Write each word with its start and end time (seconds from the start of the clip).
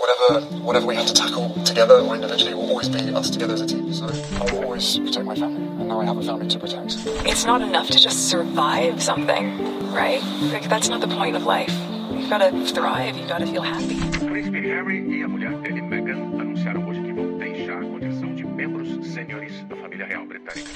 whatever 0.00 0.40
whatever 0.62 0.86
we 0.86 0.96
have 0.96 1.06
to 1.06 1.14
tackle 1.14 1.50
together 1.64 2.00
or 2.00 2.14
individually 2.14 2.54
will 2.54 2.68
always 2.68 2.88
be 2.88 3.14
us 3.14 3.30
together 3.30 3.54
as 3.54 3.60
a 3.60 3.66
team. 3.66 3.92
So 3.92 4.06
I 4.06 4.52
will 4.52 4.64
always 4.64 4.98
protect 4.98 5.24
my 5.26 5.34
family, 5.34 5.62
and 5.62 5.88
now 5.88 6.00
I 6.00 6.04
have 6.04 6.16
a 6.16 6.22
family 6.22 6.48
to 6.48 6.58
protect. 6.58 6.96
It's 7.26 7.44
not 7.44 7.62
enough 7.62 7.88
to 7.88 7.98
just 7.98 8.28
survive 8.28 9.02
something, 9.02 9.92
right? 9.92 10.22
Like 10.52 10.68
that's 10.68 10.88
not 10.88 11.00
the 11.00 11.08
point 11.08 11.36
of 11.36 11.44
life. 11.44 11.72
You've 12.12 12.30
got 12.30 12.38
to 12.38 12.66
thrive. 12.66 13.16
You've 13.16 13.28
got 13.28 13.38
to 13.38 13.46
feel 13.46 13.62
happy. 13.62 13.96
O 14.22 14.28
príncipe 14.30 14.60
Harry 14.68 15.18
e 15.18 15.22
a 15.22 15.28
mulher 15.28 15.58
dele, 15.60 15.82
Meghan, 15.82 16.40
anunciaram 16.40 16.88
hoje 16.88 17.02
que 17.02 17.12
vão 17.12 17.38
deixar 17.38 17.78
a 17.82 17.86
condição 17.86 18.34
de 18.34 18.44
membros 18.44 19.06
sêniores 19.06 19.64
da 19.68 19.76
família 19.76 20.06
real 20.06 20.26
britânica. 20.26 20.70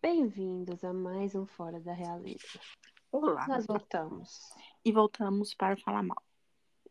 Bem-vindos 0.00 0.84
a 0.84 0.92
mais 0.92 1.34
um 1.34 1.46
Fora 1.46 1.80
da 1.80 1.92
Realeza. 1.92 2.60
Olá. 3.10 3.46
Nós 3.46 3.66
voltamos. 3.66 4.40
E 4.84 4.90
voltamos 4.90 5.54
para 5.54 5.76
falar 5.76 6.02
mal. 6.02 6.22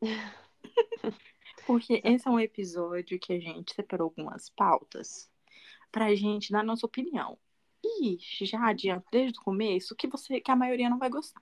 Porque 1.66 2.02
esse 2.04 2.28
é 2.28 2.32
um 2.32 2.40
episódio 2.40 3.20
que 3.20 3.34
a 3.34 3.40
gente 3.40 3.74
separou 3.74 4.06
algumas 4.06 4.50
pautas 4.50 5.30
pra 5.92 6.16
gente 6.16 6.52
dar 6.52 6.64
nossa 6.64 6.86
opinião. 6.86 7.38
E 7.84 8.18
já 8.20 8.68
adianto 8.68 9.08
desde 9.12 9.40
o 9.40 9.44
começo 9.44 9.96
que 9.96 10.08
você 10.08 10.40
que 10.40 10.52
a 10.52 10.56
maioria 10.56 10.90
não 10.90 11.00
vai 11.00 11.10
gostar. 11.10 11.42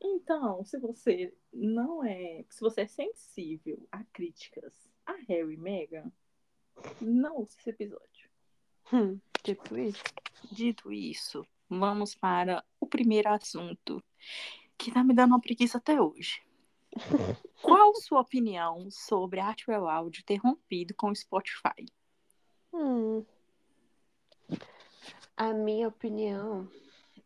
Então, 0.00 0.64
se 0.64 0.78
você 0.78 1.34
não 1.52 2.04
é, 2.04 2.44
se 2.48 2.60
você 2.60 2.82
é 2.82 2.86
sensível 2.86 3.86
a 3.90 4.04
críticas 4.04 4.72
a 5.06 5.12
Harry 5.28 5.54
e 5.54 5.56
Meghan, 5.56 6.12
não 7.00 7.36
ouça 7.36 7.58
esse 7.58 7.70
episódio. 7.70 8.30
Hum, 8.92 9.18
tipo 9.42 9.76
isso. 9.76 10.02
Dito 10.50 10.92
isso, 10.92 11.46
vamos 11.68 12.14
para 12.14 12.64
o 12.80 12.86
primeiro 12.86 13.28
assunto 13.28 14.02
que 14.78 14.90
tá 14.90 15.04
me 15.04 15.14
dando 15.14 15.32
uma 15.32 15.40
preguiça 15.40 15.78
até 15.78 16.00
hoje. 16.00 16.42
Qual 17.62 17.94
sua 17.94 18.20
opinião 18.20 18.90
sobre 18.90 19.40
a 19.40 19.50
Atwell 19.50 19.88
Audio 19.88 20.24
ter 20.24 20.36
rompido 20.36 20.94
com 20.94 21.10
o 21.10 21.16
Spotify? 21.16 21.86
Hum. 22.72 23.24
A 25.36 25.52
minha 25.52 25.88
opinião 25.88 26.68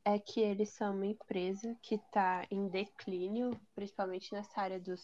é 0.04 0.18
que 0.18 0.40
eles 0.40 0.70
são 0.70 0.94
uma 0.94 1.06
empresa 1.06 1.76
que 1.82 1.94
está 1.96 2.46
em 2.50 2.68
declínio, 2.68 3.58
principalmente 3.74 4.32
nessa 4.32 4.60
área 4.60 4.78
dos 4.78 5.02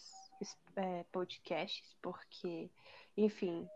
é, 0.75 1.03
podcasts, 1.11 1.95
porque, 2.01 2.69
enfim, 3.17 3.67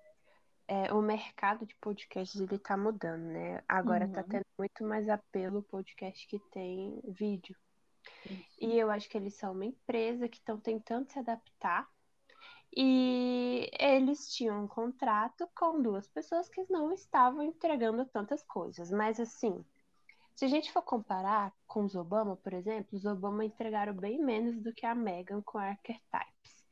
é, 0.67 0.93
o 0.93 1.01
mercado 1.01 1.65
de 1.65 1.75
podcasts 1.75 2.39
ele 2.39 2.55
está 2.55 2.77
mudando, 2.77 3.23
né? 3.23 3.63
Agora 3.67 4.05
está 4.05 4.21
Uhum. 4.21 4.27
tendo 4.29 4.45
muito 4.57 4.83
mais 4.83 5.09
apelo 5.09 5.59
o 5.59 5.63
podcast 5.63 6.27
que 6.27 6.39
tem 6.51 7.01
vídeo. 7.07 7.55
E 8.59 8.77
eu 8.77 8.89
acho 8.89 9.09
que 9.09 9.17
eles 9.17 9.35
são 9.35 9.53
uma 9.53 9.65
empresa 9.65 10.27
que 10.27 10.37
estão 10.37 10.59
tentando 10.59 11.11
se 11.11 11.19
adaptar. 11.19 11.87
E 12.75 13.69
eles 13.79 14.33
tinham 14.33 14.63
um 14.63 14.67
contrato 14.67 15.47
com 15.55 15.81
duas 15.81 16.07
pessoas 16.07 16.49
que 16.49 16.65
não 16.69 16.91
estavam 16.91 17.41
entregando 17.41 18.05
tantas 18.05 18.43
coisas. 18.43 18.91
Mas 18.91 19.19
assim, 19.19 19.63
se 20.35 20.43
a 20.43 20.47
gente 20.47 20.71
for 20.71 20.81
comparar 20.81 21.53
com 21.65 21.85
os 21.85 21.95
Obama, 21.95 22.35
por 22.35 22.53
exemplo, 22.53 22.97
os 22.97 23.05
Obama 23.05 23.45
entregaram 23.45 23.93
bem 23.93 24.21
menos 24.21 24.59
do 24.61 24.73
que 24.73 24.85
a 24.85 24.93
Meghan 24.93 25.41
com 25.41 25.57
a 25.57 25.69
Archetypes. 25.69 26.65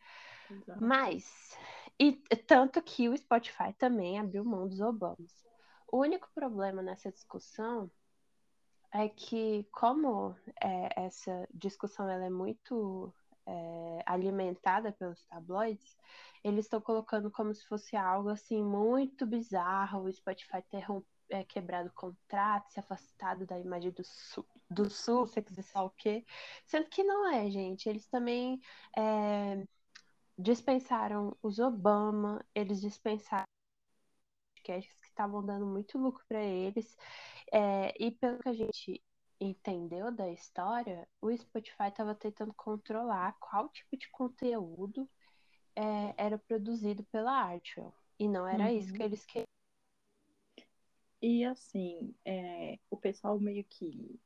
Mas, 0.81 1.57
e 1.97 2.11
tanto 2.47 2.81
que 2.81 3.07
o 3.07 3.17
Spotify 3.17 3.73
também 3.77 4.19
abriu 4.19 4.43
mão 4.43 4.67
dos 4.67 4.81
Obamas. 4.81 5.43
O 5.87 5.99
único 5.99 6.29
problema 6.33 6.81
nessa 6.81 7.11
discussão 7.11 7.89
é 8.93 9.09
que, 9.09 9.67
como 9.71 10.35
é, 10.61 11.05
essa 11.05 11.47
discussão 11.53 12.07
ela 12.09 12.25
é 12.25 12.29
muito 12.29 13.13
é, 13.45 14.03
alimentada 14.05 14.91
pelos 14.91 15.25
tabloides, 15.25 15.97
eles 16.43 16.65
estão 16.65 16.79
colocando 16.81 17.31
como 17.31 17.53
se 17.53 17.65
fosse 17.67 17.95
algo 17.95 18.29
assim 18.29 18.63
muito 18.63 19.25
bizarro, 19.25 20.03
o 20.03 20.11
Spotify 20.13 20.61
ter 20.69 20.85
é, 21.29 21.43
quebrado 21.43 21.89
o 21.89 21.93
contrato, 21.93 22.71
se 22.71 22.79
afastado 22.79 23.45
da 23.45 23.59
imagem 23.59 23.91
do 23.91 24.03
sul, 24.03 24.45
do 24.69 24.89
sul, 24.89 25.25
se 25.27 25.41
quiser 25.41 25.63
saber 25.63 25.87
o 25.87 25.89
quê. 25.91 26.25
Sendo 26.65 26.87
que 26.89 27.03
não 27.03 27.27
é, 27.33 27.49
gente. 27.49 27.89
Eles 27.89 28.07
também 28.07 28.59
é, 28.97 29.65
dispensaram 30.37 31.35
os 31.41 31.59
Obama, 31.59 32.45
eles 32.53 32.81
dispensaram 32.81 33.45
podcasts 34.55 35.02
estavam 35.13 35.45
dando 35.45 35.65
muito 35.65 35.97
lucro 35.97 36.23
para 36.27 36.43
eles. 36.43 36.97
É, 37.51 37.93
e 38.03 38.11
pelo 38.11 38.39
que 38.39 38.49
a 38.49 38.53
gente 38.53 39.03
entendeu 39.39 40.11
da 40.11 40.29
história, 40.31 41.07
o 41.21 41.35
Spotify 41.35 41.89
estava 41.89 42.15
tentando 42.15 42.53
controlar 42.55 43.33
qual 43.39 43.69
tipo 43.69 43.97
de 43.97 44.09
conteúdo 44.11 45.09
é, 45.75 46.13
era 46.17 46.37
produzido 46.39 47.03
pela 47.05 47.31
Artwell. 47.33 47.93
E 48.19 48.27
não 48.27 48.47
era 48.47 48.71
isso 48.73 48.91
Uhum. 48.91 48.97
que 48.97 49.03
eles 49.03 49.25
queriam. 49.25 49.47
E 51.21 51.43
assim, 51.45 52.13
é, 52.25 52.77
o 52.89 52.97
pessoal 52.97 53.39
meio 53.39 53.63
que 53.63 54.19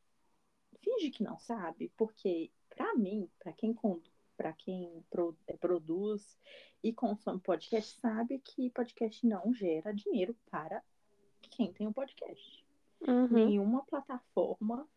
finge 0.82 1.12
que 1.12 1.24
não 1.24 1.38
sabe, 1.40 1.92
porque 1.98 2.52
pra 2.70 2.96
mim, 2.96 3.30
pra 3.40 3.54
quem 3.54 3.74
para 4.38 4.54
quem 4.54 5.04
pro- 5.10 5.36
é, 5.48 5.58
produz 5.58 6.38
e 6.84 6.94
consome 6.94 7.40
podcast, 7.42 8.00
sabe 8.00 8.40
que 8.40 8.70
podcast 8.70 9.26
não 9.26 9.54
gera 9.54 9.92
dinheiro 9.94 10.36
para 10.50 10.84
quem 11.42 11.74
tem 11.74 11.88
um 11.88 11.94
podcast. 11.94 12.66
Uhum. 13.02 13.28
Nenhuma 13.28 13.84
plataforma, 13.86 14.88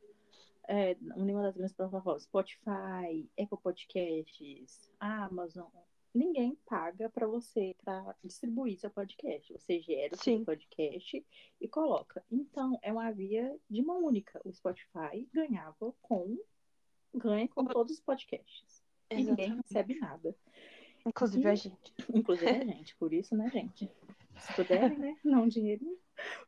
é, 0.69 0.95
nenhuma 1.17 1.43
das 1.43 1.57
grandes 1.57 1.75
plataformas, 1.75 2.23
Spotify, 2.23 3.29
Apple 3.39 3.59
Podcasts, 3.63 4.91
Amazon, 5.01 5.69
ninguém 6.15 6.57
paga 6.67 7.09
para 7.09 7.27
você 7.27 7.75
para 7.83 8.15
distribuir 8.23 8.79
seu 8.79 8.91
podcast. 8.91 9.53
Você 9.53 9.81
gera 9.81 10.15
o 10.15 10.19
seu 10.19 10.39
Sim. 10.39 10.45
podcast 10.45 11.27
e 11.61 11.69
coloca. 11.69 12.25
Então, 12.31 12.79
é 12.83 12.93
uma 12.93 13.11
via 13.11 13.59
de 13.69 13.83
mão 13.83 14.05
única. 14.05 14.41
O 14.45 14.53
Spotify 14.53 15.29
ganhava 15.33 15.95
com 16.03 16.39
ganha 17.15 17.49
com 17.49 17.65
todos 17.65 17.95
os 17.95 18.01
podcasts. 18.01 18.80
E 19.11 19.23
ninguém 19.23 19.57
recebe 19.57 19.99
nada. 19.99 20.35
Inclusive 21.07 21.49
a 21.49 21.55
gente. 21.55 21.95
Inclusive 22.15 22.51
a 22.51 22.65
gente, 22.65 22.95
por 22.97 23.13
isso, 23.13 23.37
né, 23.37 23.49
gente? 23.51 23.91
Se 24.39 24.53
puderem, 24.55 24.99
né? 24.99 25.17
Não 25.25 25.49
dinheiro. 25.49 25.99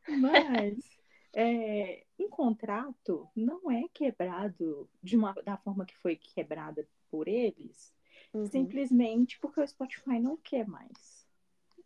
Mas 0.07 0.77
é, 1.35 2.03
um 2.19 2.29
contrato 2.29 3.27
não 3.35 3.69
é 3.71 3.87
quebrado 3.93 4.89
de 5.01 5.17
uma, 5.17 5.33
da 5.33 5.57
forma 5.57 5.85
que 5.85 5.97
foi 5.97 6.15
quebrada 6.15 6.87
por 7.09 7.27
eles, 7.27 7.93
Uhum. 8.33 8.47
simplesmente 8.47 9.39
porque 9.39 9.61
o 9.61 9.67
Spotify 9.67 10.19
não 10.19 10.35
quer 10.37 10.67
mais. 10.67 11.27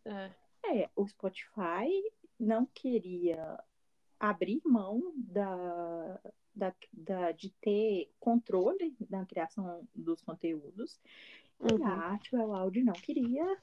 É. 0.04 0.30
É, 0.64 0.90
o 0.96 1.06
Spotify 1.06 2.10
não 2.40 2.64
queria 2.64 3.62
abrir 4.18 4.62
mão 4.64 5.12
da, 5.14 6.18
da, 6.58 6.74
da- 6.92 7.32
de 7.32 7.50
ter 7.60 8.10
controle 8.18 8.96
na 9.08 9.24
criação 9.24 9.86
dos 9.94 10.20
conteúdos 10.22 11.00
e 11.60 11.72
Uhum. 11.72 11.84
a 11.86 12.14
Atwell 12.14 12.52
Audio 12.54 12.84
não 12.84 12.92
queria 12.94 13.56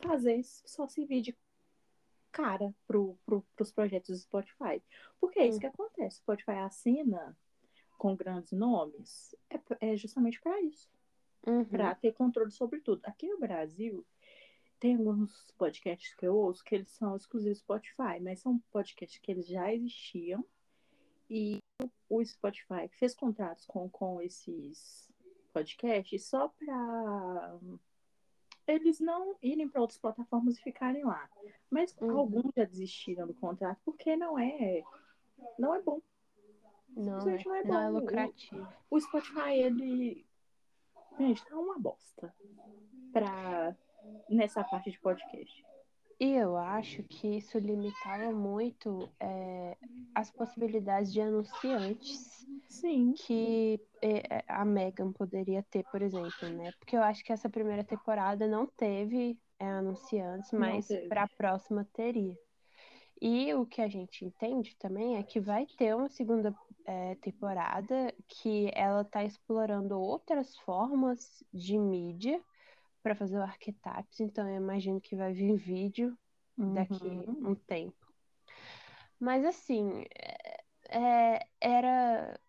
fazer 0.00 0.42
só 0.44 0.86
servir 0.86 1.22
de 1.22 1.36
cara 2.30 2.74
pro, 2.86 3.18
pro, 3.24 3.42
pros 3.56 3.72
projetos 3.72 4.10
do 4.10 4.22
Spotify. 4.22 4.82
Porque 5.20 5.38
é 5.40 5.46
isso 5.46 5.56
Hum. 5.56 5.60
que 5.60 5.66
acontece. 5.66 6.16
O 6.18 6.22
Spotify 6.22 6.58
assina 6.58 7.36
com 7.96 8.14
grandes 8.14 8.52
nomes 8.52 9.34
é, 9.50 9.92
é 9.92 9.96
justamente 9.96 10.40
para 10.40 10.60
isso 10.62 10.88
Uhum. 11.46 11.64
para 11.64 11.94
ter 11.94 12.12
controle 12.12 12.50
sobre 12.50 12.80
tudo. 12.80 13.00
Aqui 13.04 13.26
no 13.28 13.38
Brasil, 13.38 14.04
tem 14.78 14.96
alguns 14.96 15.50
podcasts 15.56 16.14
que 16.14 16.26
eu 16.26 16.36
ouço 16.36 16.62
que 16.62 16.74
eles 16.74 16.88
são 16.90 17.16
exclusivos 17.16 17.58
do 17.58 17.62
Spotify, 17.62 18.20
mas 18.20 18.40
são 18.40 18.58
podcasts 18.70 19.18
que 19.20 19.30
eles 19.32 19.46
já 19.48 19.72
existiam 19.72 20.44
e 21.30 21.62
o 22.08 22.24
Spotify 22.24 22.88
fez 22.90 23.14
contratos 23.14 23.66
com, 23.66 23.88
com 23.88 24.20
esses 24.22 25.08
podcasts 25.52 26.24
só 26.24 26.48
para 26.48 27.58
eles 28.66 29.00
não 29.00 29.36
irem 29.42 29.68
para 29.68 29.80
outras 29.80 29.98
plataformas 29.98 30.58
e 30.58 30.62
ficarem 30.62 31.04
lá. 31.04 31.28
Mas 31.70 31.96
Uhum. 32.00 32.18
alguns 32.18 32.52
já 32.56 32.64
desistiram 32.64 33.26
do 33.26 33.34
contrato 33.34 33.80
porque 33.84 34.16
não 34.16 34.38
é 34.38 34.82
não 35.58 35.74
é 35.74 35.80
bom. 35.82 36.00
Não, 36.90 37.20
Simplesmente 37.20 37.48
é, 37.48 37.48
não 37.48 37.56
é 37.56 37.64
não 37.64 37.80
é 37.80 37.92
bom. 37.92 37.98
lucrativo. 38.00 38.68
O 38.90 39.00
Spotify, 39.00 39.52
ele. 39.52 40.26
Gente, 41.18 41.44
tá 41.46 41.56
uma 41.56 41.78
bosta. 41.78 42.34
Pra... 43.12 43.76
Nessa 44.28 44.64
parte 44.64 44.90
de 44.90 44.98
podcast. 45.00 45.64
E 46.20 46.32
eu 46.34 46.56
acho 46.56 47.04
que 47.04 47.36
isso 47.36 47.58
limitava 47.58 48.32
muito 48.32 49.08
é, 49.20 49.76
as 50.14 50.30
possibilidades 50.30 51.12
de 51.12 51.20
anunciantes 51.20 52.44
Sim. 52.68 53.12
que 53.12 53.80
é, 54.02 54.44
a 54.48 54.64
Megan 54.64 55.12
poderia 55.12 55.62
ter, 55.70 55.84
por 55.92 56.02
exemplo, 56.02 56.48
né? 56.50 56.72
Porque 56.78 56.96
eu 56.96 57.02
acho 57.02 57.24
que 57.24 57.32
essa 57.32 57.48
primeira 57.48 57.84
temporada 57.84 58.48
não 58.48 58.66
teve 58.66 59.38
é, 59.60 59.66
anunciantes, 59.66 60.50
mas 60.52 60.88
para 61.08 61.22
a 61.22 61.28
próxima 61.28 61.86
teria. 61.92 62.36
E 63.20 63.52
o 63.54 63.66
que 63.66 63.80
a 63.80 63.88
gente 63.88 64.24
entende 64.24 64.76
também 64.76 65.16
é 65.16 65.22
que 65.22 65.40
vai 65.40 65.66
ter 65.66 65.94
uma 65.94 66.08
segunda 66.08 66.54
é, 66.84 67.14
temporada 67.16 68.14
que 68.26 68.70
ela 68.74 69.02
está 69.02 69.24
explorando 69.24 69.98
outras 69.98 70.56
formas 70.58 71.44
de 71.52 71.76
mídia 71.78 72.40
para 73.02 73.14
fazer 73.14 73.38
o 73.38 73.42
Archetypes, 73.42 74.20
então 74.20 74.48
eu 74.48 74.56
imagino 74.56 75.00
que 75.00 75.16
vai 75.16 75.32
vir 75.32 75.56
vídeo 75.56 76.16
daqui 76.56 77.04
Uhum. 77.04 77.50
um 77.50 77.54
tempo. 77.54 77.96
Mas 79.20 79.44
assim, 79.44 80.04
é- 80.14 80.64
é, 80.90 81.46
era. 81.60 82.40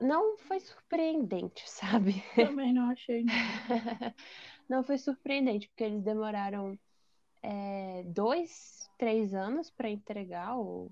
Não 0.00 0.36
foi 0.38 0.58
surpreendente, 0.60 1.64
sabe? 2.14 2.22
Também 2.34 2.72
não 2.72 2.90
achei, 2.90 3.24
não. 3.24 3.32
Não 4.68 4.82
foi 4.82 4.96
surpreendente, 4.96 5.68
porque 5.68 5.84
eles 5.84 6.02
demoraram 6.02 6.78
é, 7.42 8.02
dois, 8.04 8.88
três 8.96 9.34
anos 9.34 9.70
para 9.70 9.90
entregar 9.90 10.56
o, 10.56 10.90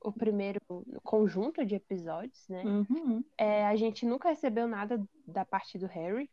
o 0.00 0.12
primeiro 0.12 0.60
conjunto 1.04 1.64
de 1.64 1.74
episódios, 1.76 2.48
né? 2.48 2.64
Uhum. 2.64 3.22
É, 3.38 3.66
a 3.66 3.76
gente 3.76 4.04
nunca 4.04 4.30
recebeu 4.30 4.66
nada 4.66 5.00
da 5.26 5.44
parte 5.44 5.78
do 5.78 5.86
Harry, 5.86 6.28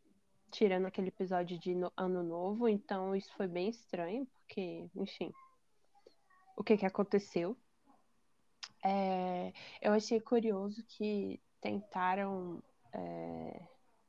tirando 0.52 0.86
aquele 0.86 1.10
episódio 1.10 1.58
de 1.60 1.76
no- 1.76 1.92
Ano 1.96 2.24
Novo, 2.24 2.68
então 2.68 3.16
isso 3.16 3.32
foi 3.36 3.48
bem 3.48 3.70
estranho, 3.70 4.26
porque, 4.26 4.90
enfim, 4.96 5.32
o 6.56 6.64
que 6.64 6.78
que 6.78 6.86
aconteceu? 6.86 7.58
É, 8.84 9.52
eu 9.82 9.94
achei 9.94 10.20
curioso 10.20 10.84
que 10.88 11.40
tentaram 11.62 12.62
é, 12.94 13.62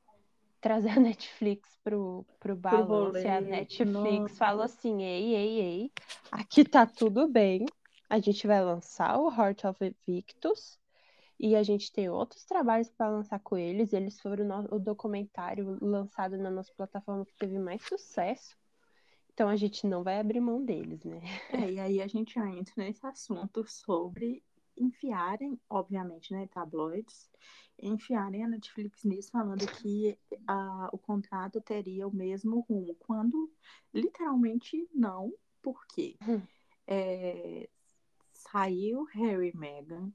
trazer 0.61 0.91
a 0.91 1.01
Netflix 1.01 1.77
pro, 1.83 2.25
pro 2.39 2.57
balanço, 2.57 3.19
e 3.19 3.29
a 3.29 3.41
Netflix 3.41 3.93
nossa. 3.93 4.35
falou 4.35 4.63
assim, 4.63 5.03
ei, 5.03 5.35
ei, 5.35 5.61
ei, 5.61 5.93
aqui 6.31 6.65
tá 6.65 6.87
tudo 6.87 7.29
bem, 7.29 7.67
a 8.09 8.19
gente 8.19 8.47
vai 8.47 8.63
lançar 8.63 9.19
o 9.19 9.31
Heart 9.31 9.65
of 9.65 9.85
Evictus, 9.85 10.79
e 11.39 11.57
a 11.57 11.63
gente 11.63 11.93
tem 11.93 12.09
outros 12.11 12.45
trabalhos 12.45 12.91
para 12.91 13.11
lançar 13.11 13.41
com 13.41 13.57
eles. 13.57 13.93
Eles 13.93 14.21
foram 14.21 14.45
o 14.45 14.49
no- 14.49 14.77
o 14.77 14.79
documentário 14.79 15.79
lançado 15.81 16.37
na 16.39 16.51
nossa 16.51 16.73
plataforma 16.77 17.25
que 17.27 17.35
teve 17.37 17.59
mais 17.59 17.83
sucesso. 17.85 18.57
Então 19.33 19.49
a 19.49 19.57
gente 19.57 19.87
não 19.87 20.03
vai 20.05 20.19
abrir 20.21 20.41
mão 20.41 20.65
deles, 20.65 21.05
né? 21.05 21.21
É, 21.49 21.71
e 21.73 21.81
aí 21.81 22.01
a 22.03 22.07
gente 22.07 22.35
já 22.35 22.47
entra 22.49 22.75
nesse 22.77 23.07
assunto 23.07 23.65
sobre 23.67 24.45
enfiarem, 24.77 25.59
obviamente, 25.69 26.33
né, 26.33 26.47
tabloides, 26.49 27.31
enfiarem 27.81 28.45
a 28.45 28.49
Netflix 28.49 29.05
nisso, 29.05 29.31
falando 29.33 29.67
que 29.69 30.17
a, 30.47 30.89
o 30.93 30.99
contrato 30.99 31.61
teria 31.61 32.07
o 32.07 32.15
mesmo 32.15 32.61
rumo, 32.69 32.95
quando 32.97 33.51
literalmente 33.93 34.89
não, 34.95 35.33
porque 35.63 36.17
Hum. 36.21 36.41
é, 36.87 37.69
saiu 38.33 39.05
Harry 39.15 39.51
e 39.51 39.57
Meghan, 39.57 40.13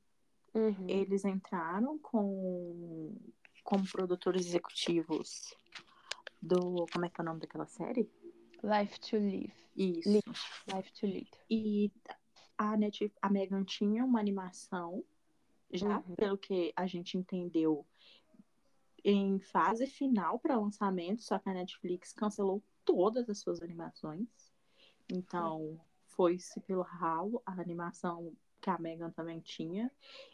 Uhum. 0.54 0.88
eles 0.88 1.26
entraram 1.26 1.98
com 2.00 3.16
como 3.64 3.84
produtores 3.92 4.46
executivos 4.46 5.56
do. 6.42 6.86
Como 6.94 7.06
é 7.06 7.10
que 7.10 7.20
é 7.20 7.24
o 7.24 7.26
nome 7.26 7.40
daquela 7.40 7.66
série? 7.66 8.10
Life 8.64 9.00
to 9.00 9.18
Live. 9.18 9.54
Isso. 9.76 10.10
Li- 10.10 10.22
Life 10.76 10.92
to 10.94 11.06
Lead. 11.08 11.30
E 11.50 11.92
a, 12.58 12.78
Net, 12.78 13.12
a 13.22 13.30
Megan 13.30 13.64
tinha 13.64 14.06
uma 14.06 14.20
animação, 14.20 15.04
já 15.72 15.98
Uhum. 15.98 16.16
pelo 16.16 16.38
que 16.38 16.72
a 16.76 16.86
gente 16.86 17.18
entendeu, 17.18 17.86
em 19.04 19.40
fase 19.40 19.86
final 19.88 20.40
para 20.40 20.56
lançamento, 20.58 21.24
só 21.24 21.38
que 21.40 21.50
a 21.50 21.54
Netflix 21.54 22.14
cancelou 22.14 22.64
todas 22.86 23.30
as 23.30 23.40
suas 23.40 23.62
animações. 23.62 24.28
Então, 25.12 25.80
foi-se 26.06 26.62
pelo 26.62 26.84
ralo 26.84 27.42
a 27.46 27.52
animação 27.60 28.34
que 28.64 28.70
a 28.70 28.78
Megan 28.80 29.12
também 29.12 29.42
tinha. 29.42 29.92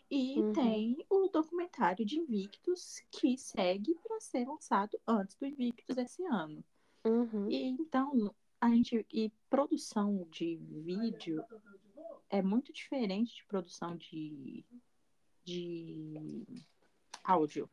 E 0.09 0.39
Uhum. 0.39 0.53
tem 0.53 1.05
o 1.09 1.27
documentário 1.27 2.05
de 2.05 2.19
Invictus, 2.19 3.01
que 3.11 3.35
segue 3.37 3.95
para 4.03 4.19
ser 4.21 4.47
lançado 4.47 4.99
antes 5.07 5.35
do 5.35 5.47
Invictus 5.47 5.97
esse 5.97 6.23
ano. 6.25 6.63
Uhum. 7.03 7.49
E 7.49 7.63
então, 7.63 8.33
a 8.61 8.69
gente. 8.69 9.03
E 9.11 9.31
produção 9.49 10.27
de 10.29 10.57
vídeo 10.57 11.43
é 12.29 12.41
muito 12.41 12.71
diferente 12.71 13.35
de 13.35 13.45
produção 13.45 13.97
de, 13.97 14.63
de 15.43 16.45
áudio. 17.23 17.67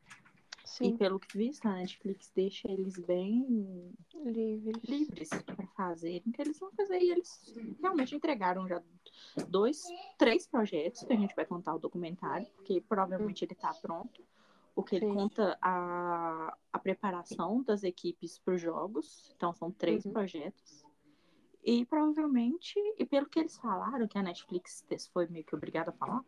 E 0.83 0.89
Sim, 0.89 0.97
pelo 0.97 1.21
que 1.21 1.37
visto, 1.39 1.65
a 1.67 1.75
Netflix 1.75 2.31
deixa 2.35 2.71
eles 2.71 2.99
bem 2.99 3.95
livres. 4.25 4.83
livres 4.89 5.31
para 5.31 5.67
fazerem 5.69 6.23
o 6.27 6.33
que 6.33 6.43
eles 6.43 6.59
vão 6.59 6.71
fazer. 6.73 6.99
E 7.01 7.11
eles 7.11 7.55
realmente 7.81 8.15
entregaram 8.15 8.67
já 8.69 8.83
dois, 9.49 9.83
três 10.19 10.47
projetos 10.47 11.03
que 11.05 11.13
a 11.13 11.17
gente 11.17 11.35
vai 11.35 11.47
contar 11.47 11.75
o 11.75 11.79
documentário, 11.79 12.47
porque 12.57 12.81
provavelmente 12.81 13.45
ele 13.45 13.53
está 13.53 13.73
pronto. 13.75 14.23
Porque 14.75 14.97
ele 14.97 15.07
Sim. 15.07 15.15
conta 15.15 15.57
a, 15.63 16.57
a 16.73 16.79
preparação 16.79 17.63
das 17.63 17.83
equipes 17.83 18.39
para 18.39 18.55
os 18.55 18.61
jogos. 18.61 19.33
Então 19.37 19.55
são 19.55 19.71
três 19.71 20.05
Uhum. 20.05 20.13
projetos. 20.13 20.85
E 21.65 21.85
provavelmente, 21.87 22.75
e 22.99 23.05
pelo 23.07 23.27
que 23.29 23.39
eles 23.41 23.57
falaram, 23.57 24.07
que 24.07 24.19
a 24.19 24.23
Netflix 24.23 24.85
foi 25.13 25.27
meio 25.29 25.45
que 25.45 25.55
obrigada 25.55 25.91
a 25.91 25.95
falar, 25.95 26.25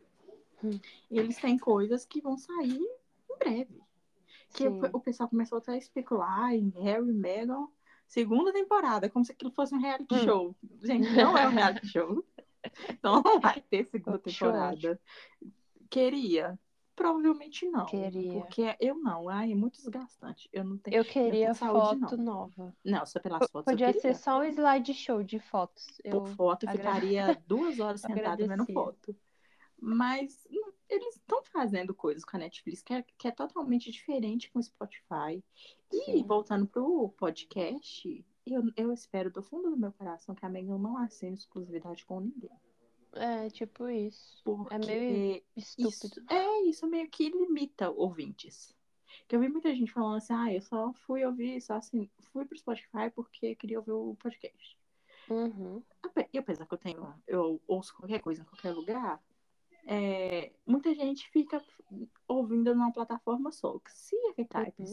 Hum. 0.65 0.79
eles 1.11 1.39
têm 1.39 1.59
coisas 1.59 2.05
que 2.05 2.21
vão 2.21 2.37
sair 2.37 2.81
em 3.31 3.39
breve. 3.39 3.88
Que 4.53 4.65
Sim. 4.65 4.81
o, 4.93 5.01
pessoal 5.01 5.29
começou 5.29 5.59
até 5.59 5.73
a 5.73 5.77
especular 5.77 6.55
em 6.55 6.71
Harry 6.81 7.09
e 7.11 7.13
Meghan 7.13 7.67
segunda 8.07 8.53
temporada, 8.53 9.11
como 9.11 9.25
se 9.25 9.33
aquilo 9.33 9.51
fosse 9.51 9.75
um 9.75 9.79
reality 9.81 10.15
Hum. 10.15 10.19
show. 10.25 10.57
Gente, 10.83 11.11
não 11.15 11.37
é 11.37 11.47
um 11.47 11.51
reality 11.51 11.87
show. 11.87 12.25
Então 12.89 13.23
não 13.25 13.39
vai 13.41 13.61
ter 13.61 13.85
segunda 13.85 14.19
temporada. 14.19 14.99
Queria. 15.91 16.59
Provavelmente 16.97 17.65
não. 17.69 17.87
Queria. 17.87 18.33
Porque 18.33 18.77
eu 18.81 18.97
não. 18.97 19.29
Ai, 19.29 19.53
é 19.53 19.55
muito 19.55 19.77
desgastante. 19.77 20.49
Eu 20.53 20.65
não 20.65 20.77
tenho. 20.79 20.97
Eu 20.97 21.05
queria 21.05 21.55
saúde, 21.55 22.01
foto 22.01 22.17
não. 22.17 22.25
nova. 22.25 22.75
Não, 22.85 23.07
só 23.07 23.21
pelas 23.21 23.39
P- 23.41 23.49
fotos. 23.53 23.71
eu 23.73 23.79
Podia 23.79 24.01
ser 24.01 24.17
só 24.17 24.41
um 24.41 24.45
slideshow 24.45 25.23
de 25.23 25.39
fotos. 25.39 25.87
Eu... 26.03 26.11
Por 26.23 26.29
foto, 26.31 26.65
eu 26.65 26.71
agrade- 26.71 27.07
ficaria 27.07 27.41
duas 27.47 27.79
horas 27.79 28.01
sentada 28.35 28.45
vendo 28.49 28.67
foto. 28.73 29.15
Mas 29.81 30.47
eles 30.89 31.17
estão 31.17 31.43
fazendo 31.45 31.95
coisas 31.95 32.25
com 32.25 32.37
a 32.37 32.41
Netflix 32.41 32.83
que 32.83 32.93
é, 32.95 33.03
que 33.17 33.29
é 33.29 33.31
totalmente 33.31 33.91
diferente 33.91 34.51
com 34.51 34.59
o 34.59 34.63
Spotify. 34.63 35.43
E 35.93 36.05
Sim. 36.05 36.23
voltando 36.25 36.67
pro 36.67 37.09
podcast, 37.17 38.25
eu, 38.47 38.63
eu 38.77 38.93
espero 38.93 39.31
do 39.31 39.43
fundo 39.43 39.71
do 39.71 39.77
meu 39.77 39.93
coração 39.93 40.35
que 40.35 40.45
a 40.45 40.49
Megan 40.49 40.79
não 40.79 40.97
assine 40.97 41.35
exclusividade 41.35 42.05
com 42.05 42.21
ninguém. 42.21 42.51
É, 43.13 43.49
tipo 43.51 43.89
isso. 43.89 44.41
Porque 44.45 44.75
É 44.75 44.79
meio 44.79 45.43
estúpido. 45.57 46.21
isso, 46.21 46.25
é, 46.31 46.63
isso 46.63 46.87
meio 46.87 47.09
que 47.09 47.29
limita 47.31 47.91
ouvintes. 47.91 48.77
Que 49.27 49.37
eu 49.37 49.41
vi 49.41 49.49
muita 49.49 49.75
gente 49.75 49.93
falando 49.93 50.17
assim, 50.17 50.33
ah, 50.33 50.53
eu 50.53 50.61
só 50.61 50.93
fui 50.93 51.25
ouvir, 51.25 51.61
só 51.61 51.75
assim, 51.75 52.09
fui 52.33 52.45
pro 52.45 52.57
Spotify 52.59 53.11
porque 53.15 53.55
queria 53.55 53.79
ouvir 53.79 53.93
o 53.93 54.15
podcast. 54.17 54.79
Uhum. 55.31 55.83
Ape- 56.03 56.29
E 56.33 56.39
apesar 56.39 56.67
que 56.67 56.73
eu 56.75 56.79
tenho, 56.79 57.15
eu 57.27 57.61
ouço 57.67 57.95
qualquer 57.95 58.21
coisa 58.21 58.43
em 58.43 58.45
qualquer 58.45 58.73
lugar, 58.73 59.23
é, 59.91 60.53
muita 60.67 60.95
gente 60.95 61.27
fica 61.31 61.65
ouvindo 62.29 62.75
numa 62.75 62.93
plataforma 62.93 63.51
só. 63.51 63.81
Se 63.89 64.15
a 64.29 64.35
K-Types 64.35 64.93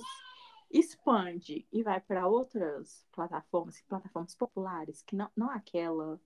expande 0.72 1.68
e 1.70 1.84
vai 1.84 2.00
para 2.00 2.26
outras 2.26 3.06
plataformas, 3.12 3.82
plataformas 3.82 4.34
populares, 4.36 5.02
que 5.02 5.14
não, 5.14 5.30
não 5.36 5.50
aquela 5.50 6.18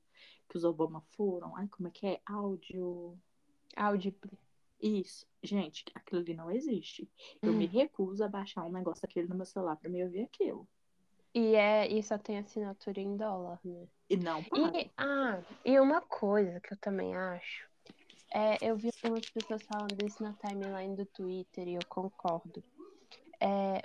que 0.48 0.56
os 0.56 0.64
Obama 0.64 1.02
foram, 1.16 1.56
ai, 1.56 1.68
como 1.68 1.88
é 1.88 1.92
que 1.92 2.06
é? 2.06 2.22
Áudio. 2.28 3.20
Audible. 3.76 4.38
Isso, 4.80 5.26
gente, 5.44 5.84
aquilo 5.96 6.22
ali 6.22 6.36
não 6.36 6.52
existe. 6.52 7.10
Eu 7.42 7.52
me 7.52 7.66
recuso 7.66 8.24
a 8.24 8.30
baixar 8.30 8.64
um 8.66 8.72
negócio 8.72 9.02
daquele 9.02 9.28
no 9.28 9.36
meu 9.36 9.46
celular 9.46 9.78
para 9.78 9.90
me 9.90 10.04
ouvir 10.04 10.22
aquilo. 10.22 10.68
E, 11.34 11.56
é, 11.56 11.88
e 11.92 12.02
só 12.02 12.18
tem 12.18 12.38
assinatura 12.38 13.00
em 13.02 13.18
dólar, 13.18 13.60
né? 13.64 13.88
E 14.10 14.16
não 14.16 14.44
pago. 14.44 14.78
E, 14.78 14.92
ah, 14.98 15.42
e 15.66 15.80
uma 15.80 16.02
coisa 16.02 16.60
que 16.60 16.74
eu 16.74 16.78
também 16.78 17.16
acho, 17.16 17.69
é, 18.32 18.58
eu 18.62 18.76
vi 18.76 18.92
algumas 19.04 19.30
pessoas 19.30 19.64
falando 19.64 20.06
isso 20.06 20.22
na 20.22 20.34
timeline 20.34 20.96
do 20.96 21.06
Twitter 21.06 21.68
e 21.68 21.76
eu 21.76 21.86
concordo. 21.88 22.64
É, 23.40 23.82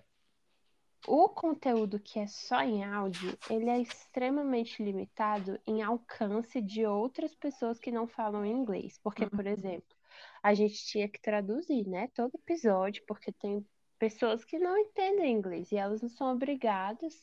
o 1.06 1.28
conteúdo 1.28 1.98
que 1.98 2.18
é 2.18 2.26
só 2.26 2.62
em 2.62 2.82
áudio, 2.82 3.36
ele 3.50 3.68
é 3.68 3.80
extremamente 3.80 4.82
limitado 4.82 5.60
em 5.66 5.82
alcance 5.82 6.60
de 6.60 6.86
outras 6.86 7.34
pessoas 7.34 7.78
que 7.78 7.90
não 7.90 8.06
falam 8.06 8.44
inglês. 8.44 8.98
Porque, 9.02 9.26
por 9.26 9.46
exemplo, 9.46 9.94
a 10.42 10.54
gente 10.54 10.84
tinha 10.86 11.08
que 11.08 11.20
traduzir, 11.20 11.86
né, 11.86 12.08
todo 12.14 12.34
episódio, 12.34 13.02
porque 13.06 13.32
tem 13.32 13.64
pessoas 13.98 14.44
que 14.44 14.58
não 14.58 14.76
entendem 14.76 15.32
inglês 15.32 15.72
e 15.72 15.76
elas 15.76 16.02
não 16.02 16.08
são 16.08 16.32
obrigadas 16.32 17.14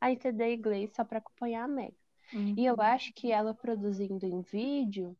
a 0.00 0.10
entender 0.10 0.54
inglês 0.54 0.92
só 0.94 1.04
para 1.04 1.18
acompanhar 1.18 1.64
a 1.64 1.68
Meg. 1.68 1.94
E 2.56 2.66
eu 2.66 2.80
acho 2.80 3.12
que 3.14 3.32
ela 3.32 3.54
produzindo 3.54 4.26
em 4.26 4.42
vídeo 4.42 5.16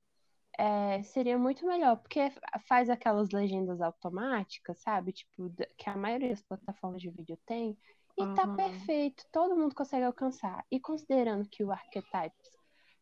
é, 0.59 1.03
seria 1.05 1.39
muito 1.39 1.65
melhor, 1.67 1.97
porque 1.99 2.21
faz 2.69 2.91
aquelas 2.91 3.31
legendas 3.31 3.81
automáticas, 3.81 4.79
sabe? 4.81 5.13
Tipo, 5.13 5.51
que 5.77 5.89
a 5.89 5.97
maioria 5.97 6.31
das 6.31 6.43
plataformas 6.43 7.01
de 7.01 7.11
vídeo 7.11 7.39
tem. 7.47 7.79
E 8.19 8.27
tá 8.35 8.43
Aham. 8.43 8.57
perfeito, 8.57 9.25
todo 9.33 9.57
mundo 9.57 9.75
consegue 9.75 10.05
alcançar. 10.05 10.65
E 10.71 10.81
considerando 10.81 11.49
que 11.49 11.63
o 11.65 11.71
Archetypes 11.71 12.51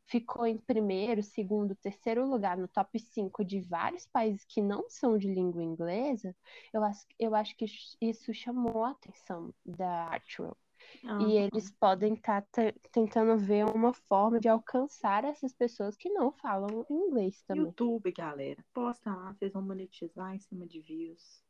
ficou 0.06 0.46
em 0.46 0.58
primeiro, 0.58 1.22
segundo, 1.22 1.74
terceiro 1.74 2.26
lugar 2.28 2.56
no 2.58 2.68
top 2.68 2.98
5 3.00 3.44
de 3.44 3.60
vários 3.62 4.06
países 4.06 4.44
que 4.44 4.60
não 4.62 4.88
são 4.90 5.18
de 5.18 5.28
língua 5.32 5.62
inglesa, 5.64 6.36
eu 6.72 6.84
acho, 6.84 7.06
eu 7.18 7.34
acho 7.34 7.56
que 7.56 7.66
isso 8.00 8.34
chamou 8.34 8.84
a 8.84 8.90
atenção 8.90 9.52
da 9.64 10.08
Artwell. 10.08 10.56
Ah, 11.04 11.22
E 11.22 11.36
eles 11.36 11.70
podem 11.70 12.14
estar 12.14 12.44
tentando 12.90 13.36
ver 13.38 13.64
uma 13.66 13.92
forma 13.92 14.40
de 14.40 14.48
alcançar 14.48 15.24
essas 15.24 15.52
pessoas 15.52 15.96
que 15.96 16.08
não 16.10 16.32
falam 16.32 16.84
inglês 16.90 17.42
também. 17.42 17.64
YouTube, 17.64 18.10
galera. 18.12 18.64
Posta 18.72 19.14
lá, 19.14 19.32
vocês 19.32 19.52
vão 19.52 19.62
monetizar 19.62 20.34
em 20.34 20.40
cima 20.40 20.66
de 20.66 20.80
views. 20.80 21.42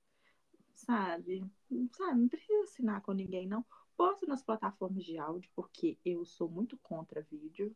Sabe? 0.74 1.44
Sabe? 1.92 2.20
Não 2.20 2.28
precisa 2.28 2.62
assinar 2.64 3.00
com 3.00 3.12
ninguém, 3.12 3.46
não. 3.46 3.64
Posta 3.96 4.26
nas 4.26 4.42
plataformas 4.42 5.04
de 5.04 5.16
áudio, 5.16 5.50
porque 5.56 5.96
eu 6.04 6.24
sou 6.26 6.48
muito 6.48 6.76
contra 6.82 7.22
vídeo. 7.22 7.74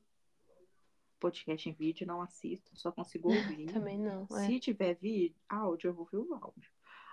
Podcast 1.18 1.68
em 1.68 1.72
vídeo, 1.72 2.06
não 2.06 2.22
assisto, 2.22 2.70
só 2.74 2.90
consigo 2.92 3.28
ouvir. 3.32 3.72
Também 3.72 3.98
não. 3.98 4.26
é. 4.36 4.46
Se 4.46 4.58
tiver 4.60 4.94
vídeo, 4.94 5.36
áudio, 5.48 5.88
eu 5.88 5.94
vou 5.94 6.06
ver 6.06 6.18
o 6.18 6.34
áudio. 6.34 6.70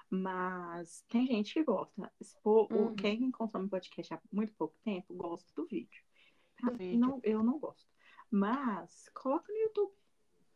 Mas 0.10 1.02
tem 1.10 1.28
gente 1.28 1.54
que 1.54 1.64
gosta. 1.64 2.12
For- 2.42 2.72
Uhum. 2.72 2.96
Quem 2.96 3.30
consome 3.32 3.68
podcast 3.70 4.14
há 4.14 4.22
muito 4.32 4.54
pouco 4.54 4.76
tempo 4.84 5.14
gosta 5.14 5.52
do 5.56 5.68
vídeo. 5.68 6.02
Pra 6.56 6.72
Do 6.72 6.78
vídeo. 6.78 7.00
Não, 7.00 7.20
eu 7.24 7.44
não 7.44 7.60
gosto. 7.60 7.90
Mas 8.32 9.10
coloca 9.14 9.52
no 9.52 9.58
YouTube. 9.60 9.94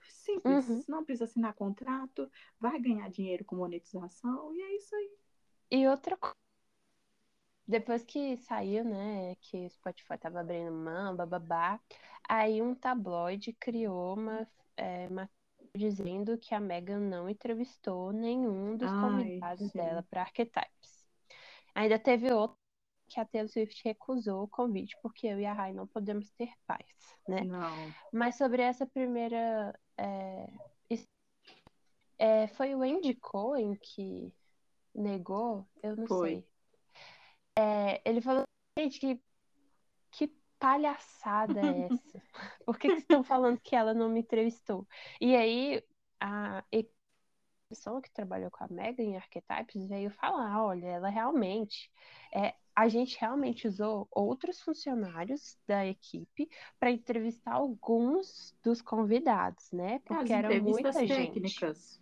Simples. 0.09 0.67
Uhum. 0.69 0.83
Não 0.87 1.03
precisa 1.05 1.25
assinar 1.25 1.53
contrato. 1.53 2.29
Vai 2.59 2.79
ganhar 2.79 3.09
dinheiro 3.09 3.43
com 3.45 3.55
monetização. 3.55 4.53
E 4.55 4.61
é 4.61 4.75
isso 4.75 4.95
aí. 4.95 5.11
E 5.71 5.87
outra 5.87 6.17
coisa. 6.17 6.35
Depois 7.67 8.03
que 8.03 8.35
saiu, 8.37 8.83
né, 8.83 9.35
que 9.35 9.65
o 9.65 9.69
Spotify 9.69 10.17
tava 10.17 10.41
abrindo 10.41 10.71
mão, 10.73 11.15
bababá, 11.15 11.79
aí 12.27 12.61
um 12.61 12.75
tabloide 12.75 13.53
criou 13.53 14.15
uma 14.15 14.45
é, 14.75 15.07
matéria 15.07 15.40
dizendo 15.75 16.37
que 16.37 16.53
a 16.53 16.59
Megan 16.59 16.99
não 16.99 17.29
entrevistou 17.29 18.11
nenhum 18.11 18.75
dos 18.75 18.91
Ai, 18.91 19.01
convidados 19.01 19.71
sim. 19.71 19.77
dela 19.77 20.03
para 20.09 20.21
Archetypes. 20.21 21.05
Ainda 21.73 21.97
teve 21.97 22.31
outro 22.31 22.57
que 23.07 23.19
a 23.19 23.25
Taylor 23.25 23.49
Swift 23.49 23.81
recusou 23.83 24.43
o 24.43 24.47
convite 24.47 24.97
porque 25.01 25.27
eu 25.27 25.39
e 25.39 25.45
a 25.45 25.53
Rai 25.53 25.73
não 25.73 25.85
podemos 25.87 26.29
ter 26.31 26.51
pais, 26.65 27.17
né? 27.27 27.41
Não. 27.43 27.93
Mas 28.11 28.37
sobre 28.37 28.61
essa 28.61 28.85
primeira. 28.85 29.77
é, 29.97 30.47
é, 32.17 32.47
foi 32.49 32.75
o 32.75 32.83
Andy 32.83 33.15
Cohen 33.15 33.75
que 33.75 34.31
negou? 34.93 35.67
Eu 35.81 35.95
não 35.95 36.05
Foi. 36.05 36.29
sei. 36.29 36.47
É, 37.57 38.01
ele 38.07 38.21
falou, 38.21 38.43
gente, 38.77 38.99
que 38.99 39.19
palhaçada 40.61 41.59
é 41.59 41.87
essa? 41.87 42.21
Por 42.63 42.77
que, 42.77 42.91
que 42.91 42.99
estão 43.01 43.23
falando 43.23 43.59
que 43.59 43.75
ela 43.75 43.93
não 43.93 44.07
me 44.07 44.19
entrevistou? 44.21 44.87
E 45.19 45.35
aí, 45.35 45.83
a 46.19 46.63
pessoa 47.67 48.01
que 48.01 48.11
trabalhou 48.11 48.51
com 48.51 48.63
a 48.63 48.67
Megan 48.69 49.03
em 49.03 49.15
Archetypes 49.17 49.87
veio 49.87 50.11
falar: 50.11 50.63
olha, 50.63 50.85
ela 50.87 51.09
realmente. 51.09 51.91
É, 52.33 52.53
a 52.75 52.87
gente 52.87 53.19
realmente 53.19 53.67
usou 53.67 54.07
outros 54.11 54.61
funcionários 54.61 55.57
da 55.67 55.85
equipe 55.85 56.49
para 56.79 56.91
entrevistar 56.91 57.53
alguns 57.53 58.55
dos 58.63 58.81
convidados, 58.81 59.71
né? 59.71 59.95
As 59.95 60.03
Porque 60.03 60.31
era 60.31 60.47
entrevistas 60.47 60.95
muita 60.95 61.07
gente. 61.07 61.33
técnicas. 61.33 61.99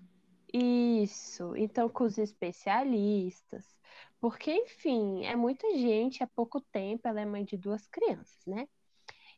Isso, 0.53 1.55
então 1.55 1.89
com 1.89 2.03
os 2.03 2.17
especialistas. 2.17 3.78
Porque, 4.19 4.51
enfim, 4.53 5.25
é 5.25 5.35
muita 5.35 5.67
gente, 5.77 6.21
é 6.23 6.27
pouco 6.27 6.59
tempo, 6.61 7.07
ela 7.07 7.21
é 7.21 7.25
mãe 7.25 7.45
de 7.45 7.57
duas 7.57 7.87
crianças, 7.87 8.37
né? 8.45 8.67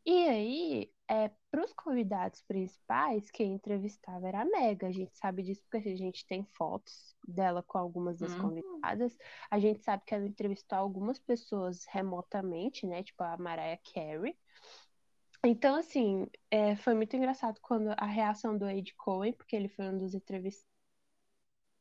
E 0.06 0.12
aí, 0.30 0.94
é, 1.10 1.30
para 1.52 1.64
os 1.66 1.74
convidados 1.74 2.42
principais, 2.44 3.32
quem 3.32 3.54
entrevistava 3.54 4.28
era 4.28 4.42
a 4.42 4.46
Mega. 4.46 4.88
A 4.88 4.92
gente 4.92 5.18
sabe 5.18 5.44
disso 5.44 5.64
porque 5.70 5.90
a 5.90 5.96
gente 5.98 6.26
tem 6.28 6.46
fotos 6.58 7.16
dela 7.28 7.64
com 7.64 7.78
algumas 7.78 8.18
das 8.20 8.34
Uhum. 8.34 8.36
convidadas. 8.36 9.18
A 9.52 9.60
gente 9.60 9.84
sabe 9.84 10.04
que 10.06 10.16
ela 10.16 10.26
entrevistou 10.28 10.78
algumas 10.78 11.20
pessoas 11.20 11.86
remotamente, 11.90 12.86
né? 12.88 13.04
Tipo 13.04 13.24
a 13.24 13.38
Mariah 13.38 13.80
Carey. 13.94 14.38
Então, 15.44 15.76
assim, 15.76 16.28
é, 16.50 16.76
foi 16.76 16.94
muito 16.96 17.16
engraçado 17.16 17.60
quando 17.62 17.90
a 17.98 18.06
reação 18.06 18.58
do 18.58 18.68
Ed 18.70 18.94
Cohen, 18.96 19.34
porque 19.34 19.56
ele 19.56 19.70
foi 19.70 19.86
um 19.90 19.98
dos 19.98 20.14
entrevistados. 20.16 20.68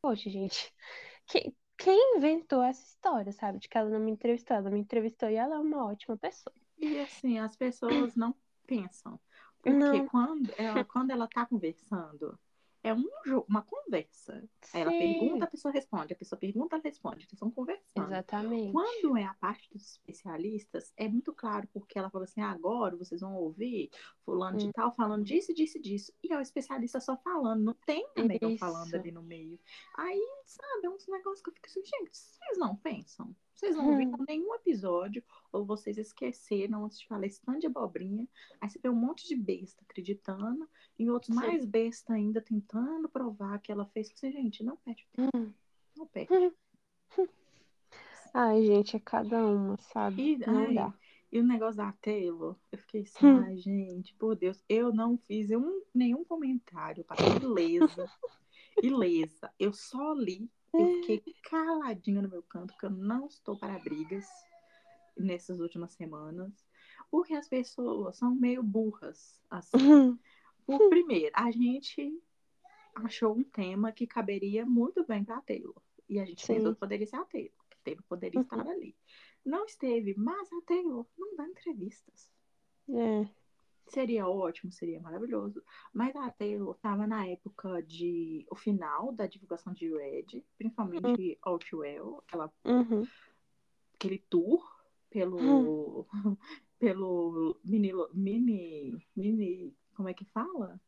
Poxa, 0.03 0.31
gente, 0.31 0.73
quem, 1.27 1.57
quem 1.81 2.19
inventou 2.19 2.63
essa 2.63 2.83
história, 2.83 3.33
sabe? 3.33 3.59
De 3.59 3.67
que 3.69 3.79
ela 3.79 3.89
não 3.89 4.01
me 4.01 4.11
entrevistou? 4.13 4.55
Ela 4.55 4.71
me 4.71 4.79
entrevistou 4.79 5.31
e 5.31 5.35
ela 5.35 5.57
é 5.57 5.59
uma 5.59 5.87
ótima 5.87 6.15
pessoa. 6.15 6.55
E 6.79 6.99
assim, 6.99 7.39
as 7.39 7.57
pessoas 7.57 8.15
não 8.15 8.35
pensam. 8.67 9.19
Porque 9.63 9.79
Não. 9.79 10.07
quando 10.09 10.53
ela, 10.59 10.85
quando 10.85 11.11
ela 11.11 11.27
tá 11.27 11.47
conversando, 11.47 12.39
é 12.83 12.95
um 12.95 13.05
jogo, 13.25 13.47
uma 13.49 13.63
conversa. 13.63 14.49
Aí 14.73 14.81
ela 14.83 14.91
Sim. 14.93 14.99
pergunta, 14.99 15.45
a 15.45 15.49
pessoa 15.49 15.73
responde, 15.73 16.13
a 16.13 16.17
pessoa 16.17 16.39
pergunta, 16.39 16.77
ela 16.77 16.83
responde. 16.83 17.19
Eles 17.19 17.33
estão 17.33 17.51
conversando. 17.51 18.07
Exatamente. 18.07 18.73
Quando 18.73 19.17
é 19.17 19.25
a 19.25 19.35
parte 19.35 19.69
dos 19.73 19.83
especialistas, 19.93 20.93
é 20.97 21.09
muito 21.09 21.33
claro, 21.33 21.69
porque 21.73 21.99
ela 21.99 22.11
fala 22.11 22.25
assim: 22.25 22.41
ah, 22.41 22.51
agora 22.51 22.97
vocês 22.97 23.21
vão 23.21 23.35
ouvir 23.35 23.91
fulano 24.25 24.57
de 24.59 24.69
Hum. 24.69 24.73
tal 24.73 24.93
falando 24.95 25.25
disso, 25.25 25.53
disso, 25.53 25.81
disso. 25.81 26.13
E 26.23 26.33
é 26.33 26.37
o 26.39 26.41
especialista 26.41 27.01
só 27.01 27.17
falando, 27.19 27.63
não 27.63 27.75
tem 27.75 28.07
a 28.17 28.23
Megan 28.25 28.49
Isso. 28.51 28.59
falando 28.59 28.95
ali 28.95 29.11
no 29.13 29.23
meio. 29.23 29.59
Aí, 29.97 30.21
sabe, 30.47 30.87
é 30.87 30.91
uns 30.91 31.07
negócios 31.09 31.43
que 31.43 31.51
eu 31.51 31.55
fico 31.55 31.67
assim, 31.67 31.83
gente, 31.85 32.17
vocês 32.17 32.59
não 32.59 32.77
pensam? 32.77 33.35
Vocês 33.55 33.77
não 33.77 33.91
Hum. 33.91 33.97
viram 33.99 34.25
nenhum 34.27 34.55
episódio, 34.55 35.23
ou 35.53 35.65
vocês 35.65 35.99
esqueceram 35.99 36.85
antes 36.85 36.99
de 37.01 37.07
falar 37.07 37.27
esse 37.27 37.41
tanto 37.43 37.61
de 37.61 37.67
abobrinha. 37.67 38.27
Aí 38.61 38.69
você 38.69 38.79
vê 38.79 38.89
um 38.89 38.95
monte 38.95 39.27
de 39.27 39.37
besta 39.37 39.83
acreditando, 39.83 40.69
e 40.99 41.11
outros 41.11 41.35
Sim. 41.35 41.41
mais 41.41 41.65
besta 41.65 42.15
ainda 42.15 42.41
tentando 42.41 43.09
provar 43.09 43.59
que 43.61 43.73
ela 43.73 43.87
fez. 43.87 44.11
Assim, 44.13 44.33
gente, 44.33 44.63
não 44.63 44.77
perde 44.77 45.07
tempo. 45.13 45.37
Hum. 45.37 45.53
Não 45.97 46.07
perde. 46.07 46.29
Ai, 48.33 48.65
gente, 48.65 48.97
é 48.97 49.01
cada 49.01 49.45
uma, 49.45 49.77
sabe? 49.79 50.35
E, 50.35 50.39
Não 50.39 50.67
ai, 50.69 50.75
dá. 50.75 50.95
e 51.33 51.41
o 51.41 51.45
negócio 51.45 51.79
da 51.79 51.91
Taylor, 51.93 52.57
eu 52.71 52.79
fiquei 52.79 53.03
assim, 53.03 53.27
Hum. 53.27 53.43
ai, 53.45 53.57
gente, 53.57 54.15
por 54.15 54.37
Deus, 54.37 54.63
eu 54.69 54.93
não 54.95 55.19
fiz 55.19 55.51
um, 55.51 55.83
nenhum 55.93 56.25
comentário, 56.25 57.03
passei 57.05 57.27
ilesa, 57.43 58.09
ilesa. 58.83 59.53
Eu 59.59 59.73
só 59.73 60.13
li, 60.13 60.49
eu 60.73 60.87
fiquei 61.03 61.35
caladinha 61.43 62.23
no 62.23 62.29
meu 62.29 62.43
canto, 62.45 62.73
porque 62.73 62.87
eu 62.87 62.91
não 62.91 63.27
estou 63.27 63.59
para 63.59 63.77
brigas 63.81 64.27
nessas 65.21 65.61
últimas 65.61 65.93
semanas, 65.93 66.67
porque 67.11 67.35
as 67.35 67.49
pessoas 67.49 68.17
são 68.17 68.35
meio 68.35 68.63
burras, 68.63 69.41
assim. 69.51 70.19
Por 70.67 70.89
primeiro, 70.89 71.33
a 71.35 71.51
gente 71.51 72.21
achou 72.95 73.37
um 73.37 73.43
tema 73.45 73.93
que 73.93 74.07
caberia 74.07 74.65
muito 74.65 75.05
bem 75.07 75.25
para 75.25 75.37
a 75.39 75.43
Taylor. 75.43 75.81
E 76.09 76.19
a 76.19 76.25
gente 76.25 76.45
Sim. 76.45 76.55
pensou 76.55 76.75
que 76.75 76.81
poderia 76.81 77.07
ser 77.07 77.17
a 77.17 77.25
Taylor. 77.25 77.53
Que 77.69 77.77
a 77.77 77.85
Taylor 77.85 78.05
poderia 78.09 78.41
Uhum. 78.41 78.45
estar 78.45 78.69
ali. 78.69 78.97
Não 79.45 79.65
esteve, 79.65 80.15
mas 80.17 80.53
a 80.53 80.61
Taylor 80.63 81.07
não 81.19 81.37
dá 81.37 81.47
entrevistas. 81.47 82.31
É. 82.89 83.29
Seria 83.89 84.29
ótimo, 84.29 84.71
seria 84.71 85.01
maravilhoso. 85.01 85.63
Mas 85.93 86.15
a 86.15 86.31
Taylor 86.31 86.75
estava 86.77 87.07
na 87.07 87.27
época 87.27 87.83
de 87.83 88.47
o 88.51 88.55
final 88.55 89.13
da 89.13 89.27
divulgação 89.27 89.73
de 89.73 89.89
Red, 89.89 90.45
principalmente 90.57 91.39
Outwell, 91.43 92.23
aquela, 92.27 92.53
Uhum. 92.65 93.07
aquele 93.95 94.19
tour 94.31 94.80
pelo 95.11 96.07
pelo 96.79 97.61
mini 97.65 97.93
mini 98.15 99.07
mini 99.17 99.75
como 99.95 100.09
é 100.09 100.15
que 100.15 100.25
fala? 100.25 100.81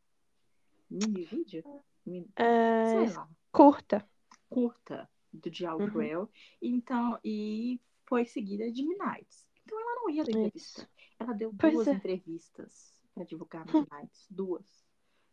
Mini 0.89 1.23
vídeo? 1.25 1.63
Mini, 2.05 2.29
É, 2.35 3.05
sei 3.05 3.15
lá, 3.15 3.29
curta. 3.51 4.07
curta 4.49 5.09
do 5.31 5.49
de 5.49 5.65
Outwell. 5.65 6.29
Então, 6.61 7.19
e 7.23 7.79
foi 8.05 8.25
seguida 8.25 8.71
de 8.71 8.83
Midnights. 8.83 9.47
Então 9.63 9.79
ela 9.79 9.95
não 9.95 10.09
ia 10.09 10.23
dar 10.23 10.31
entrevista. 10.31 10.89
Ela 11.19 11.33
deu 11.33 11.53
Pois 11.57 11.73
duas 11.73 11.87
é. 11.87 11.91
entrevistas 11.93 12.93
para 13.13 13.23
divulgar 13.23 13.65
Midnights, 13.65 14.27
duas. 14.31 14.82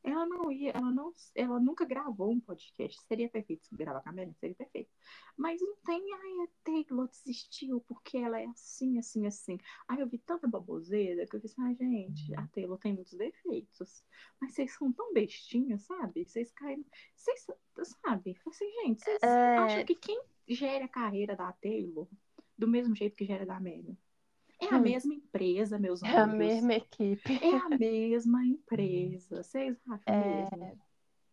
Ela 0.03 0.27
não 0.27 0.51
ia, 0.51 0.71
ela 0.73 0.91
não, 0.91 1.13
ela 1.35 1.61
nunca 1.61 1.85
gravou 1.85 2.31
um 2.33 2.41
podcast. 2.41 3.01
Seria 3.07 3.29
perfeito 3.29 3.67
se 3.67 3.75
gravar 3.77 4.01
com 4.01 4.09
a 4.09 4.13
Melanie, 4.13 4.35
seria 4.39 4.57
perfeito. 4.57 4.91
Mas 5.37 5.61
não 5.61 5.77
tem, 5.85 6.01
ai, 6.13 6.45
a 6.45 6.49
Taylor 6.65 7.09
desistiu 7.09 7.81
porque 7.87 8.17
ela 8.19 8.41
é 8.41 8.47
assim, 8.47 8.99
assim, 8.99 9.27
assim. 9.27 9.59
Aí 9.87 10.01
eu 10.01 10.09
vi 10.09 10.19
tanta 10.19 10.49
baboseira 10.49 11.27
que 11.27 11.37
eu 11.37 11.41
disse, 11.41 11.55
ai, 11.61 11.75
gente, 11.75 12.35
a 12.35 12.47
Taylor 12.49 12.79
tem 12.79 12.95
muitos 12.95 13.13
defeitos. 13.13 14.03
Mas 14.41 14.55
vocês 14.55 14.73
são 14.75 14.93
tão 14.93 15.13
bestinhos, 15.13 15.83
sabe? 15.83 16.25
Vocês 16.25 16.51
caem. 16.53 16.85
Vocês, 17.15 17.47
sabe? 18.03 18.39
Assim, 18.47 18.71
gente, 18.83 19.03
vocês 19.03 19.23
É. 19.23 19.57
acham 19.59 19.85
que 19.85 19.95
quem 19.95 20.23
gera 20.49 20.87
a 20.87 20.89
carreira 20.89 21.37
da 21.37 21.53
Taylor 21.53 22.09
do 22.57 22.67
mesmo 22.67 22.95
jeito 22.95 23.17
que 23.17 23.25
gera 23.25 23.45
da 23.47 23.61
Megan? 23.61 23.97
É 24.61 24.67
a 24.69 24.79
Hum. 24.79 24.81
mesma 24.81 25.15
empresa, 25.15 25.79
meus 25.79 26.03
É 26.03 26.19
a 26.19 26.27
amigos. 26.27 26.27
mesma 26.27 26.75
equipe. 26.75 27.41
É 27.41 27.57
a 27.59 27.71
mesma 27.71 28.45
empresa. 28.47 29.43
Vocês 29.43 29.77
acham 29.89 30.17
É, 30.17 30.49
mesmo? 30.59 30.83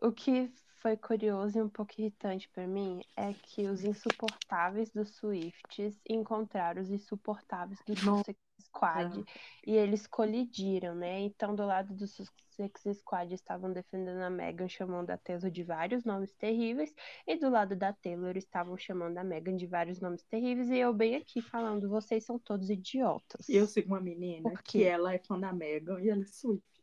O 0.02 0.12
que 0.12 0.52
foi 0.88 0.96
curioso 0.96 1.60
e 1.60 1.62
um 1.62 1.68
pouco 1.68 1.92
irritante 2.00 2.48
pra 2.48 2.66
mim 2.66 3.02
é 3.18 3.34
que 3.34 3.68
os 3.68 3.84
insuportáveis 3.84 4.90
dos 4.90 5.10
Swifts 5.10 6.00
encontraram 6.08 6.82
os 6.82 6.90
insuportáveis 6.90 7.78
Nossa. 7.86 8.34
consequências 8.34 8.48
Squad 8.60 9.24
e 9.66 9.76
eles 9.76 10.08
colidiram, 10.08 10.96
né? 10.96 11.20
Então, 11.20 11.54
do 11.54 11.66
lado 11.66 11.94
do 11.94 12.08
Sussex 12.08 12.84
Squad 13.00 13.34
estavam 13.34 13.72
defendendo 13.72 14.22
a 14.22 14.30
Meghan, 14.30 14.68
chamando 14.68 15.10
a 15.12 15.18
Taylor 15.18 15.52
de 15.52 15.64
vários 15.64 16.06
nomes 16.06 16.34
terríveis, 16.34 16.94
e 17.28 17.36
do 17.36 17.50
lado 17.50 17.76
da 17.76 17.92
Taylor 17.92 18.38
estavam 18.38 18.78
chamando 18.78 19.18
a 19.18 19.24
Meghan 19.24 19.58
de 19.58 19.68
vários 19.68 20.00
nomes 20.00 20.24
terríveis, 20.24 20.70
e 20.70 20.78
eu 20.78 20.94
bem 20.94 21.16
aqui 21.16 21.42
falando, 21.42 21.90
vocês 21.90 22.24
são 22.24 22.40
todos 22.40 22.70
idiotas. 22.70 23.48
E 23.50 23.58
eu 23.58 23.68
sigo 23.68 23.90
uma 23.90 24.02
menina 24.02 24.54
que 24.64 24.84
ela 24.84 25.14
é 25.14 25.20
fã 25.20 25.40
da 25.40 25.52
Megan 25.52 26.02
e 26.02 26.10
ela 26.10 26.24
é 26.24 26.28
Swift. 26.28 26.77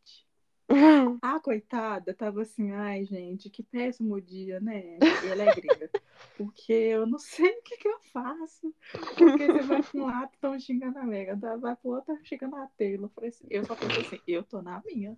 A 1.21 1.39
coitada 1.41 2.15
tava 2.15 2.43
assim, 2.43 2.73
ai, 2.73 3.05
gente, 3.05 3.51
que 3.51 3.63
péssimo 3.63 4.21
dia, 4.21 4.61
né? 4.61 4.99
E 4.99 5.29
ela 5.29 5.45
é. 5.45 5.91
Porque 6.37 6.73
eu 6.73 7.07
não 7.07 7.19
sei 7.19 7.51
o 7.51 7.63
que, 7.63 7.77
que 7.77 7.89
eu 7.89 8.01
faço. 8.13 8.75
Porque 9.17 9.47
você 9.47 9.63
vai 9.63 9.83
pra 9.83 10.01
um 10.01 10.05
lado, 10.07 10.31
estão 10.33 10.59
xingando 10.59 10.99
a 10.99 11.05
Megan, 11.05 11.39
tá? 11.39 11.57
vai 11.57 11.77
pro 11.77 11.91
outro, 11.91 12.15
tá 12.15 12.25
xingando 12.25 12.57
a 12.57 12.67
Taylor. 12.79 13.07
Eu 13.07 13.11
falei 13.11 13.31
assim- 13.31 13.47
Eu 13.51 13.65
só 13.65 13.77
pensei 13.77 14.01
assim, 14.01 14.21
eu 14.27 14.43
tô 14.43 14.61
na 14.63 14.83
minha. 14.85 15.17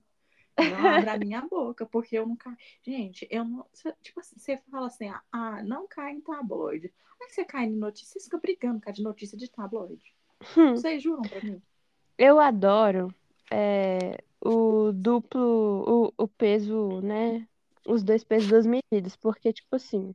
Não 0.59 0.87
abra 0.87 1.13
a 1.13 1.19
minha 1.19 1.43
boca, 1.43 1.85
porque 1.87 2.19
eu 2.19 2.27
não 2.27 2.37
caio. 2.37 2.57
Gente, 2.83 3.27
eu 3.31 3.45
não. 3.45 3.67
Tipo 4.03 4.21
assim, 4.21 4.39
você 4.39 4.57
fala 4.71 4.87
assim, 4.87 5.09
ah, 5.09 5.23
ah, 5.31 5.63
não 5.63 5.87
cai 5.87 6.13
em 6.13 6.21
tabloide. 6.21 6.93
Aí 7.21 7.31
você 7.31 7.45
cai 7.45 7.65
em 7.67 7.77
notícia, 7.77 8.19
você 8.19 8.25
fica 8.25 8.39
brigando 8.39 8.81
com 8.81 8.89
a 8.89 8.93
de 8.93 9.03
notícia 9.03 9.37
de 9.39 9.51
tabloide. 9.51 10.15
Hum. 10.57 10.77
Vocês 10.77 11.03
juram 11.03 11.23
pra 11.23 11.41
mim? 11.41 11.63
Eu 12.19 12.41
adoro 12.41 13.15
é, 13.51 14.23
o 14.45 14.93
duplo, 14.93 16.11
o, 16.19 16.25
o 16.25 16.29
peso, 16.29 17.01
né? 17.03 17.47
Os 17.87 18.03
dois 18.03 18.25
pesos, 18.25 18.49
duas 18.49 18.67
medidas, 18.67 19.17
porque, 19.17 19.53
tipo 19.53 19.77
assim, 19.77 20.15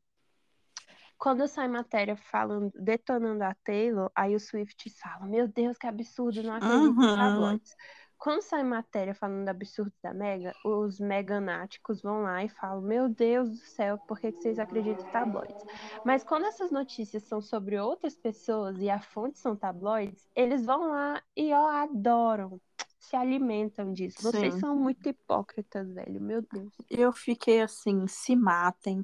quando 1.18 1.48
sai 1.48 1.68
matéria 1.68 2.16
falando, 2.18 2.72
detonando 2.76 3.44
a 3.44 3.54
Taylor, 3.64 4.12
aí 4.16 4.36
o 4.36 4.40
Swift 4.40 4.90
fala, 5.00 5.26
meu 5.28 5.48
Deus, 5.48 5.78
que 5.78 5.86
absurdo, 5.86 6.42
não 6.42 6.54
acredito 6.54 6.98
Uhum. 6.98 7.12
em 7.14 7.16
tabloides. 7.16 7.76
Quando 8.18 8.42
sai 8.42 8.64
matéria 8.64 9.16
falando 9.16 9.48
absurdo 9.50 9.94
da 10.02 10.14
Mega, 10.14 10.54
os 10.64 11.00
meganáticos 11.00 12.02
vão 12.02 12.22
lá 12.24 12.44
e 12.44 12.50
falam, 12.50 12.82
meu 12.82 13.10
Deus 13.10 13.50
do 13.50 13.58
céu, 13.58 13.98
por 14.08 14.20
que 14.20 14.32
que 14.32 14.42
vocês 14.42 14.60
acreditam 14.60 15.08
em 15.08 15.12
tabloides? 15.12 15.64
Mas 16.04 16.24
quando 16.24 16.46
essas 16.46 16.72
notícias 16.72 17.24
são 17.24 17.42
sobre 17.42 17.80
outras 17.80 18.16
pessoas 18.16 18.80
e 18.80 18.90
a 18.90 19.00
fonte 19.02 19.40
são 19.40 19.56
tabloides, 19.56 20.28
eles 20.36 20.66
vão 20.66 20.90
lá 20.90 21.22
e 21.36 21.52
ó, 21.54 21.68
adoram, 21.68 22.60
se 23.02 23.16
alimentam 23.16 23.92
disso. 23.92 24.22
Vocês 24.22 24.54
Sim. 24.54 24.60
são 24.60 24.76
muito 24.76 25.10
hipócritas, 25.10 25.92
velho, 25.92 26.22
meu 26.22 26.42
Deus. 26.54 26.72
Eu 26.90 27.12
fiquei 27.12 27.60
assim, 27.60 28.08
se 28.08 28.36
matem, 28.36 29.04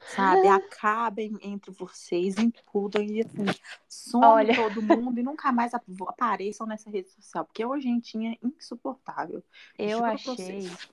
sabe? 0.00 0.48
Acabem 0.48 1.38
entre 1.42 1.70
vocês, 1.70 2.38
impudam 2.38 3.02
e 3.02 3.20
assim, 3.20 3.44
some 3.86 4.24
Olha. 4.24 4.56
todo 4.56 4.82
mundo 4.82 5.20
e 5.20 5.22
nunca 5.22 5.52
mais 5.52 5.74
ap- 5.74 5.84
apareçam 6.08 6.66
nessa 6.66 6.88
rede 6.90 7.10
social, 7.10 7.44
porque 7.44 7.64
hoje 7.64 7.88
em 7.88 8.00
dia 8.00 8.32
é 8.32 8.38
insuportável. 8.42 9.44
Eu 9.78 9.98
Juro 9.98 10.10
achei, 10.10 10.34
vocês. 10.34 10.88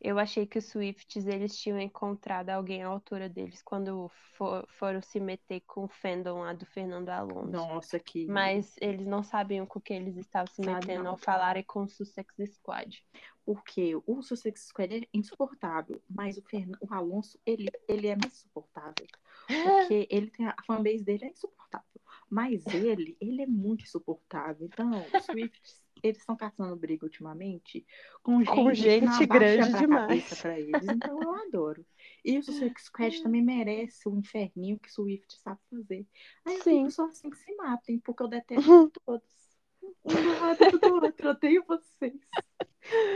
Eu 0.00 0.18
achei 0.18 0.46
que 0.46 0.58
os 0.58 0.66
Swifts 0.66 1.26
eles 1.26 1.56
tinham 1.56 1.78
encontrado 1.80 2.50
alguém 2.50 2.82
à 2.82 2.88
altura 2.88 3.28
deles 3.28 3.62
quando 3.62 4.08
for- 4.36 4.66
foram 4.78 5.02
se 5.02 5.18
meter 5.18 5.60
com 5.66 5.84
o 5.84 5.88
fandom 5.88 6.40
lá 6.40 6.52
do 6.52 6.64
Fernando 6.66 7.08
Alonso. 7.08 7.50
Nossa, 7.50 7.98
que. 7.98 8.26
Mas 8.26 8.76
eles 8.80 9.06
não 9.06 9.22
sabiam 9.22 9.66
com 9.66 9.78
o 9.78 9.82
que 9.82 9.92
eles 9.92 10.16
estavam 10.16 10.52
se 10.52 10.60
metendo 10.60 11.02
não. 11.04 11.10
ao 11.12 11.16
falarem 11.16 11.64
com 11.64 11.82
o 11.82 11.88
Sussex 11.88 12.34
Squad. 12.54 13.04
Porque 13.44 13.96
o 14.06 14.22
Sussex 14.22 14.66
Squad 14.68 14.94
é 14.94 15.08
insuportável, 15.12 16.02
mas 16.08 16.36
o, 16.36 16.42
Fern... 16.42 16.72
o 16.80 16.92
Alonso, 16.94 17.38
ele, 17.46 17.68
ele 17.88 18.06
é 18.06 18.14
mais 18.14 18.34
insuportável. 18.34 19.06
Porque 19.48 20.06
ele 20.10 20.30
tem 20.30 20.46
a 20.46 20.54
a 20.56 20.62
fanbase 20.64 21.02
dele 21.02 21.24
é 21.24 21.28
insuportável. 21.30 21.86
Mas 22.30 22.66
ele, 22.66 23.16
ele 23.20 23.42
é 23.42 23.46
muito 23.46 23.84
insuportável. 23.84 24.66
Então, 24.66 24.90
os 25.14 25.24
Swifts, 25.24 25.82
eles 26.02 26.18
estão 26.18 26.36
caçando 26.36 26.74
briga 26.76 27.04
ultimamente 27.06 27.86
com 28.22 28.42
gente, 28.42 28.54
Com 28.54 28.74
gente 28.74 29.26
grande 29.26 29.72
demais. 29.74 30.34
pra 30.34 30.58
eles. 30.58 30.88
Então, 30.88 31.20
eu 31.22 31.34
adoro. 31.34 31.84
E 32.24 32.38
o 32.38 32.42
Sussex 32.42 32.84
Squad 32.86 33.22
também 33.22 33.42
merece 33.42 34.08
o 34.08 34.16
inferninho 34.16 34.78
que 34.78 34.88
o 34.88 34.92
Swift 34.92 35.36
sabe 35.40 35.60
fazer. 35.70 36.06
Aí 36.44 36.62
Sim. 36.62 36.78
fico 36.80 36.90
só 36.90 37.06
assim 37.06 37.30
que 37.30 37.38
se 37.38 37.54
matem, 37.56 37.98
porque 38.00 38.22
eu 38.22 38.28
detesto 38.28 38.90
todos. 39.04 39.47
Um 40.04 40.14
do 40.14 40.40
lado 40.40 40.78
do 40.78 40.94
outro, 40.94 41.26
eu 41.26 41.30
odeio 41.30 41.64
vocês. 41.66 42.20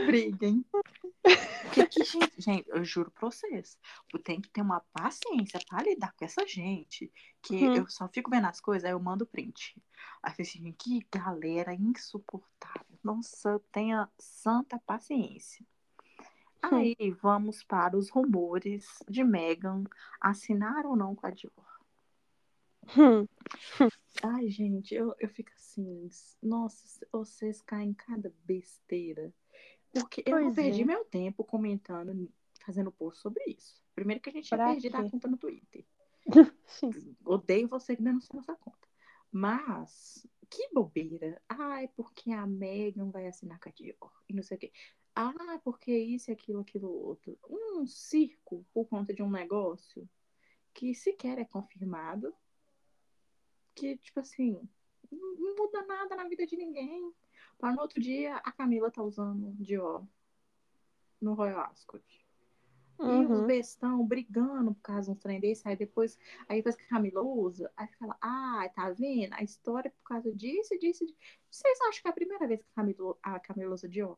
Briguem. 0.05 0.65
Porque 1.63 1.87
que 1.87 2.03
gente, 2.03 2.41
gente, 2.41 2.69
eu 2.69 2.83
juro 2.83 3.09
pra 3.11 3.29
vocês, 3.29 3.79
tem 4.23 4.39
que 4.39 4.49
ter 4.49 4.61
uma 4.61 4.81
paciência 4.93 5.59
pra 5.67 5.81
lidar 5.81 6.13
com 6.15 6.25
essa 6.25 6.45
gente. 6.45 7.11
Que 7.41 7.55
Uhum. 7.55 7.75
eu 7.75 7.87
só 7.87 8.07
fico 8.07 8.29
vendo 8.29 8.45
as 8.45 8.59
coisas, 8.61 8.85
aí 8.85 8.91
eu 8.91 8.99
mando 8.99 9.25
print. 9.25 9.81
Aí 10.21 10.33
assim, 10.39 10.71
que 10.77 11.05
galera 11.11 11.73
insuportável. 11.73 12.99
Nossa, 13.03 13.59
tenha 13.71 14.09
santa 14.19 14.79
paciência. 14.85 15.65
Aí 16.61 16.95
vamos 17.21 17.63
para 17.63 17.97
os 17.97 18.09
rumores 18.09 18.87
de 19.09 19.23
Meghan 19.23 19.83
assinar 20.21 20.85
ou 20.85 20.95
não 20.95 21.15
com 21.15 21.27
a 21.27 21.31
Dior. 21.31 21.72
Hum, 22.97 23.27
Ai, 24.23 24.49
gente, 24.49 24.93
eu, 24.93 25.15
eu 25.19 25.29
fico 25.29 25.51
assim, 25.55 26.09
nossa, 26.41 27.05
vocês 27.11 27.61
caem 27.61 27.89
em 27.89 27.93
cada 27.93 28.33
besteira. 28.45 29.33
Porque 29.91 30.23
eu 30.25 30.39
não 30.39 30.45
Pois 30.45 30.55
perdi 30.55 30.81
é. 30.81 30.85
meu 30.85 31.05
tempo 31.05 31.43
comentando, 31.43 32.31
fazendo 32.65 32.91
post 32.91 33.21
sobre 33.21 33.43
isso. 33.47 33.81
Primeiro 33.93 34.21
que 34.21 34.29
a 34.29 34.33
gente 34.33 34.47
tinha 34.47 34.57
Pra 34.57 34.71
perdido 34.71 34.97
a 34.97 35.09
conta 35.09 35.27
no 35.27 35.37
Twitter. 35.37 35.85
Odeio 37.25 37.67
você 37.67 37.95
que 37.95 38.01
denuncia 38.01 38.35
nossa 38.35 38.55
conta. 38.55 38.87
Mas, 39.31 40.25
que 40.49 40.69
bobeira. 40.73 41.41
Ai, 41.47 41.87
porque 41.89 42.31
a 42.31 42.45
Megan 42.47 43.09
vai 43.11 43.27
assinar 43.27 43.59
com 43.59 43.69
a 43.69 43.71
Dior. 43.71 44.11
E 44.29 44.33
não 44.33 44.43
sei 44.43 44.57
o 44.57 44.59
quê. 44.59 44.71
Ah, 45.15 45.59
porque 45.63 45.95
isso, 45.95 46.31
aquilo, 46.31 46.61
aquilo, 46.61 46.89
outro. 46.89 47.37
Um 47.47 47.85
circo 47.85 48.65
por 48.73 48.85
conta 48.87 49.13
de 49.13 49.21
um 49.21 49.29
negócio 49.29 50.09
que 50.73 50.95
sequer 50.95 51.37
é 51.37 51.45
confirmado. 51.45 52.33
Que, 53.75 53.97
tipo 53.97 54.19
assim, 54.19 54.59
não 55.11 55.55
muda 55.55 55.85
nada 55.85 56.15
na 56.15 56.27
vida 56.27 56.45
de 56.45 56.55
ninguém. 56.55 57.13
Para 57.57 57.73
no 57.73 57.81
outro 57.81 57.99
dia, 58.01 58.35
a 58.37 58.51
Camila 58.51 58.91
tá 58.91 59.01
usando 59.01 59.53
Dior 59.53 60.05
no 61.21 61.33
Royal 61.33 61.61
Ascot. 61.61 62.03
E 62.99 63.25
os 63.25 63.39
Uhum. 63.39 63.45
bestão 63.45 64.05
brigando 64.05 64.73
por 64.75 64.81
causa 64.81 65.11
de 65.11 65.17
um 65.17 65.19
trem 65.19 65.39
desse, 65.39 65.67
aí 65.67 65.75
depois, 65.75 66.17
aí 66.47 66.57
depois 66.57 66.75
que 66.75 66.83
a 66.83 66.87
Camila 66.87 67.21
usa, 67.21 67.71
aí 67.75 67.87
fala, 67.99 68.15
ah, 68.21 68.69
tá 68.73 68.91
vendo? 68.91 69.33
A 69.33 69.43
história 69.43 69.89
é 69.89 69.91
por 69.91 70.03
causa 70.03 70.31
disso, 70.33 70.77
disso, 70.79 71.05
disso. 71.05 71.17
Vocês 71.49 71.81
acham 71.81 72.01
que 72.01 72.07
é 72.07 72.11
a 72.11 72.13
primeira 72.13 72.47
vez 72.47 72.61
que 72.61 72.69
a 72.71 72.75
Camila, 72.75 73.17
a 73.21 73.39
Camila 73.39 73.73
usa 73.73 73.89
Dior? 73.89 74.17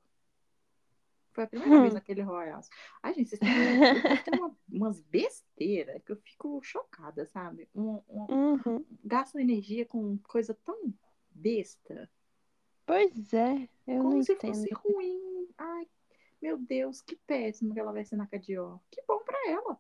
Foi 1.36 1.44
a 1.44 1.48
primeira 1.48 1.76
Hum. 1.78 1.82
vez 1.82 1.94
naquele 1.94 2.22
Royal. 2.22 2.62
Ai, 3.04 3.14
gente, 3.14 3.30
vocês 3.30 3.40
têm, 4.24 4.34
uma- 4.34 4.56
umas 4.72 5.02
besteiras 5.02 6.02
que 6.02 6.14
eu 6.14 6.16
fico 6.16 6.62
chocada, 6.64 7.26
sabe? 7.28 7.68
Um, 7.76 8.02
um, 8.08 8.26
Uhum. 8.30 8.86
gastam 9.04 9.42
energia 9.42 9.86
com 9.86 10.18
coisa 10.20 10.58
tão 10.64 10.94
besta. 11.30 12.10
Pois 12.86 13.34
é, 13.34 13.68
eu 13.86 14.02
como 14.02 14.16
não 14.16 14.24
se 14.24 14.32
entendo. 14.32 14.54
fosse 14.54 14.74
ruim. 14.74 15.50
Ai, 15.58 15.86
meu 16.42 16.58
Deus, 16.58 17.02
que 17.02 17.18
péssimo 17.18 17.74
que 17.74 17.80
ela 17.82 17.92
vai 17.92 18.06
ser 18.06 18.16
na 18.16 18.26
Dior. 18.26 18.80
Que 18.90 19.02
bom 19.06 19.20
pra 19.20 19.38
ela. 19.50 19.78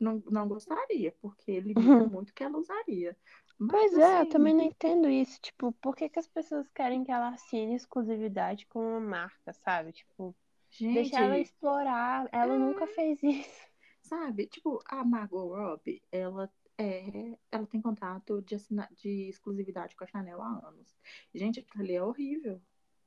Não, 0.00 0.22
não 0.30 0.48
gostaria, 0.48 1.12
porque 1.20 1.60
limita 1.60 2.02
Uhum. 2.04 2.08
muito 2.08 2.32
que 2.32 2.42
ela 2.42 2.56
usaria. 2.58 3.14
Mas, 3.58 3.70
Pois 3.70 3.92
é, 3.94 3.96
eu 4.18 4.20
assim, 4.22 4.30
também 4.30 4.54
não 4.54 4.64
entendo 4.64 5.08
isso. 5.08 5.38
Tipo, 5.40 5.70
por 5.72 5.94
que 5.94 6.08
que 6.08 6.18
as 6.18 6.26
pessoas 6.26 6.66
querem 6.70 7.04
que 7.04 7.12
ela 7.12 7.28
assine 7.28 7.74
exclusividade 7.76 8.66
com 8.66 8.80
uma 8.80 8.98
marca, 9.00 9.52
sabe? 9.52 9.92
Tipo, 9.92 10.34
Gente, 10.72 10.94
deixa 10.94 11.20
ela 11.20 11.38
explorar. 11.38 12.28
Ela 12.32 12.54
é. 12.54 12.58
nunca 12.58 12.86
fez 12.86 13.22
isso. 13.22 13.72
sabe? 14.02 14.46
Tipo, 14.46 14.82
a 14.86 15.04
Margot 15.04 15.48
Robbie, 15.48 16.02
ela 16.10 16.50
é, 16.78 17.38
ela 17.50 17.66
tem 17.66 17.80
contrato 17.80 18.42
de, 18.42 18.54
assina, 18.54 18.88
de 18.96 19.28
exclusividade 19.28 19.94
com 19.94 20.04
a 20.04 20.06
Chanel 20.06 20.40
há 20.42 20.68
anos. 20.68 20.96
Gente, 21.34 21.60
aquilo 21.60 21.84
ali 21.84 21.94
é 21.94 22.02
horrível. 22.02 22.60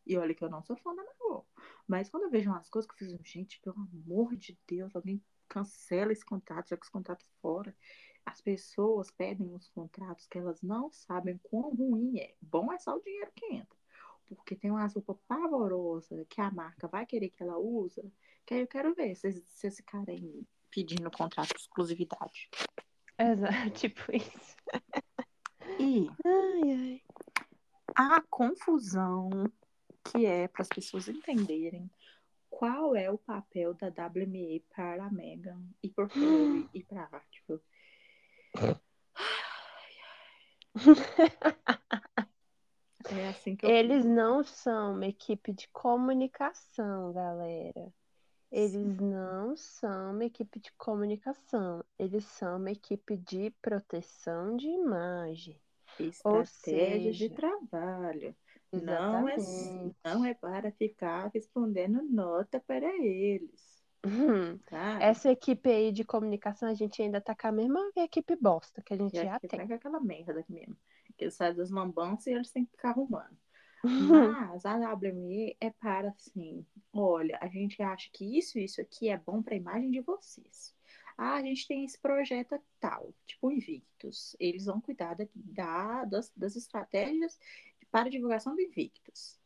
E 0.05 0.17
olha 0.17 0.35
que 0.35 0.43
eu 0.43 0.49
não 0.49 0.63
sou 0.63 0.75
fã 0.77 0.95
da 0.95 1.03
Margot. 1.03 1.45
Mas 1.87 2.09
quando 2.09 2.23
eu 2.23 2.29
vejo 2.29 2.49
umas 2.49 2.69
coisas 2.69 2.89
que 2.89 3.03
eu 3.03 3.09
fiz, 3.09 3.27
gente, 3.27 3.59
pelo 3.61 3.75
amor 3.77 4.35
de 4.35 4.57
Deus, 4.67 4.95
alguém 4.95 5.21
cancela 5.47 6.11
esse 6.11 6.25
contrato, 6.25 6.69
joga 6.69 6.83
esse 6.83 6.91
contrato 6.91 7.25
fora. 7.41 7.75
As 8.25 8.41
pessoas 8.41 9.11
pedem 9.11 9.53
uns 9.53 9.69
contratos 9.69 10.27
que 10.27 10.37
elas 10.37 10.61
não 10.61 10.91
sabem 10.91 11.39
quão 11.43 11.75
ruim 11.75 12.19
é. 12.19 12.35
Bom 12.41 12.71
é 12.71 12.79
só 12.79 12.95
o 12.95 13.01
dinheiro 13.01 13.31
que 13.35 13.45
entra. 13.47 13.77
Porque 14.33 14.55
tem 14.55 14.71
umas 14.71 14.93
roupas 14.93 15.17
pavorosas 15.27 16.25
que 16.27 16.41
a 16.41 16.49
marca 16.49 16.87
vai 16.87 17.05
querer 17.05 17.29
que 17.29 17.43
ela 17.43 17.57
usa. 17.57 18.03
Que 18.45 18.55
aí 18.55 18.61
eu 18.61 18.67
quero 18.67 18.95
ver 18.95 19.15
se, 19.15 19.31
se 19.31 19.67
esse 19.67 19.83
cara 19.83 20.11
aí 20.11 20.45
pedindo 20.71 21.09
contrato 21.11 21.53
de 21.53 21.61
exclusividade. 21.61 22.49
Exato, 23.17 23.69
tipo 23.79 24.01
isso. 24.15 24.55
E 25.79 26.09
Ai, 26.25 26.71
ai. 26.71 27.01
a 27.95 28.21
confusão 28.29 29.29
que 30.03 30.25
é 30.25 30.47
para 30.47 30.61
as 30.61 30.67
pessoas 30.69 31.07
entenderem 31.07 31.89
qual 32.49 32.95
é 32.95 33.09
o 33.09 33.17
papel 33.17 33.73
da 33.73 33.87
WMA 33.87 34.61
para 34.75 35.05
a 35.05 35.11
Megan 35.11 35.65
e 35.81 35.89
para 35.89 36.05
Harry 36.05 36.69
e 36.73 36.83
para 36.83 37.03
a 37.03 37.15
Arthur. 37.15 37.61
É 43.09 43.27
assim 43.29 43.55
que 43.55 43.65
eu 43.65 43.69
Eles 43.69 44.05
não 44.05 44.43
são 44.43 44.93
uma 44.93 45.07
equipe 45.07 45.53
de 45.53 45.67
comunicação, 45.69 47.11
galera. 47.13 47.93
Eles 48.51 48.99
não 48.99 49.55
são 49.57 50.13
uma 50.13 50.25
equipe 50.25 50.59
de 50.59 50.71
comunicação. 50.73 51.83
Eles 51.99 52.25
são 52.25 52.57
uma 52.57 52.71
equipe 52.71 53.17
de 53.17 53.51
proteção 53.61 54.55
de 54.57 54.67
imagem. 54.67 55.61
Ou 56.23 56.45
Estratégia 56.45 57.13
de 57.13 57.29
seja, 57.29 57.35
trabalho. 57.35 58.35
Não 58.71 59.27
é, 59.27 59.35
não 60.03 60.25
é 60.25 60.33
para 60.33 60.71
ficar 60.71 61.31
respondendo 61.33 62.01
nota 62.03 62.59
para 62.59 62.87
eles, 63.03 63.83
Hum. 64.05 64.59
tá? 64.65 64.99
Essa 64.99 65.31
equipe 65.31 65.69
aí 65.69 65.91
de 65.91 66.03
comunicação, 66.05 66.69
a 66.69 66.73
gente 66.73 67.01
ainda 67.01 67.19
tá 67.21 67.35
com 67.35 67.47
a 67.47 67.51
mesma 67.51 67.79
equipe 67.97 68.35
bosta 68.35 68.81
que 68.81 68.93
a 68.93 68.97
gente 68.97 69.17
Já 69.17 69.25
já 69.25 69.39
tem. 69.39 69.59
tá 69.59 69.67
com 69.67 69.73
aquela 69.73 69.99
merda 69.99 70.39
aqui 70.39 70.51
mesmo. 70.53 70.77
Que 71.17 71.25
eles 71.25 71.37
fazem 71.37 71.61
as 71.63 71.69
lambanças 71.71 72.27
e 72.27 72.31
eles 72.33 72.51
têm 72.51 72.65
que 72.65 72.71
ficar 72.71 72.89
arrumando. 72.91 73.37
Mas 73.99 74.65
a 74.65 74.75
WME 74.77 75.55
é 75.59 75.69
para 75.71 76.09
assim, 76.09 76.65
olha, 76.93 77.37
a 77.41 77.47
gente 77.47 77.81
acha 77.81 78.09
que 78.11 78.37
isso 78.37 78.57
e 78.59 78.65
isso 78.65 78.81
aqui 78.81 79.09
é 79.09 79.17
bom 79.17 79.41
para 79.41 79.53
a 79.53 79.57
imagem 79.57 79.91
de 79.91 80.01
vocês. 80.01 80.75
Ah, 81.17 81.35
a 81.35 81.41
gente 81.41 81.67
tem 81.67 81.85
esse 81.85 81.97
projeto 81.99 82.59
tal, 82.79 83.13
tipo 83.25 83.51
Invictus. 83.51 84.35
Eles 84.39 84.65
vão 84.65 84.81
cuidar 84.81 85.13
da, 85.15 85.25
da- 85.33 86.05
das, 86.05 86.31
das 86.35 86.55
estratégias 86.55 87.39
para 87.89 88.09
divulgação 88.09 88.53
do 88.55 88.61
Invictus. 88.61 89.39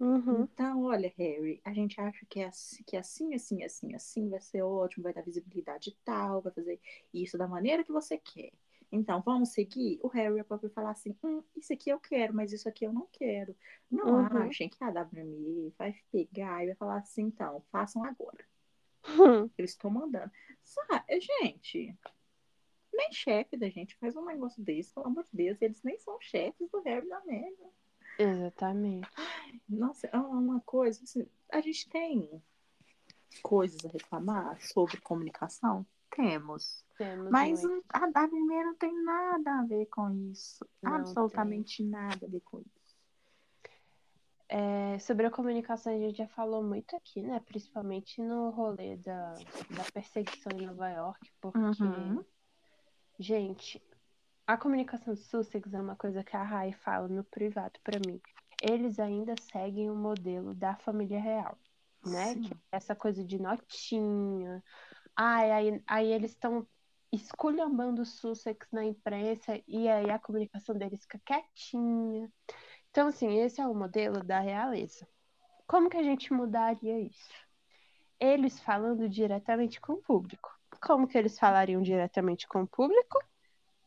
Uhum. 0.00 0.42
Então, 0.42 0.84
olha, 0.84 1.12
Harry, 1.16 1.60
a 1.64 1.72
gente 1.72 2.00
acha 2.00 2.26
que, 2.26 2.40
é 2.40 2.46
assim, 2.46 2.82
que 2.84 2.96
assim, 2.96 3.34
assim, 3.34 3.62
assim, 3.62 3.94
assim 3.94 4.28
vai 4.28 4.40
ser 4.40 4.62
ótimo, 4.62 5.04
vai 5.04 5.14
dar 5.14 5.22
visibilidade 5.22 5.96
tal, 6.04 6.42
vai 6.42 6.52
fazer 6.52 6.80
isso 7.12 7.38
da 7.38 7.48
maneira 7.48 7.84
que 7.84 7.92
você 7.92 8.18
quer. 8.18 8.52
Então, 8.94 9.20
vamos 9.20 9.50
seguir? 9.50 9.98
O 10.02 10.08
Harry 10.08 10.38
é 10.38 10.44
próprio 10.44 10.70
falar 10.70 10.90
assim: 10.92 11.16
hum, 11.22 11.42
isso 11.56 11.72
aqui 11.72 11.90
eu 11.90 11.98
quero, 11.98 12.32
mas 12.34 12.52
isso 12.52 12.68
aqui 12.68 12.84
eu 12.86 12.92
não 12.92 13.08
quero. 13.12 13.54
Não 13.90 14.06
Uhum. 14.06 14.38
achem 14.42 14.68
que 14.68 14.82
a 14.82 14.88
WME 14.90 15.74
vai 15.76 15.94
pegar 16.12 16.62
e 16.62 16.68
vai 16.68 16.74
falar 16.76 16.98
assim: 16.98 17.22
então, 17.24 17.62
façam 17.70 18.04
agora. 18.04 18.44
Uhum. 19.18 19.50
Eles 19.58 19.72
estão 19.72 19.90
mandando. 19.90 20.30
Sabe, 20.62 21.20
gente, 21.20 21.94
nem 22.92 23.12
chefe 23.12 23.56
da 23.56 23.68
gente 23.68 23.96
faz 23.96 24.16
um 24.16 24.24
negócio 24.24 24.62
desse, 24.62 24.94
pelo 24.94 25.06
amor 25.06 25.24
de 25.24 25.30
Deus. 25.32 25.60
Eles 25.60 25.82
nem 25.82 25.98
são 25.98 26.18
chefes 26.20 26.70
do 26.70 26.80
Harry 26.82 27.08
da 27.08 27.20
Meghan. 27.24 27.70
Exatamente. 28.18 29.08
Nossa, 29.68 30.06
é 30.06 30.16
uma 30.16 30.60
coisa. 30.60 31.02
assim, 31.02 31.26
a 31.50 31.60
gente 31.60 31.88
tem 31.88 32.42
coisas 33.42 33.84
a 33.84 33.88
reclamar 33.88 34.60
sobre 34.62 35.00
comunicação? 35.00 35.84
Temos. 36.14 36.84
Temos 36.96 37.30
Mas 37.30 37.62
muito. 37.62 37.84
a 37.92 38.06
WME 38.06 38.64
não 38.64 38.74
tem 38.76 39.04
nada 39.04 39.58
a 39.58 39.64
ver 39.64 39.86
com 39.86 40.10
isso. 40.30 40.64
Não 40.82 40.94
Absolutamente 40.94 41.82
nada 41.84 42.24
a 42.24 42.28
ver 42.28 42.40
com 42.40 42.60
isso. 42.60 42.94
É, 44.48 44.98
sobre 45.00 45.26
a 45.26 45.30
comunicação, 45.30 45.92
a 45.92 45.98
gente 45.98 46.18
já 46.18 46.28
falou 46.28 46.62
muito 46.62 46.94
aqui, 46.94 47.22
né? 47.22 47.40
Principalmente 47.40 48.22
no 48.22 48.50
rolê 48.50 48.96
da, 48.98 49.34
da 49.70 49.84
perseguição 49.92 50.52
em 50.56 50.66
Nova 50.66 50.88
York, 50.90 51.32
porque, 51.40 51.58
Uhum. 51.82 52.24
gente, 53.18 53.82
a 54.46 54.56
comunicação 54.56 55.14
de 55.14 55.20
Sussex 55.20 55.72
é 55.72 55.80
uma 55.80 55.96
coisa 55.96 56.22
que 56.22 56.36
a 56.36 56.42
Rai 56.42 56.72
fala 56.72 57.08
no 57.08 57.24
privado 57.24 57.80
pra 57.82 57.98
mim. 58.06 58.20
Eles 58.62 59.00
ainda 59.00 59.34
seguem 59.50 59.90
o 59.90 59.96
modelo 59.96 60.54
da 60.54 60.76
família 60.76 61.20
real, 61.20 61.58
né? 62.04 62.34
É 62.70 62.76
essa 62.76 62.94
coisa 62.94 63.24
de 63.24 63.40
notinha. 63.40 64.62
Ai, 65.16 65.50
aí, 65.50 65.82
aí 65.86 66.12
eles 66.12 66.32
estão 66.32 66.66
esculhambando 67.12 68.02
o 68.02 68.06
Sussex 68.06 68.66
na 68.72 68.84
imprensa 68.84 69.60
e 69.68 69.88
aí 69.88 70.10
a 70.10 70.18
comunicação 70.18 70.76
deles 70.76 71.02
fica 71.02 71.20
quietinha. 71.24 72.30
Então, 72.90 73.08
assim, 73.08 73.38
esse 73.38 73.60
é 73.60 73.66
o 73.66 73.74
modelo 73.74 74.22
da 74.22 74.40
realeza. 74.40 75.06
Como 75.66 75.88
que 75.88 75.96
a 75.96 76.02
gente 76.02 76.32
mudaria 76.32 77.00
isso? 77.00 77.30
Eles 78.18 78.60
falando 78.60 79.08
diretamente 79.08 79.80
com 79.80 79.94
o 79.94 80.02
público. 80.02 80.50
Como 80.80 81.06
que 81.06 81.16
eles 81.16 81.38
falariam 81.38 81.82
diretamente 81.82 82.46
com 82.46 82.62
o 82.62 82.68
público? 82.68 83.22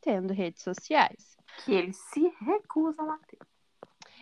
Tendo 0.01 0.33
redes 0.33 0.63
sociais. 0.63 1.37
Que 1.63 1.73
eles 1.73 1.97
se 1.97 2.27
recusam 2.39 3.11
a 3.11 3.17
ter. 3.19 3.39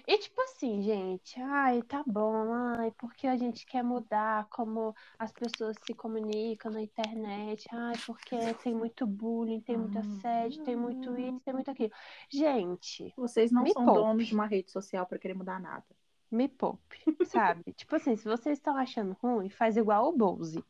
E 0.07 0.17
tipo 0.19 0.39
assim, 0.41 0.81
gente, 0.83 1.39
ai, 1.41 1.81
tá 1.83 2.03
bom, 2.05 2.53
ai, 2.53 2.91
porque 2.91 3.25
a 3.27 3.35
gente 3.37 3.65
quer 3.65 3.83
mudar 3.83 4.47
como 4.49 4.93
as 5.17 5.31
pessoas 5.31 5.77
se 5.83 5.93
comunicam 5.95 6.71
na 6.71 6.81
internet, 6.81 7.67
ai, 7.71 7.97
porque 8.05 8.53
tem 8.55 8.75
muito 8.75 9.07
bullying, 9.07 9.61
tem 9.61 9.77
muito 9.77 9.97
assédio, 9.97 10.61
tem 10.61 10.75
muito 10.75 11.17
isso, 11.17 11.39
tem 11.41 11.53
muito 11.53 11.71
aquilo. 11.71 11.91
Gente, 12.29 13.13
Vocês 13.17 13.51
não 13.51 13.63
Me 13.63 13.71
são 13.71 13.83
poupe. 13.83 13.93
donos 13.93 14.27
de 14.27 14.33
uma 14.35 14.45
rede 14.47 14.71
social 14.71 15.05
para 15.07 15.19
querer 15.19 15.33
mudar 15.35 15.59
nada. 15.59 15.85
me 16.31 16.47
poupe, 16.49 16.97
sabe? 17.23 17.63
Tipo 17.73 17.95
assim, 17.95 18.15
se 18.17 18.25
vocês 18.25 18.57
estão 18.59 18.75
achando 18.77 19.13
ruim, 19.21 19.49
faz 19.49 19.77
igual 19.77 20.09
o 20.09 20.17
Bowsy. 20.17 20.63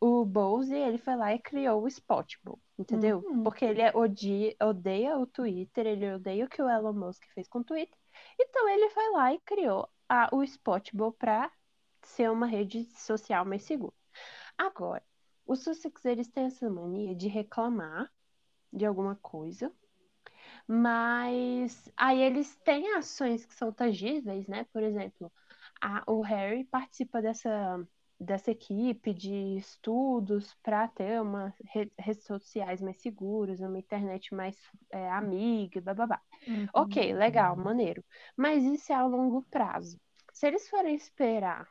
O 0.00 0.24
Bowsy, 0.24 0.74
ele 0.74 0.98
foi 0.98 1.16
lá 1.16 1.34
e 1.34 1.38
criou 1.38 1.82
o 1.82 1.88
Spotable, 1.88 2.56
entendeu? 2.78 3.26
Uhum. 3.26 3.42
Porque 3.42 3.64
ele 3.64 3.82
é 3.82 3.94
odia, 3.94 4.56
odeia 4.62 5.18
o 5.18 5.26
Twitter, 5.26 5.86
ele 5.86 6.14
odeia 6.14 6.44
o 6.46 6.48
que 6.48 6.62
o 6.62 6.68
Elon 6.70 6.92
Musk 6.94 7.24
fez 7.34 7.48
com 7.48 7.60
o 7.60 7.64
Twitter. 7.64 7.98
Então 8.38 8.68
ele 8.68 8.90
foi 8.90 9.10
lá 9.12 9.32
e 9.34 9.40
criou 9.40 9.88
a, 10.08 10.28
o 10.34 10.42
Spotable 10.44 11.12
para 11.18 11.50
ser 12.02 12.30
uma 12.30 12.46
rede 12.46 12.84
social 12.96 13.44
mais 13.44 13.62
segura. 13.64 13.94
Agora, 14.58 15.04
os 15.46 15.62
Sussex, 15.64 16.04
eles 16.04 16.28
têm 16.28 16.46
essa 16.46 16.70
mania 16.70 17.14
de 17.16 17.28
reclamar 17.28 18.12
de 18.72 18.86
alguma 18.86 19.16
coisa, 19.16 19.72
mas 20.66 21.90
aí 21.96 22.20
eles 22.22 22.56
têm 22.64 22.94
ações 22.96 23.44
que 23.46 23.54
são 23.54 23.72
tangíveis, 23.72 24.46
né? 24.48 24.64
Por 24.72 24.82
exemplo, 24.82 25.32
a- 25.80 26.04
o 26.06 26.20
Harry 26.22 26.64
participa 26.64 27.20
dessa, 27.22 27.78
dessa 28.20 28.50
equipe 28.52 29.14
de 29.14 29.56
estudos 29.56 30.54
para 30.62 30.88
ter 30.88 31.20
uma 31.22 31.54
re- 31.64 31.92
redes 31.98 32.24
sociais 32.24 32.80
mais 32.82 32.98
seguras, 33.00 33.60
uma 33.60 33.78
internet 33.78 34.34
mais 34.34 34.56
é, 34.90 35.10
amiga, 35.10 35.80
bababá. 35.80 36.20
Ok, 36.74 37.12
legal, 37.14 37.56
maneiro. 37.56 38.04
Mas 38.36 38.64
isso 38.64 38.92
é 38.92 38.96
a 38.96 39.06
longo 39.06 39.42
prazo. 39.50 40.00
Se 40.32 40.46
eles 40.48 40.68
forem 40.68 40.94
esperar 40.94 41.68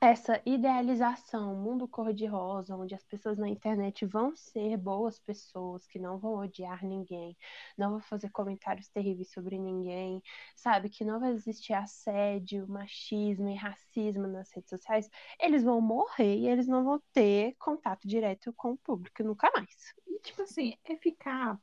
essa 0.00 0.40
idealização, 0.44 1.54
mundo 1.56 1.88
cor-de-rosa, 1.88 2.76
onde 2.76 2.94
as 2.94 3.04
pessoas 3.04 3.38
na 3.38 3.48
internet 3.48 4.04
vão 4.06 4.34
ser 4.36 4.76
boas 4.76 5.18
pessoas, 5.18 5.86
que 5.86 5.98
não 5.98 6.18
vão 6.18 6.34
odiar 6.34 6.84
ninguém, 6.84 7.36
não 7.78 7.90
vão 7.92 8.00
fazer 8.00 8.30
comentários 8.30 8.88
terríveis 8.88 9.30
sobre 9.32 9.58
ninguém, 9.58 10.22
sabe? 10.54 10.90
Que 10.90 11.04
não 11.04 11.18
vai 11.20 11.32
existir 11.32 11.72
assédio, 11.72 12.68
machismo 12.68 13.48
e 13.48 13.54
racismo 13.54 14.26
nas 14.26 14.52
redes 14.52 14.70
sociais, 14.70 15.08
eles 15.40 15.62
vão 15.64 15.80
morrer 15.80 16.36
e 16.36 16.48
eles 16.48 16.66
não 16.66 16.84
vão 16.84 17.02
ter 17.12 17.54
contato 17.58 18.06
direto 18.06 18.52
com 18.54 18.72
o 18.72 18.78
público 18.78 19.22
nunca 19.22 19.50
mais. 19.54 19.94
E, 20.06 20.18
tipo 20.20 20.42
assim, 20.42 20.76
é 20.84 20.96
ficar. 20.96 21.58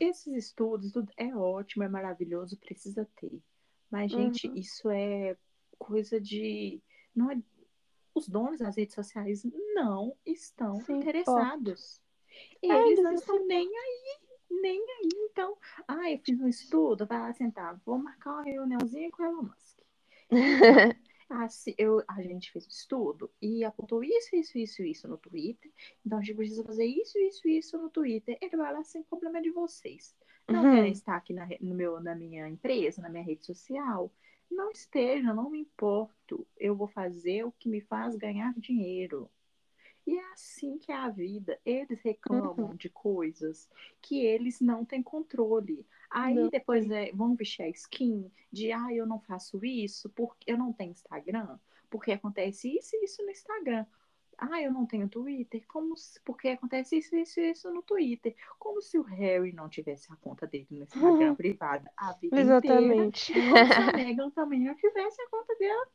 Esses 0.00 0.26
estudos, 0.34 0.92
tudo 0.92 1.12
é 1.16 1.34
ótimo, 1.34 1.84
é 1.84 1.88
maravilhoso, 1.88 2.56
precisa 2.58 3.08
ter. 3.16 3.40
Mas, 3.90 4.10
gente, 4.12 4.46
Uhum. 4.46 4.54
isso 4.54 4.90
é 4.90 5.36
coisa 5.78 6.20
de. 6.20 6.82
Não 7.14 7.30
é... 7.30 7.40
Os 8.14 8.28
donos 8.28 8.58
das 8.58 8.76
redes 8.76 8.94
sociais 8.94 9.42
não 9.74 10.16
estão 10.26 10.80
Se 10.80 10.92
interessados. 10.92 12.00
É, 12.62 12.66
Eles 12.66 13.02
não 13.02 13.14
estão 13.14 13.46
nem 13.46 13.66
aí, 13.68 14.18
nem 14.50 14.80
aí. 14.80 15.08
Então, 15.30 15.56
ah, 15.86 16.10
eu 16.10 16.18
fiz 16.18 16.40
um 16.40 16.48
estudo, 16.48 17.06
vai 17.06 17.20
lá 17.20 17.32
sentar, 17.32 17.80
vou 17.84 17.98
marcar 17.98 18.32
uma 18.32 18.42
reuniãozinha 18.42 19.10
com 19.10 19.22
o 19.22 19.26
Elon 19.26 19.42
Musk. 19.42 19.78
Ah, 21.30 21.46
se 21.46 21.74
eu, 21.76 22.02
a 22.08 22.22
gente 22.22 22.50
fez 22.50 22.64
um 22.64 22.70
estudo 22.70 23.30
e 23.40 23.62
apontou 23.62 24.02
isso, 24.02 24.34
isso, 24.34 24.56
isso, 24.56 24.82
isso 24.82 25.06
no 25.06 25.18
Twitter. 25.18 25.70
Então 26.04 26.18
a 26.18 26.22
gente 26.22 26.34
precisa 26.34 26.64
fazer 26.64 26.86
isso, 26.86 27.18
isso, 27.18 27.46
isso 27.46 27.76
no 27.76 27.90
Twitter. 27.90 28.38
Ele 28.40 28.56
vai 28.56 28.72
lá 28.72 28.82
sem 28.82 29.02
problema 29.02 29.42
de 29.42 29.50
vocês. 29.50 30.16
Não 30.48 30.64
Uhum. 30.64 30.74
querem 30.74 30.92
estar 30.92 31.16
aqui 31.16 31.34
na, 31.34 31.46
no 31.60 31.74
meu, 31.74 32.00
na 32.00 32.14
minha 32.14 32.48
empresa, 32.48 33.02
na 33.02 33.10
minha 33.10 33.22
rede 33.22 33.44
social? 33.44 34.10
Não 34.50 34.70
esteja, 34.70 35.34
não 35.34 35.50
me 35.50 35.60
importo. 35.60 36.46
Eu 36.56 36.74
vou 36.74 36.88
fazer 36.88 37.44
o 37.44 37.52
que 37.52 37.68
me 37.68 37.80
faz 37.80 38.16
ganhar 38.16 38.52
dinheiro. 38.56 39.30
E 40.06 40.16
é 40.16 40.32
assim 40.32 40.78
que 40.78 40.90
é 40.90 40.96
a 40.96 41.10
vida. 41.10 41.60
Eles 41.66 42.00
reclamam 42.00 42.74
de 42.74 42.88
coisas 42.88 43.68
que 44.00 44.24
eles 44.24 44.58
não 44.58 44.82
têm 44.82 45.02
controle. 45.02 45.86
Aí 46.10 46.34
Não 46.34 46.48
depois 46.48 46.90
é, 46.90 47.12
vão 47.12 47.34
vestir 47.34 47.64
a 47.64 47.68
skin 47.68 48.30
de 48.50 48.72
ah, 48.72 48.88
eu 48.90 49.06
não 49.06 49.20
faço 49.20 49.62
isso 49.62 50.08
porque 50.10 50.50
eu 50.50 50.56
não 50.56 50.72
tenho 50.72 50.92
Instagram, 50.92 51.58
porque 51.90 52.12
acontece 52.12 52.74
isso 52.74 52.96
e 52.96 53.04
isso 53.04 53.22
no 53.22 53.30
Instagram. 53.30 53.84
Ah, 54.38 54.62
eu 54.62 54.72
não 54.72 54.86
tenho 54.86 55.08
Twitter, 55.08 55.66
como 55.66 55.96
se, 55.96 56.20
porque 56.20 56.48
acontece 56.48 56.96
isso, 56.96 57.16
isso 57.16 57.40
e 57.40 57.50
isso 57.50 57.70
no 57.72 57.82
Twitter. 57.82 58.36
Como 58.58 58.80
se 58.80 58.96
o 58.98 59.02
Harry 59.02 59.52
não 59.52 59.68
tivesse 59.68 60.12
a 60.12 60.16
conta 60.16 60.46
dele 60.46 60.66
no 60.70 60.82
Instagram 60.84 61.34
privada 61.36 61.90
a 61.96 62.12
vida 62.12 62.26
inteira. 62.40 62.40
Exatamente. 62.40 63.32
E 63.36 63.42
como 63.42 63.66
se 63.66 63.72
a 63.72 63.92
Megan 63.96 64.30
também 64.30 64.60
não 64.60 64.74
tivesse 64.76 65.20
a 65.22 65.28
conta 65.28 65.54
dela. 65.56 65.88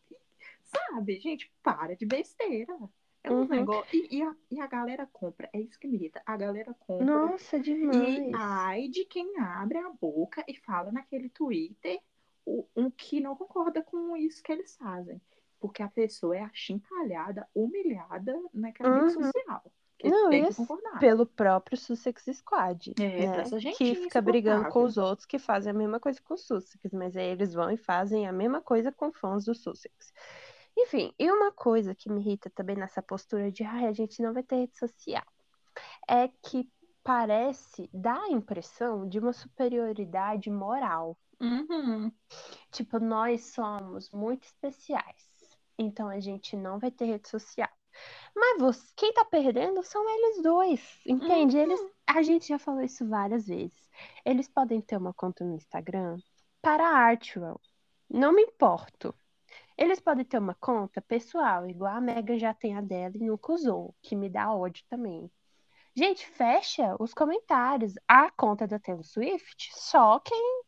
Sabe, 0.63 1.19
gente, 1.19 1.51
para 1.63 1.95
de 1.95 2.05
besteira. 2.05 2.77
É 3.23 3.31
um 3.31 3.39
Uhum. 3.39 3.47
negócio. 3.47 3.95
E, 3.97 4.17
e 4.17 4.21
a, 4.21 4.35
e 4.51 4.59
a 4.59 4.67
galera 4.67 5.07
compra. 5.13 5.49
É 5.53 5.59
isso 5.61 5.79
que 5.79 5.87
me 5.87 5.95
irrita. 5.95 6.21
A 6.25 6.35
galera 6.35 6.73
compra. 6.73 7.05
Nossa, 7.05 7.57
E 7.57 7.61
demais. 7.61 8.33
ai 8.33 8.89
de 8.89 9.05
quem 9.05 9.39
abre 9.39 9.77
a 9.77 9.89
boca 9.89 10.43
e 10.45 10.53
fala 10.57 10.91
naquele 10.91 11.29
Twitter 11.29 12.01
o- 12.45 12.67
um 12.75 12.91
que 12.91 13.21
não 13.21 13.37
concorda 13.37 13.81
com 13.81 14.17
isso 14.17 14.43
que 14.43 14.51
eles 14.51 14.75
fazem. 14.75 15.21
Porque 15.63 15.81
a 15.81 15.87
pessoa 15.87 16.35
é 16.35 16.41
achincalhada, 16.41 17.47
humilhada 17.55 18.37
naquela 18.53 18.89
rede 18.97 19.15
Uhum. 19.15 19.23
social. 19.23 19.63
Que 19.97 20.09
Não, 20.09 20.33
isso 20.33 20.67
pelo 20.99 21.25
próprio 21.25 21.77
Sussex 21.77 22.25
Squad, 22.33 22.93
É, 22.99 23.27
né? 23.27 23.71
Que 23.77 23.95
fica 23.95 24.21
brigando 24.21 24.67
com 24.69 24.83
os 24.83 24.97
outros 24.97 25.25
que 25.25 25.39
fazem 25.39 25.71
a 25.71 25.73
mesma 25.73 26.01
coisa 26.01 26.21
com 26.21 26.33
o 26.33 26.37
Sussex, 26.37 26.91
mas 26.91 27.15
aí 27.15 27.27
eles 27.27 27.53
vão 27.53 27.71
e 27.71 27.77
fazem 27.77 28.27
a 28.27 28.33
mesma 28.33 28.59
coisa 28.59 28.91
com 28.91 29.13
fãs 29.13 29.45
do 29.45 29.55
Sussex. 29.55 30.11
Enfim, 30.77 31.13
e 31.17 31.31
uma 31.31 31.53
coisa 31.53 31.95
que 31.95 32.11
me 32.11 32.19
irrita 32.19 32.49
também 32.49 32.75
nessa 32.75 33.01
postura 33.01 33.49
de 33.49 33.63
ai, 33.63 33.87
a 33.87 33.93
gente 33.93 34.21
não 34.21 34.33
vai 34.33 34.43
ter 34.43 34.57
rede 34.57 34.77
social 34.77 35.23
é 36.09 36.27
que 36.27 36.69
parece 37.01 37.89
dar 37.93 38.21
a 38.21 38.31
impressão 38.31 39.07
de 39.07 39.17
uma 39.17 39.31
superioridade 39.31 40.49
moral. 40.49 41.17
Uhum. 41.39 42.11
Tipo, 42.71 42.99
nós 42.99 43.53
somos 43.53 44.09
muito 44.11 44.43
especiais, 44.43 45.32
então 45.77 46.07
a 46.09 46.19
gente 46.19 46.55
não 46.55 46.79
vai 46.79 46.91
ter 46.91 47.05
rede 47.05 47.27
social. 47.29 47.69
Mas 48.35 48.59
você, 48.59 48.91
quem 48.95 49.13
tá 49.13 49.23
perdendo 49.23 49.83
são 49.83 50.03
eles 50.09 50.41
dois, 50.41 50.99
entende? 51.05 51.57
Eles, 51.57 51.79
a 52.07 52.21
gente 52.23 52.47
já 52.47 52.57
falou 52.57 52.81
isso 52.81 53.07
várias 53.07 53.47
vezes. 53.47 53.89
Eles 54.25 54.47
podem 54.47 54.81
ter 54.81 54.97
uma 54.97 55.13
conta 55.13 55.43
no 55.43 55.55
Instagram 55.55 56.17
para 56.61 56.87
a 56.87 56.97
Artwell. 56.97 57.59
Não 58.09 58.33
me 58.33 58.41
importo. 58.43 59.13
Eles 59.77 59.99
podem 59.99 60.25
ter 60.25 60.37
uma 60.37 60.55
conta 60.55 61.01
pessoal, 61.01 61.67
igual 61.67 61.95
a 61.95 62.01
Megan 62.01 62.37
já 62.37 62.53
tem 62.53 62.75
a 62.75 62.81
dela 62.81 63.13
e 63.15 63.19
nunca 63.23 63.53
usou, 63.53 63.95
que 64.01 64.15
me 64.15 64.29
dá 64.29 64.53
ódio 64.53 64.83
também. 64.89 65.31
Gente, 65.95 66.25
fecha 66.25 66.95
os 66.99 67.13
comentários. 67.13 67.93
A 68.07 68.31
conta 68.31 68.67
da 68.67 68.79
Taylor 68.79 69.03
Swift, 69.03 69.71
só 69.73 70.19
quem 70.19 70.63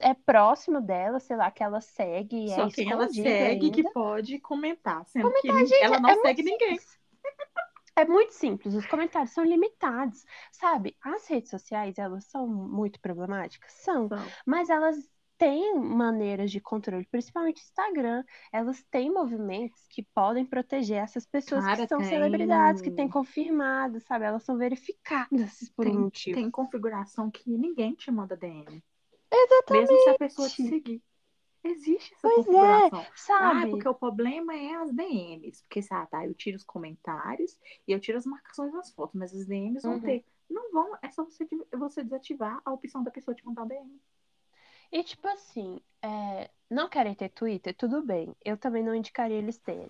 é 0.00 0.14
próximo 0.14 0.80
dela, 0.80 1.20
sei 1.20 1.36
lá, 1.36 1.50
que 1.50 1.62
ela 1.62 1.80
segue 1.80 2.48
Só 2.48 2.66
é 2.66 2.70
quem 2.70 2.90
ela 2.90 3.08
segue 3.08 3.66
ainda. 3.66 3.70
que 3.70 3.82
pode 3.92 4.38
comentar, 4.40 5.04
sendo 5.06 5.32
que 5.34 5.40
Comentar, 5.48 5.66
gente, 5.66 5.82
ela 5.82 6.00
não 6.00 6.10
é 6.10 6.16
segue 6.16 6.42
ninguém. 6.42 6.78
simples. 6.78 6.98
É 7.96 8.04
muito 8.04 8.32
simples, 8.32 8.74
os 8.74 8.86
comentários 8.86 9.32
são 9.32 9.42
limitados, 9.44 10.24
sabe? 10.52 10.96
As 11.02 11.26
redes 11.26 11.50
sociais, 11.50 11.98
elas 11.98 12.24
são 12.26 12.46
muito 12.46 13.00
problemáticas? 13.00 13.72
São, 13.72 14.06
Então, 14.06 14.24
mas 14.46 14.70
elas 14.70 14.96
têm 15.36 15.74
maneiras 15.80 16.50
de 16.52 16.60
controle, 16.60 17.04
principalmente 17.10 17.60
Instagram. 17.60 18.24
Elas 18.52 18.84
têm 18.90 19.12
movimentos 19.12 19.84
que 19.88 20.04
podem 20.14 20.44
proteger 20.46 20.98
essas 21.02 21.26
pessoas 21.26 21.64
Cara, 21.64 21.82
que 21.82 21.88
são 21.88 21.98
tem- 21.98 22.08
celebridades, 22.08 22.82
que 22.82 22.90
têm 22.92 23.08
confirmado, 23.08 24.00
sabe? 24.00 24.24
Elas 24.26 24.44
são 24.44 24.56
verificadas 24.56 25.68
por 25.76 25.86
um 25.86 25.90
tem, 25.90 25.98
motivo. 25.98 26.34
tem 26.36 26.50
configuração 26.50 27.28
que 27.30 27.50
ninguém 27.50 27.94
te 27.94 28.10
manda 28.12 28.36
DM. 28.36 28.80
Exatamente. 29.32 29.68
Mesmo 29.68 29.98
se 29.98 30.08
a 30.10 30.14
pessoa 30.14 30.50
te 30.50 30.60
seguir. 30.62 31.02
Existe 31.64 32.14
essa 32.14 32.28
Pois 32.28 32.52
é, 32.52 32.92
configuração. 32.92 33.08
Ah, 33.38 33.66
sabe? 33.66 33.70
porque 33.70 33.88
o 33.88 33.94
problema 33.94 34.54
é 34.54 34.74
as 34.76 34.92
DMs. 34.94 35.62
Porque, 35.64 35.80
ah, 35.90 36.06
tá, 36.06 36.26
eu 36.26 36.34
tiro 36.34 36.56
os 36.56 36.64
comentários 36.64 37.58
e 37.86 37.92
eu 37.92 38.00
tiro 38.00 38.18
as 38.18 38.26
marcações 38.26 38.72
das 38.72 38.90
fotos, 38.92 39.14
mas 39.16 39.34
as 39.34 39.46
DMs 39.46 39.84
vão 39.84 39.98
Uhum. 39.98 40.00
ter. 40.00 40.24
Não 40.50 40.72
vão, 40.72 40.96
é 41.02 41.10
só 41.10 41.24
você, 41.24 41.46
você 41.76 42.02
desativar 42.04 42.60
a 42.64 42.72
opção 42.72 43.02
da 43.02 43.10
pessoa 43.10 43.34
te 43.34 43.44
mandar 43.44 43.64
um 43.64 43.68
DM. 43.68 44.00
E 44.90 45.02
tipo 45.04 45.26
assim, 45.28 45.80
é, 46.02 46.50
não 46.70 46.88
querem 46.88 47.14
ter 47.14 47.28
Twitter? 47.30 47.74
Tudo 47.74 48.02
bem. 48.02 48.34
Eu 48.44 48.56
também 48.56 48.82
não 48.82 48.94
indicaria 48.94 49.36
eles 49.36 49.58
terem. 49.58 49.88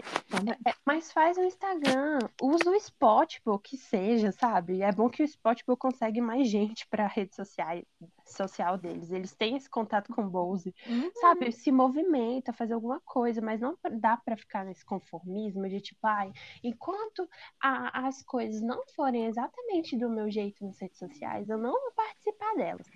É, 0.67 0.73
mas 0.85 1.13
faz 1.13 1.37
o 1.37 1.43
Instagram, 1.45 2.19
usa 2.43 2.71
o 2.71 2.81
Spotify, 2.81 3.59
que 3.63 3.77
seja, 3.77 4.33
sabe? 4.33 4.83
É 4.83 4.91
bom 4.93 5.09
que 5.09 5.23
o 5.23 5.29
Spotify 5.29 5.77
consegue 5.77 6.21
mais 6.21 6.49
gente 6.49 6.87
para 6.89 7.05
a 7.05 7.09
rede 7.09 7.35
social, 7.35 7.81
social 8.25 8.77
deles. 8.79 9.11
Eles 9.11 9.35
têm 9.35 9.57
esse 9.57 9.69
contato 9.71 10.13
com 10.13 10.23
o 10.23 10.31
Bose, 10.31 10.75
Uhum. 10.87 11.11
sabe? 11.15 11.53
Se 11.53 11.71
movimenta, 11.71 12.53
faz 12.53 12.71
alguma 12.73 13.01
coisa, 13.01 13.41
mas 13.41 13.61
não 13.61 13.77
dá 14.01 14.17
para 14.17 14.37
ficar 14.37 14.65
nesse 14.65 14.85
conformismo 14.85 15.69
de 15.69 15.81
tipo, 15.81 16.01
ai, 16.07 16.33
enquanto 16.63 17.29
a- 17.61 18.07
as 18.07 18.23
coisas 18.23 18.61
não 18.63 18.85
forem 18.95 19.27
exatamente 19.27 19.97
do 19.97 20.09
meu 20.09 20.31
jeito 20.31 20.65
nas 20.65 20.79
redes 20.81 20.99
sociais, 20.99 21.49
eu 21.49 21.59
não 21.59 21.73
vou 21.73 21.93
participar 21.93 22.55
delas. 22.57 22.87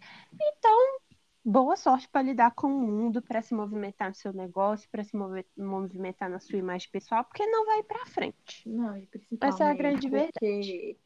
Então, 0.41 0.99
boa 1.45 1.77
sorte 1.77 2.09
para 2.09 2.23
lidar 2.23 2.55
com 2.55 2.69
o 2.69 2.81
mundo, 2.81 3.21
para 3.21 3.43
se 3.43 3.55
movimentar 3.55 4.09
no 4.09 4.15
seu 4.15 4.33
negócio, 4.33 4.89
para 4.91 5.03
se 5.03 5.17
movimentar 5.57 6.31
na 6.31 6.39
sua 6.39 6.59
imagem 6.59 6.89
pessoal, 6.91 7.25
porque 7.25 7.47
não 7.47 7.67
vai 7.67 7.83
para 7.83 8.07
frente. 8.07 8.69
Não, 8.69 8.97
e 8.97 9.07
principalmente 9.07 9.55
Essa 9.55 9.65
é 9.65 9.71
a 9.71 9.75
grande 9.75 10.09
porque... 10.09 10.99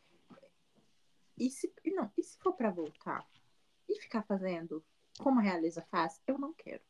E 1.38 1.50
se, 1.50 1.70
não, 1.94 2.10
e 2.16 2.22
se 2.22 2.38
for 2.38 2.54
pra 2.54 2.70
voltar 2.70 3.26
e 3.88 4.00
ficar 4.00 4.22
fazendo 4.22 4.82
como 5.18 5.38
a 5.38 5.42
Realiza 5.42 5.82
faz, 5.90 6.20
eu 6.26 6.38
não 6.38 6.52
quero. 6.54 6.82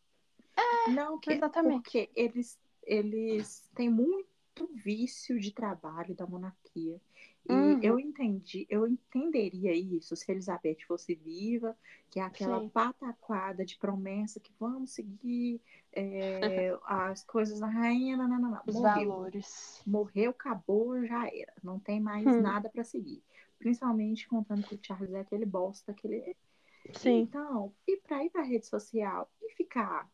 não 0.89 1.19
quero, 1.19 1.37
exatamente. 1.37 1.83
porque 1.83 2.11
eles, 2.15 2.59
eles 2.85 3.69
têm 3.75 3.91
muito 3.91 4.36
vício 4.75 5.38
de 5.38 5.53
trabalho 5.53 6.14
da 6.14 6.27
monarquia. 6.27 7.01
E 7.49 7.79
Uhum. 7.79 7.81
eu 7.83 7.99
entendi, 8.01 8.66
eu 8.69 8.87
entenderia 8.87 9.73
isso 9.75 10.16
se 10.16 10.31
Elizabeth 10.31 10.79
fosse 10.87 11.14
viva, 11.14 11.77
que 12.11 12.19
é 12.19 12.23
aquela 12.23 12.61
Sim. 12.61 12.69
pataquada 12.71 13.64
de 13.64 13.77
promessa 13.79 14.40
que 14.40 14.53
vamos 14.59 14.90
seguir 14.92 15.61
é, 15.92 16.77
as 16.87 17.23
coisas 17.25 17.61
da 17.61 17.66
rainha, 17.69 18.16
não, 18.16 18.29
não, 18.29 18.38
não, 18.40 18.51
não. 18.51 18.62
Os 18.66 18.75
Morreu 18.75 19.09
valores. 19.09 19.85
morreu, 19.85 20.31
acabou, 20.31 21.05
já 21.07 21.27
era. 21.29 21.53
Não 21.62 21.79
tem 21.79 22.01
mais 22.01 22.25
Hum. 22.27 22.42
nada 22.42 22.69
pra 22.69 22.83
seguir. 22.85 23.23
Principalmente 23.59 24.29
contando 24.29 24.64
que 24.66 24.75
o 24.75 24.79
Charles 24.83 25.12
é 25.14 25.21
aquele 25.21 25.47
bosta 25.47 25.95
que 25.95 26.07
ele 26.07 26.16
é. 26.31 26.35
Sim. 26.95 27.23
Então, 27.23 27.75
e 27.87 27.97
pra 27.99 28.25
ir 28.25 28.31
pra 28.31 28.42
rede 28.42 28.66
social 28.66 29.31
e 29.42 29.51
ficar 29.55 30.05
ca- 30.05 30.11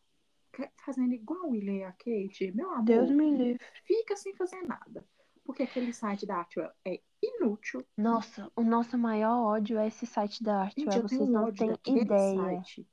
fazendo 0.85 1.13
igual 1.13 1.45
o 1.45 1.49
William 1.51 1.73
e 1.73 1.83
a 1.83 1.91
Kate, 1.91 2.51
meu 2.53 2.69
amor, 2.71 2.85
Deus 2.85 3.09
me 3.11 3.31
livre. 3.31 3.59
fica 3.85 4.15
sem 4.15 4.35
fazer 4.35 4.61
nada. 4.63 5.05
Porque 5.45 5.63
aquele 5.63 5.91
site 5.91 6.25
da 6.25 6.37
Artwell 6.37 6.71
é 6.85 7.01
inútil. 7.21 7.85
Nossa, 7.97 8.49
o 8.55 8.63
nosso 8.63 8.97
maior 8.97 9.43
ódio 9.43 9.77
é 9.77 9.87
esse 9.87 10.05
site 10.05 10.41
da 10.41 10.65
Gente, 10.65 10.87
Artwell. 10.87 11.07
tenho 11.07 11.09
Vocês 11.09 11.29
não 11.29 11.51
têm 11.53 11.97
ideia. 12.01 12.35
site. 12.35 12.87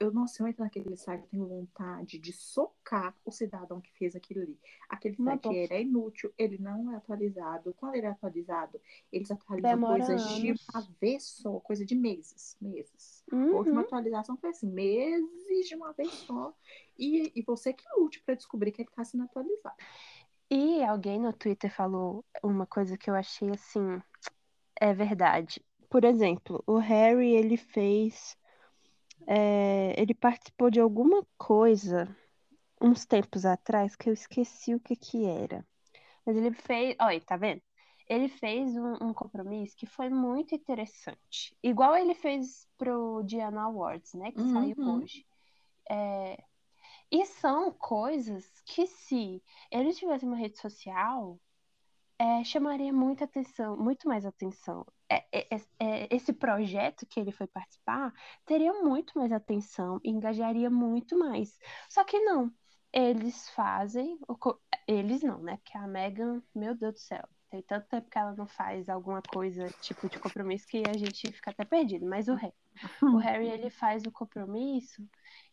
Eu, 0.00 0.12
nossa, 0.12 0.42
eu 0.42 0.46
entro 0.46 0.62
naquele 0.62 0.96
site, 0.96 1.22
eu 1.22 1.28
tenho 1.28 1.46
vontade 1.48 2.18
de 2.18 2.32
socar 2.32 3.16
o 3.24 3.32
cidadão 3.32 3.80
que 3.80 3.92
fez 3.98 4.14
aquilo 4.14 4.42
ali. 4.42 4.56
Aquele 4.88 5.16
Uma 5.18 5.32
site 5.32 5.54
é 5.72 5.82
inútil, 5.82 6.32
ele 6.38 6.56
não 6.58 6.92
é 6.92 6.96
atualizado. 6.96 7.74
Quando 7.74 7.96
ele 7.96 8.06
é 8.06 8.10
atualizado, 8.10 8.80
eles 9.12 9.28
atualizam 9.30 9.70
Demora 9.70 10.04
coisas 10.04 10.22
de 10.22 10.48
anos. 10.50 10.60
uma 10.72 10.88
vez 11.00 11.24
só, 11.24 11.58
coisa 11.60 11.84
de 11.84 11.96
meses. 11.96 12.56
Meses. 12.60 13.24
A 13.28 13.34
Uhum. 13.34 13.56
última 13.56 13.80
atualização 13.80 14.36
foi 14.36 14.50
assim, 14.50 14.68
meses 14.70 15.68
de 15.68 15.74
uma 15.74 15.92
vez 15.92 16.14
só. 16.14 16.54
E, 16.96 17.32
e 17.34 17.42
você 17.42 17.72
que 17.72 17.84
lute 17.96 18.22
pra 18.22 18.34
descobrir 18.36 18.70
que 18.70 18.82
ele 18.82 18.90
tá 18.94 19.04
sendo 19.04 19.24
atualizado. 19.24 19.76
E 20.50 20.82
alguém 20.84 21.18
no 21.20 21.32
Twitter 21.32 21.70
falou 21.72 22.24
uma 22.42 22.66
coisa 22.66 22.96
que 22.96 23.10
eu 23.10 23.14
achei 23.14 23.50
assim, 23.50 24.00
é 24.80 24.94
verdade. 24.94 25.64
Por 25.90 26.04
exemplo, 26.04 26.62
o 26.66 26.78
Harry, 26.78 27.32
ele 27.32 27.56
fez, 27.56 28.36
é, 29.26 30.00
ele 30.00 30.14
participou 30.14 30.70
de 30.70 30.80
alguma 30.80 31.26
coisa 31.38 32.14
uns 32.82 33.06
tempos 33.06 33.44
atrás 33.46 33.96
que 33.96 34.08
eu 34.10 34.14
esqueci 34.14 34.74
o 34.74 34.80
que 34.80 34.96
que 34.96 35.26
era. 35.26 35.66
Mas 36.24 36.36
ele 36.36 36.52
fez, 36.52 36.96
olha, 37.00 37.20
tá 37.20 37.36
vendo? 37.36 37.62
Ele 38.08 38.28
fez 38.28 38.74
um, 38.76 38.94
um 39.08 39.14
compromisso 39.14 39.76
que 39.76 39.86
foi 39.86 40.08
muito 40.08 40.54
interessante. 40.54 41.56
Igual 41.62 41.96
ele 41.96 42.14
fez 42.14 42.66
pro 42.78 43.22
Diana 43.22 43.62
Awards, 43.64 44.14
né? 44.14 44.32
Que 44.32 44.42
saiu 44.42 44.76
Uhum. 44.76 44.84
hoje. 44.84 45.26
É, 45.90 46.44
E 47.10 47.26
são 47.26 47.72
coisas 47.72 48.46
que, 48.66 48.86
se 48.86 49.42
ele 49.70 49.92
tivesse 49.94 50.24
uma 50.24 50.36
rede 50.36 50.58
social, 50.58 51.40
é, 52.18 52.42
chamaria 52.42 52.92
muita 52.92 53.24
atenção, 53.24 53.76
muito 53.76 54.08
mais 54.08 54.26
atenção. 54.26 54.84
É, 55.08 55.24
é, 55.32 55.54
é, 55.54 55.60
é, 55.78 56.08
esse 56.10 56.32
projeto 56.32 57.06
que 57.06 57.20
ele 57.20 57.30
foi 57.30 57.46
participar 57.46 58.12
teria 58.44 58.72
muito 58.72 59.16
mais 59.16 59.30
atenção 59.30 60.00
e 60.02 60.10
engajaria 60.10 60.68
muito 60.68 61.16
mais. 61.18 61.56
Só 61.88 62.04
que 62.04 62.18
não. 62.20 62.52
Eles 62.92 63.48
fazem. 63.50 64.18
Eles 64.86 65.22
não, 65.22 65.40
né? 65.42 65.58
Porque 65.58 65.76
a 65.78 65.86
Megan, 65.86 66.42
meu 66.54 66.74
Deus 66.74 66.94
do 66.94 66.98
céu, 66.98 67.28
tem 67.50 67.62
tanto 67.62 67.86
tempo 67.88 68.10
que 68.10 68.18
ela 68.18 68.34
não 68.34 68.46
faz 68.46 68.88
alguma 68.88 69.22
coisa 69.22 69.70
tipo 69.80 70.08
de 70.08 70.18
compromisso 70.18 70.66
que 70.66 70.82
a 70.88 70.96
gente 70.96 71.30
fica 71.30 71.50
até 71.50 71.64
perdido. 71.64 72.06
Mas 72.06 72.28
o 72.28 72.34
Harry. 72.34 72.54
O 73.02 73.16
Harry 73.18 73.48
ele 73.48 73.70
faz 73.70 74.02
o 74.04 74.10
compromisso 74.10 75.06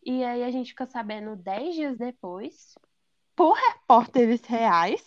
e 0.04 0.24
aí 0.24 0.42
a 0.42 0.50
gente 0.50 0.70
fica 0.70 0.86
sabendo 0.86 1.36
10 1.36 1.74
dias 1.74 1.98
depois, 1.98 2.74
por 3.36 3.52
repórteres 3.52 4.44
reais, 4.46 5.04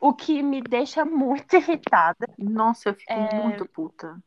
o 0.00 0.14
que 0.14 0.42
me 0.42 0.62
deixa 0.62 1.04
muito 1.04 1.56
irritada. 1.56 2.26
Nossa, 2.38 2.88
eu 2.90 2.94
fico 2.94 3.20
É, 3.20 3.20
muito 3.20 3.66
puta. 3.68 4.22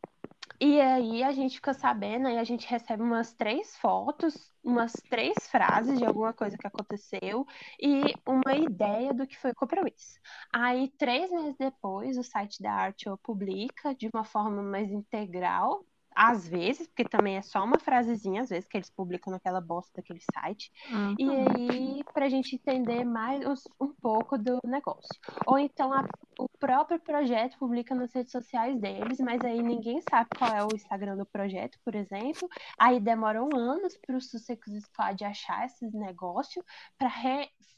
E 0.61 0.79
aí 0.81 1.23
a 1.23 1.31
gente 1.31 1.55
fica 1.55 1.73
sabendo, 1.73 2.27
aí 2.27 2.37
a 2.37 2.43
gente 2.43 2.67
recebe 2.67 3.01
umas 3.01 3.33
três 3.33 3.77
fotos, 3.77 4.35
umas 4.63 4.91
três 5.09 5.47
frases 5.49 5.97
de 5.97 6.05
alguma 6.05 6.33
coisa 6.33 6.57
que 6.57 6.67
aconteceu 6.67 7.45
e 7.81 8.13
uma 8.27 8.55
ideia 8.55 9.13
do 9.13 9.25
que 9.25 9.37
foi 9.37 9.51
o 9.51 9.55
compromisso. 9.55 10.19
Aí, 10.53 10.89
três 10.97 11.31
meses 11.31 11.55
depois, 11.57 12.17
o 12.17 12.23
site 12.23 12.61
da 12.61 12.73
Artwell 12.73 13.17
publica 13.19 13.95
de 13.95 14.09
uma 14.13 14.25
forma 14.25 14.61
mais 14.61 14.89
integral 14.91 15.85
às 16.21 16.45
vezes, 16.45 16.85
porque 16.85 17.05
também 17.05 17.37
é 17.37 17.41
só 17.41 17.63
uma 17.63 17.79
frasezinha, 17.79 18.41
às 18.41 18.49
vezes, 18.49 18.67
que 18.67 18.75
eles 18.75 18.89
publicam 18.89 19.31
naquela 19.31 19.61
bosta 19.61 19.89
daquele 19.95 20.19
site. 20.33 20.69
Uhum. 20.91 21.15
E 21.17 21.29
aí, 21.29 22.03
pra 22.13 22.27
gente 22.27 22.55
entender 22.55 23.05
mais 23.05 23.41
um 23.79 23.93
pouco 24.01 24.37
do 24.37 24.59
negócio. 24.65 25.07
Ou 25.47 25.57
então 25.57 25.93
a- 25.93 26.05
o 26.37 26.49
próprio 26.59 26.99
projeto 26.99 27.57
publica 27.57 27.95
nas 27.95 28.13
redes 28.13 28.33
sociais 28.33 28.77
deles, 28.81 29.17
mas 29.21 29.39
aí 29.45 29.61
ninguém 29.63 30.01
sabe 30.09 30.29
qual 30.37 30.51
é 30.53 30.61
o 30.61 30.75
Instagram 30.75 31.15
do 31.15 31.25
projeto, 31.25 31.79
por 31.85 31.95
exemplo. 31.95 32.49
Aí 32.77 32.99
demoram 32.99 33.47
anos 33.55 33.97
para 34.05 34.17
o 34.17 34.21
Sussecos 34.21 34.73
Squad 34.83 35.23
achar 35.23 35.65
esses 35.67 35.93
negócios 35.93 36.65
para 36.97 37.09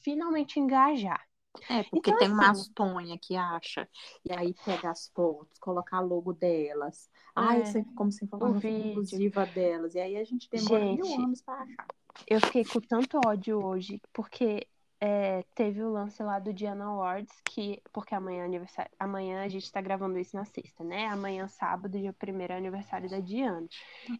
finalmente 0.03 0.59
engajar. 0.59 1.23
É, 1.69 1.83
porque 1.83 2.09
Então, 2.11 2.17
tem 2.19 2.31
uma 2.31 2.51
assim- 2.51 2.71
Tonha 2.73 3.17
que 3.17 3.35
acha, 3.35 3.87
e 4.25 4.31
aí 4.33 4.53
pega 4.65 4.89
as 4.91 5.09
fotos, 5.09 5.57
coloca 5.59 5.99
logo 5.99 6.33
delas. 6.33 7.09
Ai, 7.35 7.61
É, 7.61 7.65
sempre 7.65 7.93
como 7.93 8.11
se 8.11 8.23
informação 8.25 8.59
vídeo. 8.59 8.87
exclusiva 9.01 9.45
delas. 9.45 9.95
E 9.95 9.99
aí 9.99 10.17
a 10.17 10.23
gente 10.23 10.49
demora 10.49 10.85
mil 10.85 11.05
Gente, 11.05 11.21
anos 11.23 11.41
pra 11.41 11.55
achar. 11.55 11.87
Eu 12.27 12.39
fiquei 12.41 12.63
com 12.65 12.79
tanto 12.79 13.19
ódio 13.25 13.63
hoje, 13.63 14.01
porque 14.13 14.67
é, 15.03 15.43
teve 15.55 15.81
o 15.81 15.91
lance 15.91 16.21
lá 16.21 16.37
do 16.39 16.53
Diana 16.53 16.85
Awards, 16.85 17.33
que, 17.43 17.81
porque 17.91 18.13
amanhã 18.13 18.43
é 18.43 18.45
aniversário, 18.45 18.91
amanhã 18.99 19.43
a 19.43 19.47
gente 19.47 19.71
tá 19.71 19.81
gravando 19.81 20.19
isso 20.19 20.35
na 20.35 20.45
sexta, 20.45 20.83
né? 20.83 21.07
Amanhã, 21.07 21.47
sábado, 21.47 21.97
dia 21.97 22.13
primeiro 22.13 22.53
é 22.53 22.57
aniversário 22.57 23.09
da 23.09 23.19
Diana. 23.19 23.67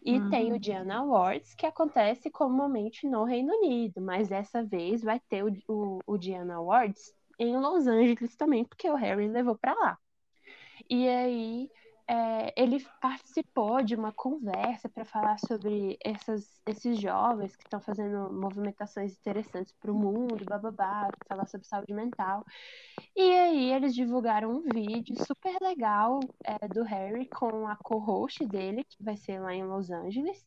E 0.04 0.18
Uhum. 0.18 0.28
tem 0.30 0.52
o 0.52 0.58
Diana 0.58 0.98
Awards, 0.98 1.54
que 1.54 1.66
acontece 1.66 2.30
comumente 2.30 3.06
no 3.06 3.22
Reino 3.24 3.54
Unido, 3.54 4.00
mas 4.00 4.28
dessa 4.28 4.62
vez 4.64 5.02
vai 5.02 5.20
ter 5.20 5.44
o, 5.44 5.52
o, 5.68 5.98
o 6.06 6.18
Diana 6.18 6.56
Awards 6.56 7.14
em 7.42 7.56
Los 7.56 7.86
Angeles 7.86 8.36
também, 8.36 8.64
porque 8.64 8.88
o 8.88 8.94
Harry 8.94 9.28
levou 9.28 9.56
pra 9.56 9.74
lá. 9.74 9.98
E 10.88 11.08
aí 11.08 11.70
é, 12.08 12.52
ele 12.60 12.84
participou 13.00 13.82
de 13.82 13.94
uma 13.94 14.12
conversa 14.12 14.88
para 14.88 15.04
falar 15.04 15.38
sobre 15.38 15.96
essas, 16.04 16.60
esses 16.66 17.00
jovens 17.00 17.56
que 17.56 17.64
estão 17.64 17.80
fazendo 17.80 18.32
movimentações 18.32 19.16
interessantes 19.18 19.72
para 19.80 19.90
o 19.90 19.94
mundo, 19.94 20.44
bababá, 20.44 21.08
falar 21.26 21.46
sobre 21.46 21.66
saúde 21.66 21.94
mental. 21.94 22.44
E 23.16 23.22
aí 23.22 23.72
eles 23.72 23.94
divulgaram 23.94 24.50
um 24.50 24.62
vídeo 24.62 25.16
super 25.24 25.56
legal 25.60 26.20
é, 26.44 26.68
do 26.68 26.82
Harry 26.82 27.26
com 27.28 27.66
a 27.66 27.76
co-host 27.76 28.44
dele, 28.46 28.84
que 28.84 29.02
vai 29.02 29.16
ser 29.16 29.40
lá 29.40 29.54
em 29.54 29.64
Los 29.64 29.90
Angeles. 29.90 30.44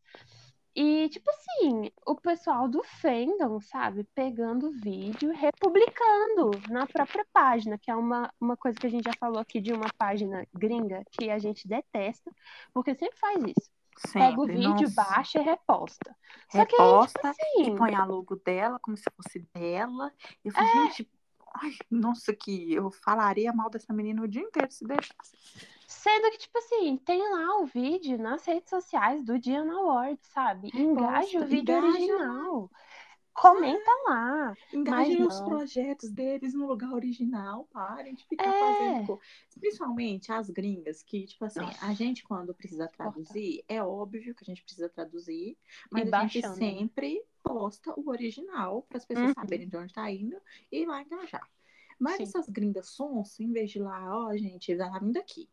E, 0.75 1.07
tipo 1.09 1.29
assim, 1.29 1.89
o 2.05 2.15
pessoal 2.15 2.67
do 2.67 2.83
fandom, 2.83 3.61
sabe, 3.61 4.03
pegando 4.13 4.67
o 4.67 4.71
vídeo, 4.71 5.31
republicando 5.33 6.51
na 6.69 6.85
própria 6.85 7.25
página, 7.31 7.77
que 7.77 7.89
é 7.89 7.95
uma, 7.95 8.29
uma 8.39 8.57
coisa 8.57 8.77
que 8.77 8.85
a 8.85 8.89
gente 8.89 9.05
já 9.05 9.13
falou 9.17 9.39
aqui 9.39 9.61
de 9.61 9.71
uma 9.71 9.87
página 9.97 10.45
gringa 10.53 11.03
que 11.11 11.29
a 11.29 11.39
gente 11.39 11.65
detesta, 11.67 12.29
porque 12.73 12.93
sempre 12.95 13.17
faz 13.17 13.41
isso. 13.43 13.71
Pega 14.11 14.41
o 14.41 14.45
Sempre, 14.45 14.57
vídeo, 14.57 14.89
nossa. 14.89 14.93
baixa 14.93 15.39
e 15.39 15.43
reposta. 15.43 16.13
Só 16.51 16.65
que 16.65 16.75
aí, 16.75 16.81
Reposta 16.81 17.19
tipo 17.31 17.43
e 17.57 17.61
assim, 17.61 17.75
põe 17.77 17.95
a 17.95 18.03
logo 18.03 18.35
dela 18.35 18.77
como 18.81 18.97
se 18.97 19.05
fosse 19.15 19.39
dela. 19.53 20.11
Eu 20.43 20.51
falei, 20.51 20.69
É. 20.69 20.73
gente, 20.87 21.09
ai, 21.61 21.71
nossa, 21.89 22.33
que 22.35 22.73
eu 22.73 22.91
falaria 22.91 23.51
mal 23.53 23.69
dessa 23.69 23.93
menina 23.93 24.21
o 24.23 24.27
dia 24.27 24.41
inteiro 24.41 24.71
se 24.71 24.85
deixasse. 24.85 25.35
Sendo 25.87 26.29
que, 26.31 26.37
tipo 26.39 26.57
assim, 26.57 26.97
tem 26.97 27.21
lá 27.31 27.59
o 27.59 27.65
vídeo 27.65 28.17
nas 28.17 28.45
redes 28.45 28.69
sociais 28.69 29.23
do 29.23 29.39
Diana 29.39 29.73
Awards, 29.75 30.27
sabe? 30.27 30.69
Engaja 30.73 31.39
o 31.39 31.45
vídeo 31.45 31.75
engaja 31.75 31.87
original. 31.87 32.71
Comenta 33.33 33.91
lá. 34.07 34.55
Engajem 34.73 35.23
os 35.23 35.41
projetos 35.41 36.09
deles 36.11 36.53
no 36.53 36.65
lugar 36.65 36.91
original, 36.93 37.67
parem 37.71 38.13
de 38.15 38.25
ficar 38.25 38.45
É. 38.53 38.59
fazendo. 38.59 39.19
Principalmente 39.59 40.31
as 40.31 40.49
gringas, 40.49 41.03
que, 41.03 41.25
tipo 41.25 41.43
assim, 41.43 41.59
a 41.59 41.63
Nossa. 41.63 41.93
gente, 41.95 42.23
quando 42.23 42.53
precisa 42.53 42.87
traduzir, 42.87 43.63
é 43.67 43.83
óbvio 43.83 44.33
que 44.33 44.43
a 44.43 44.45
gente 44.45 44.63
precisa 44.63 44.87
traduzir, 44.89 45.57
mas 45.91 46.03
E 46.05 46.13
a 46.13 46.21
gente 46.27 46.41
baixando, 46.41 46.47
né? 46.47 46.71
sempre 46.71 47.21
posta 47.45 47.93
o 47.99 48.09
original 48.09 48.81
para 48.83 48.97
as 48.97 49.05
pessoas 49.05 49.31
Uhum. 49.31 49.33
saberem 49.33 49.69
de 49.69 49.77
onde 49.77 49.93
tá 49.93 50.09
indo 50.11 50.37
e 50.71 50.81
ir 50.81 50.85
lá 50.85 51.01
engajar. 51.01 51.47
Mas 51.99 52.17
Sim. 52.17 52.23
essas 52.23 52.49
gringas 52.49 52.89
sons, 52.89 53.39
em 53.39 53.51
vez 53.51 53.71
de 53.71 53.79
lá, 53.79 54.17
ó, 54.17 54.35
gente, 54.35 54.75
já 54.75 54.89
tá 54.91 54.99
vindo 54.99 55.17
aqui. 55.17 55.49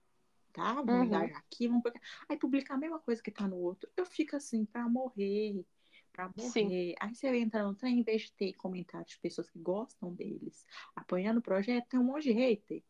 Tá? 0.52 0.74
Vamos 0.74 0.92
Uhum. 0.92 1.05
engajar 1.07 1.38
aqui, 1.38 1.68
vamos 1.68 1.83
publicar. 1.83 2.07
Aí 2.28 2.37
publicar 2.38 2.74
a 2.74 2.78
mesma 2.78 2.98
coisa 2.98 3.22
que 3.22 3.31
tá 3.31 3.46
no 3.48 3.57
outro. 3.57 3.88
Eu 3.96 4.05
fico 4.05 4.37
assim, 4.37 4.64
pra 4.64 4.88
morrer 4.88 5.64
pra 6.12 6.31
Sim. 6.37 6.68
morrer. 6.68 6.94
Aí 7.00 7.14
você 7.14 7.28
entra 7.37 7.64
no 7.64 7.74
trem, 7.74 8.00
em 8.00 8.02
vez 8.02 8.22
de 8.22 8.33
ter 8.35 8.52
comentários 8.55 9.12
de 9.12 9.18
pessoas 9.18 9.48
que 9.48 9.59
gostam 9.59 10.12
deles, 10.12 10.66
apoiando 10.94 11.40
o 11.40 11.42
projeto, 11.42 11.88
tem 11.88 11.98
um 11.98 12.05
monte 12.05 12.24
de 12.24 12.33
hater. 12.33 12.83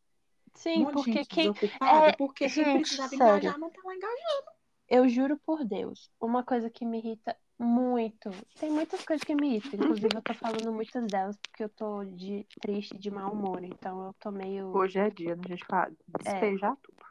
Um 0.52 0.52
Sim, 0.54 0.84
de 0.86 0.92
porque 0.92 1.24
quem. 1.24 1.48
é, 1.80 2.12
porque 2.16 2.48
quem 2.50 2.72
precisava 2.72 3.14
sério. 3.14 3.48
engajar 3.48 3.58
não 3.58 3.70
tá 3.70 3.80
lá 3.84 3.94
engajando. 3.94 4.52
Eu 4.88 5.08
juro 5.08 5.38
por 5.38 5.64
Deus, 5.64 6.10
uma 6.20 6.44
coisa 6.44 6.68
que 6.68 6.84
me 6.84 6.98
irrita 6.98 7.36
muito. 7.62 8.30
Tem 8.58 8.70
muitas 8.70 9.04
coisas 9.04 9.24
que 9.24 9.34
me 9.34 9.56
irritam, 9.56 9.80
inclusive 9.80 10.08
eu 10.14 10.22
tô 10.22 10.34
falando 10.34 10.72
muitas 10.72 11.06
delas 11.06 11.36
porque 11.36 11.64
eu 11.64 11.68
tô 11.68 12.04
de 12.04 12.46
triste, 12.60 12.98
de 12.98 13.10
mau 13.10 13.32
humor, 13.32 13.62
então 13.62 14.06
eu 14.06 14.14
tô 14.14 14.30
meio. 14.30 14.76
Hoje 14.76 14.98
é 14.98 15.10
dia 15.10 15.36
da 15.36 15.48
gente 15.48 15.64
falar, 15.66 15.90
despejar 16.20 16.76
tudo. 16.82 17.02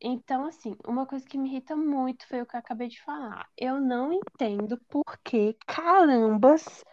Então, 0.00 0.46
assim, 0.46 0.74
uma 0.86 1.06
coisa 1.06 1.24
que 1.26 1.38
me 1.38 1.48
irrita 1.48 1.76
muito 1.76 2.26
foi 2.26 2.40
o 2.40 2.46
que 2.46 2.56
eu 2.56 2.60
acabei 2.60 2.88
de 2.88 3.00
falar. 3.02 3.46
Eu 3.56 3.80
não 3.80 4.12
entendo 4.12 4.78
por 4.88 5.04
que, 5.22 5.56
carambas, 5.66 6.84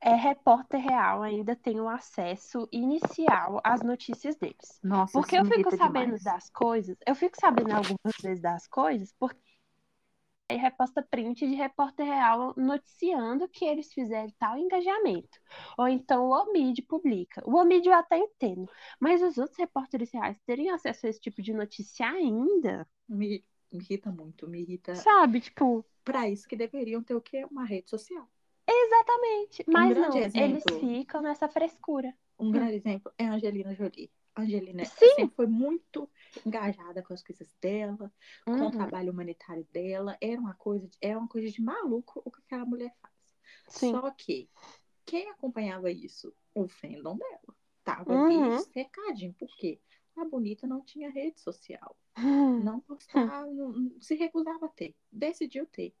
é 0.00 0.14
repórter 0.14 0.80
real 0.80 1.22
ainda 1.22 1.54
tem 1.54 1.80
o 1.80 1.88
acesso 1.88 2.68
inicial 2.72 3.60
às 3.64 3.82
notícias 3.82 4.36
deles. 4.36 4.80
Nossa, 4.82 5.12
Porque 5.12 5.36
eu 5.36 5.44
fico 5.44 5.76
sabendo 5.76 6.04
demais. 6.16 6.22
das 6.22 6.50
coisas, 6.50 6.96
eu 7.06 7.14
fico 7.14 7.36
sabendo 7.38 7.72
algumas 7.72 8.16
vezes 8.22 8.40
das 8.40 8.66
coisas, 8.66 9.12
porque 9.18 9.38
aí 10.50 10.56
reposta 10.58 11.02
print 11.02 11.46
de 11.46 11.54
repórter 11.54 12.06
real 12.06 12.54
noticiando 12.56 13.48
que 13.48 13.64
eles 13.64 13.92
fizeram 13.92 14.32
tal 14.38 14.56
engajamento. 14.58 15.38
Ou 15.78 15.88
então 15.88 16.26
o 16.26 16.32
Omid 16.32 16.82
publica. 16.82 17.42
O 17.46 17.56
Omid 17.56 17.86
eu 17.88 17.94
até 17.94 18.18
entendo, 18.18 18.70
mas 19.00 19.22
os 19.22 19.38
outros 19.38 19.58
repórteres 19.58 20.12
reais 20.12 20.38
terem 20.46 20.70
acesso 20.70 21.06
a 21.06 21.10
esse 21.10 21.20
tipo 21.20 21.42
de 21.42 21.52
notícia 21.52 22.06
ainda, 22.08 22.86
Me, 23.08 23.44
me 23.70 23.78
irrita 23.78 24.10
muito, 24.10 24.48
me 24.48 24.60
irrita. 24.62 24.94
sabe? 24.94 25.40
Tipo, 25.40 25.84
Pra 26.04 26.28
isso 26.28 26.46
que 26.48 26.56
deveriam 26.56 27.02
ter 27.02 27.14
o 27.14 27.22
quê? 27.22 27.44
Uma 27.46 27.64
rede 27.64 27.88
social. 27.90 28.28
exatamente. 28.68 29.64
Mas 29.66 29.94
grande 29.94 30.18
não, 30.18 30.30
eles 30.34 30.64
exemplo. 30.64 30.78
ficam 30.78 31.20
nessa 31.22 31.48
frescura. 31.48 32.14
Um 32.38 32.50
grande 32.50 32.74
exemplo 32.76 33.12
é 33.18 33.26
a 33.26 33.34
Angelina 33.34 33.74
Jolie. 33.74 34.10
A 34.40 34.42
Angelina 34.42 34.84
Sim. 34.84 35.06
sempre 35.14 35.36
foi 35.36 35.46
muito 35.46 36.08
engajada 36.46 37.02
com 37.02 37.12
as 37.12 37.22
coisas 37.22 37.54
dela, 37.60 38.10
com 38.46 38.52
o 38.52 38.56
Uhum, 38.64 38.70
trabalho 38.70 39.12
humanitário 39.12 39.66
dela. 39.70 40.16
Era 40.20 40.40
uma 40.40 40.54
coisa, 40.54 40.88
de- 40.88 40.96
era 41.00 41.18
uma 41.18 41.28
coisa 41.28 41.50
de 41.50 41.60
maluco 41.60 42.22
o 42.24 42.30
que 42.30 42.40
aquela 42.40 42.64
mulher 42.64 42.94
faz. 43.02 43.14
Sim. 43.68 43.90
Só 43.92 44.10
que 44.12 44.48
quem 45.04 45.28
acompanhava 45.28 45.90
isso? 45.90 46.34
O 46.54 46.66
fandom 46.66 47.18
dela. 47.18 47.54
Tava 47.84 48.14
Uhum. 48.14 48.46
ali 48.54 48.58
cercadinho. 48.64 49.34
Por 49.34 49.54
quê? 49.56 49.78
A 50.16 50.24
bonita 50.24 50.66
não 50.66 50.82
tinha 50.82 51.10
rede 51.10 51.38
social. 51.40 51.94
Hum, 52.18 52.60
Não 52.62 52.80
postava, 52.80 53.46
não- 53.46 54.00
se 54.00 54.14
recusava 54.14 54.66
a 54.66 54.68
ter. 54.70 54.94
Decidiu 55.12 55.66
ter. 55.66 55.94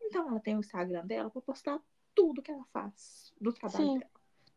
Então 0.00 0.28
ela 0.28 0.40
tem 0.40 0.56
o 0.56 0.60
Instagram 0.60 1.06
dela 1.06 1.30
para 1.30 1.42
postar 1.42 1.80
tudo 2.14 2.42
que 2.42 2.50
ela 2.50 2.64
faz 2.72 3.32
do 3.40 3.52
trabalho 3.52 3.86
Sim. 3.92 3.98
dela. 3.98 4.10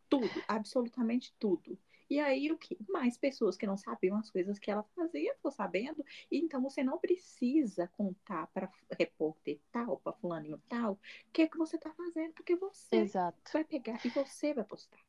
Tudo, 0.08 0.42
absolutamente 0.48 1.34
tudo. 1.40 1.78
E 2.10 2.20
aí 2.20 2.52
o 2.52 2.58
que? 2.58 2.78
Mais 2.90 3.18
pessoas 3.18 3.58
que 3.58 3.66
não 3.66 3.78
sabiam 3.78 4.18
as 4.18 4.30
coisas 4.30 4.60
que 4.60 4.70
ela 4.70 4.84
fazia, 4.96 5.34
ficou 5.36 5.52
sabendo. 5.52 6.04
Então 6.32 6.62
você 6.62 6.84
não 6.84 7.00
precisa 7.00 7.88
contar 7.98 8.48
para 8.48 8.72
repórter 8.98 9.60
tal, 9.72 9.98
para 10.00 10.14
fulaninho 10.14 10.62
tal, 10.70 10.94
o 10.94 11.32
que 11.32 11.44
é 11.44 11.48
que 11.48 11.58
você 11.58 11.78
tá 11.78 11.92
fazendo, 11.94 12.34
porque 12.34 12.56
você 12.56 12.98
Exato. 12.98 13.52
vai 13.52 13.64
pegar 13.64 14.00
e 14.06 14.10
você 14.10 14.54
vai 14.54 14.64
postar. 14.64 15.00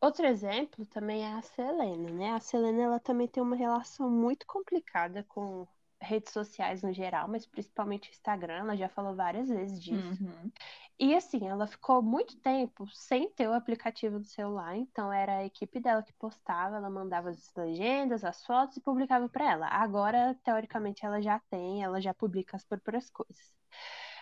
Outro 0.00 0.26
exemplo 0.26 0.86
também 0.86 1.24
é 1.24 1.32
a 1.32 1.42
Selena, 1.42 2.10
né? 2.12 2.30
A 2.30 2.40
Selena 2.40 2.82
ela 2.82 3.00
também 3.00 3.26
tem 3.26 3.42
uma 3.42 3.56
relação 3.56 4.08
muito 4.08 4.46
complicada 4.46 5.24
com 5.24 5.66
redes 6.00 6.32
sociais 6.32 6.82
no 6.82 6.92
geral, 6.92 7.28
mas 7.28 7.46
principalmente 7.46 8.10
Instagram, 8.10 8.54
ela 8.54 8.76
já 8.76 8.88
falou 8.88 9.14
várias 9.14 9.48
vezes 9.48 9.82
disso. 9.82 10.24
Uhum. 10.24 10.50
E 10.98 11.14
assim, 11.14 11.46
ela 11.46 11.66
ficou 11.66 12.02
muito 12.02 12.36
tempo 12.40 12.84
sem 12.88 13.30
ter 13.30 13.48
o 13.48 13.52
aplicativo 13.52 14.18
do 14.18 14.26
celular, 14.26 14.76
então 14.76 15.12
era 15.12 15.38
a 15.38 15.44
equipe 15.44 15.78
dela 15.78 16.02
que 16.02 16.12
postava, 16.14 16.76
ela 16.76 16.90
mandava 16.90 17.30
as 17.30 17.54
legendas, 17.54 18.24
as 18.24 18.44
fotos 18.44 18.76
e 18.76 18.80
publicava 18.80 19.28
para 19.28 19.52
ela. 19.52 19.68
Agora, 19.68 20.36
teoricamente, 20.42 21.06
ela 21.06 21.20
já 21.22 21.38
tem, 21.50 21.84
ela 21.84 22.00
já 22.00 22.12
publica 22.12 22.56
as 22.56 22.64
próprias 22.64 23.08
coisas. 23.10 23.52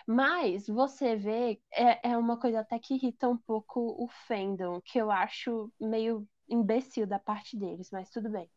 Mas 0.05 0.67
você 0.67 1.15
vê, 1.15 1.59
é, 1.71 2.11
é 2.11 2.17
uma 2.17 2.37
coisa 2.39 2.61
até 2.61 2.79
que 2.79 2.93
irrita 2.95 3.27
um 3.27 3.37
pouco 3.37 3.79
o 4.01 4.07
fandom, 4.27 4.79
que 4.81 4.97
eu 4.99 5.11
acho 5.11 5.71
meio 5.79 6.27
imbecil 6.49 7.05
da 7.05 7.19
parte 7.19 7.57
deles, 7.57 7.89
mas 7.91 8.09
tudo 8.09 8.29
bem. 8.29 8.49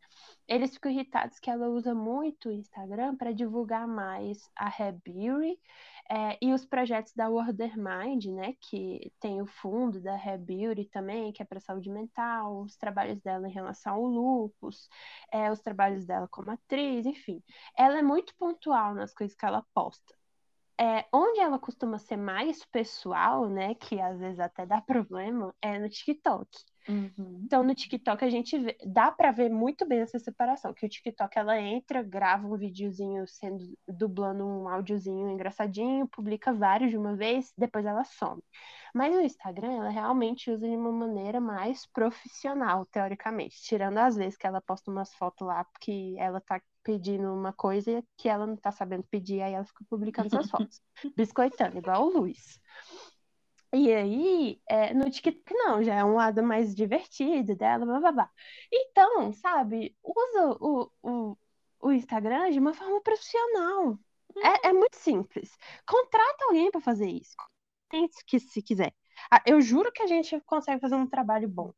Eles 0.47 0.73
ficam 0.73 0.91
irritados 0.91 1.39
que 1.39 1.49
ela 1.49 1.67
usa 1.69 1.93
muito 1.93 2.49
o 2.49 2.51
Instagram 2.51 3.15
para 3.15 3.33
divulgar 3.33 3.87
mais 3.87 4.49
a 4.55 4.69
Beauty 5.05 5.59
é, 6.09 6.37
e 6.41 6.53
os 6.53 6.65
projetos 6.65 7.13
da 7.13 7.29
Worder 7.29 7.73
Mind, 7.77 8.25
né? 8.25 8.53
Que 8.61 9.11
tem 9.19 9.41
o 9.41 9.47
fundo 9.47 10.01
da 10.01 10.17
Beauty 10.37 10.85
também, 10.85 11.31
que 11.31 11.41
é 11.41 11.45
para 11.45 11.59
saúde 11.59 11.89
mental, 11.89 12.61
os 12.61 12.75
trabalhos 12.77 13.21
dela 13.21 13.47
em 13.47 13.51
relação 13.51 13.95
ao 13.95 14.05
lupus, 14.05 14.89
é, 15.31 15.51
os 15.51 15.61
trabalhos 15.61 16.05
dela 16.05 16.27
como 16.27 16.51
atriz, 16.51 17.05
enfim. 17.05 17.41
Ela 17.77 17.99
é 17.99 18.01
muito 18.01 18.35
pontual 18.35 18.93
nas 18.93 19.13
coisas 19.13 19.35
que 19.35 19.45
ela 19.45 19.65
posta. 19.73 20.20
É, 20.81 21.05
onde 21.13 21.39
ela 21.39 21.59
costuma 21.59 21.99
ser 21.99 22.17
mais 22.17 22.65
pessoal, 22.65 23.47
né, 23.47 23.75
que 23.75 24.01
às 24.01 24.17
vezes 24.17 24.39
até 24.39 24.65
dá 24.65 24.81
problema, 24.81 25.53
é 25.61 25.77
no 25.77 25.87
TikTok. 25.87 26.49
Uhum. 26.89 27.41
Então, 27.45 27.63
no 27.63 27.75
TikTok 27.75 28.25
a 28.25 28.29
gente 28.29 28.57
vê, 28.57 28.75
dá 28.87 29.11
pra 29.11 29.31
ver 29.31 29.49
muito 29.51 29.85
bem 29.87 29.99
essa 29.99 30.17
separação, 30.17 30.73
que 30.73 30.83
o 30.83 30.89
TikTok 30.89 31.37
ela 31.37 31.59
entra, 31.59 32.01
grava 32.01 32.47
um 32.47 32.57
videozinho 32.57 33.27
sendo 33.27 33.77
dublando 33.87 34.43
um 34.43 34.67
áudiozinho 34.67 35.29
engraçadinho, 35.29 36.07
publica 36.07 36.51
vários 36.51 36.89
de 36.89 36.97
uma 36.97 37.15
vez, 37.15 37.53
depois 37.55 37.85
ela 37.85 38.03
some. 38.03 38.41
Mas 38.93 39.13
no 39.13 39.21
Instagram 39.21 39.71
ela 39.73 39.89
realmente 39.89 40.51
usa 40.51 40.67
de 40.67 40.75
uma 40.75 40.91
maneira 40.91 41.39
mais 41.39 41.85
profissional, 41.87 42.85
teoricamente, 42.85 43.61
tirando 43.61 43.97
às 43.97 44.15
vezes 44.15 44.37
que 44.37 44.45
ela 44.47 44.61
posta 44.61 44.91
umas 44.91 45.13
fotos 45.15 45.47
lá 45.47 45.63
porque 45.63 46.15
ela 46.17 46.41
tá 46.41 46.61
pedindo 46.83 47.33
uma 47.33 47.53
coisa 47.53 48.03
que 48.17 48.27
ela 48.27 48.45
não 48.47 48.55
tá 48.55 48.71
sabendo 48.71 49.03
pedir, 49.03 49.41
aí 49.41 49.53
ela 49.53 49.65
fica 49.65 49.85
publicando 49.89 50.27
essas 50.27 50.49
fotos, 50.49 50.81
biscoitando, 51.15 51.77
igual 51.77 52.05
o 52.07 52.09
Luiz. 52.09 52.59
E 53.73 53.93
aí, 53.93 54.61
é, 54.67 54.93
no 54.93 55.09
TikTok 55.09 55.53
não, 55.53 55.81
já 55.81 55.95
é 55.95 56.03
um 56.03 56.15
lado 56.15 56.43
mais 56.43 56.75
divertido 56.75 57.55
dela, 57.55 57.85
blá, 57.85 57.99
blá, 57.99 58.11
blá. 58.11 58.31
Então, 58.71 59.31
sabe, 59.31 59.95
usa 60.03 60.57
o, 60.59 60.91
o, 61.01 61.37
o 61.79 61.91
Instagram 61.91 62.51
de 62.51 62.59
uma 62.59 62.73
forma 62.73 63.01
profissional. 63.01 63.97
É, 64.37 64.69
é 64.69 64.73
muito 64.73 64.95
simples. 64.97 65.57
Contrata 65.87 66.45
alguém 66.45 66.69
para 66.69 66.81
fazer 66.81 67.09
isso. 67.09 67.35
Que 68.25 68.39
se 68.39 68.61
quiser. 68.61 68.93
Ah, 69.29 69.41
Eu 69.45 69.61
juro 69.61 69.91
que 69.91 70.01
a 70.01 70.07
gente 70.07 70.39
consegue 70.41 70.79
fazer 70.81 70.95
um 70.95 71.07
trabalho 71.07 71.47
bom, 71.47 71.73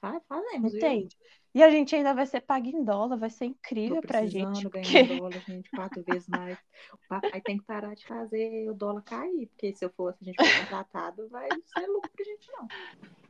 fa- 0.00 0.20
fazemos, 0.28 0.72
entende? 0.74 1.16
E 1.54 1.62
a 1.62 1.70
gente 1.70 1.94
ainda 1.94 2.14
vai 2.14 2.26
ser 2.26 2.40
pago 2.40 2.66
em 2.68 2.84
dólar, 2.84 3.16
vai 3.16 3.30
ser 3.30 3.44
incrível 3.46 4.02
pra 4.02 4.26
gente, 4.26 4.66
porque 4.68 5.02
dólar, 5.02 5.40
gente, 5.42 5.70
quatro 5.70 6.02
vezes 6.04 6.28
mais. 6.28 6.58
O 6.92 6.98
papai 7.08 7.40
tem 7.40 7.58
que 7.58 7.64
parar 7.64 7.94
de 7.94 8.06
fazer 8.06 8.68
o 8.70 8.74
dólar 8.74 9.02
cair, 9.02 9.46
porque 9.48 9.72
se 9.74 9.84
eu 9.84 9.90
fosse, 9.90 10.18
a 10.22 10.24
gente 10.24 10.40
for 10.40 10.50
contratado, 10.52 11.28
vai 11.28 11.60
ser 11.66 11.86
lucro 11.86 12.10
pra 12.14 12.24
gente, 12.24 12.50
não. 12.52 12.70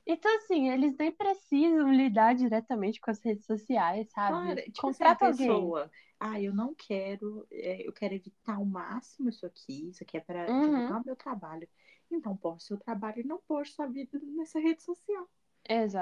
Então, 0.06 0.34
assim, 0.38 0.70
eles 0.70 0.96
nem 0.98 1.12
precisam 1.12 1.92
lidar 1.92 2.34
diretamente 2.34 3.00
com 3.00 3.10
as 3.10 3.22
redes 3.22 3.46
sociais, 3.46 4.10
sabe? 4.12 4.38
Claro, 4.38 4.62
tipo 4.72 4.90
assim, 4.90 5.04
a 5.04 5.12
Contrata 5.12 5.26
alguém. 5.26 5.74
pessoa, 5.74 5.90
ah, 6.18 6.40
eu 6.40 6.54
não 6.54 6.74
quero, 6.74 7.46
é, 7.52 7.86
eu 7.86 7.92
quero 7.92 8.14
evitar 8.14 8.54
ao 8.56 8.64
máximo 8.64 9.28
isso 9.28 9.44
aqui, 9.46 9.90
isso 9.90 10.02
aqui 10.02 10.16
é 10.16 10.20
para 10.20 10.48
Uhum. 10.48 10.62
divulgar 10.62 11.00
o 11.00 11.04
meu 11.04 11.14
trabalho. 11.16 11.68
Então, 12.14 12.36
poste 12.36 12.68
seu 12.68 12.78
trabalho 12.78 13.20
e 13.20 13.26
não 13.26 13.38
poste 13.46 13.74
sua 13.74 13.86
vida 13.86 14.18
nessa 14.36 14.58
rede 14.58 14.82
social. 14.82 15.28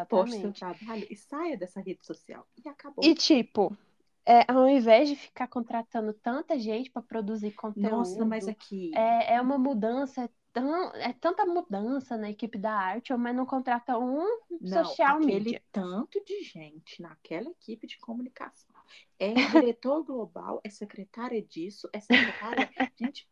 Poste 0.08 0.40
seu 0.40 0.50
Exatamente. 0.50 0.58
trabalho 0.58 1.06
e 1.08 1.16
saia 1.16 1.56
dessa 1.56 1.80
rede 1.80 2.04
social. 2.04 2.46
E 2.64 2.68
acabou. 2.68 3.04
E, 3.04 3.14
tipo, 3.14 3.76
é, 4.24 4.44
ao 4.50 4.68
invés 4.68 5.08
de 5.08 5.16
ficar 5.16 5.48
contratando 5.48 6.12
tanta 6.12 6.58
gente 6.58 6.90
para 6.90 7.02
produzir 7.02 7.54
Nossa, 7.76 8.24
mas 8.24 8.44
conteúdo, 8.44 8.50
aqui, 8.50 8.90
é, 8.94 9.34
é 9.34 9.40
uma 9.40 9.58
mudança, 9.58 10.24
é, 10.24 10.28
tão, 10.52 10.94
é 10.94 11.12
tanta 11.12 11.44
mudança 11.44 12.16
na 12.16 12.30
equipe 12.30 12.56
da 12.56 12.72
arte, 12.72 13.12
mas 13.14 13.34
não 13.34 13.44
contrata 13.44 13.98
um 13.98 14.24
não, 14.60 14.84
social 14.84 15.16
aquele 15.16 15.44
media. 15.44 15.62
tanto 15.72 16.22
de 16.24 16.42
gente 16.42 17.02
naquela 17.02 17.50
equipe 17.50 17.86
de 17.86 17.98
comunicação. 17.98 18.72
É 19.18 19.32
diretor 19.32 20.04
global, 20.04 20.60
é 20.64 20.68
secretária 20.68 21.40
disso, 21.42 21.88
é 21.92 22.00
secretária. 22.00 22.70
Gente, 22.98 23.28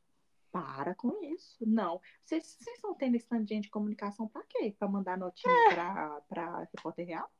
para 0.51 0.95
com 0.95 1.23
isso. 1.25 1.65
Não. 1.67 2.01
Vocês, 2.25 2.59
estão 2.61 2.95
tendo 2.95 3.17
esse 3.17 3.27
tanto 3.27 3.45
de 3.45 3.55
gente 3.55 3.65
de 3.65 3.71
comunicação 3.71 4.29
pra 4.29 4.43
quê? 4.49 4.75
Pra 4.79 4.89
mandar 4.89 5.17
notinha 5.19 5.55
pra, 5.71 6.21
pra 6.29 6.59
Repórter 6.61 7.07
Real? 7.07 7.31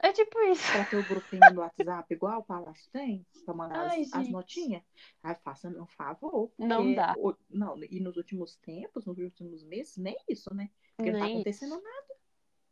É 0.00 0.12
tipo 0.12 0.40
isso. 0.42 0.62
Pra 0.70 0.84
ter 0.84 0.96
o 0.96 1.02
grupinho 1.08 1.52
no 1.52 1.60
WhatsApp 1.60 2.14
igual 2.14 2.38
o 2.38 2.44
Palácio 2.44 2.88
tem? 2.92 3.26
Pra 3.44 3.52
mandar 3.52 3.88
Ai, 3.90 4.02
as, 4.02 4.12
as 4.12 4.28
notinhas? 4.28 4.82
Aí 5.22 5.34
faça 5.42 5.68
um 5.68 5.86
favor. 5.86 6.52
Não 6.56 6.94
dá. 6.94 7.14
o- 7.18 7.34
não, 7.50 7.76
e 7.82 7.98
nos 7.98 8.16
últimos 8.16 8.54
tempos, 8.56 9.04
nos 9.06 9.18
últimos 9.18 9.64
meses, 9.64 9.96
nem 9.96 10.16
isso, 10.28 10.54
né? 10.54 10.70
Porque 10.96 11.10
não 11.10 11.18
tá 11.18 11.24
Nem 11.26 11.34
acontecendo 11.36 11.74
isso. 11.74 11.82
nada, 11.82 12.14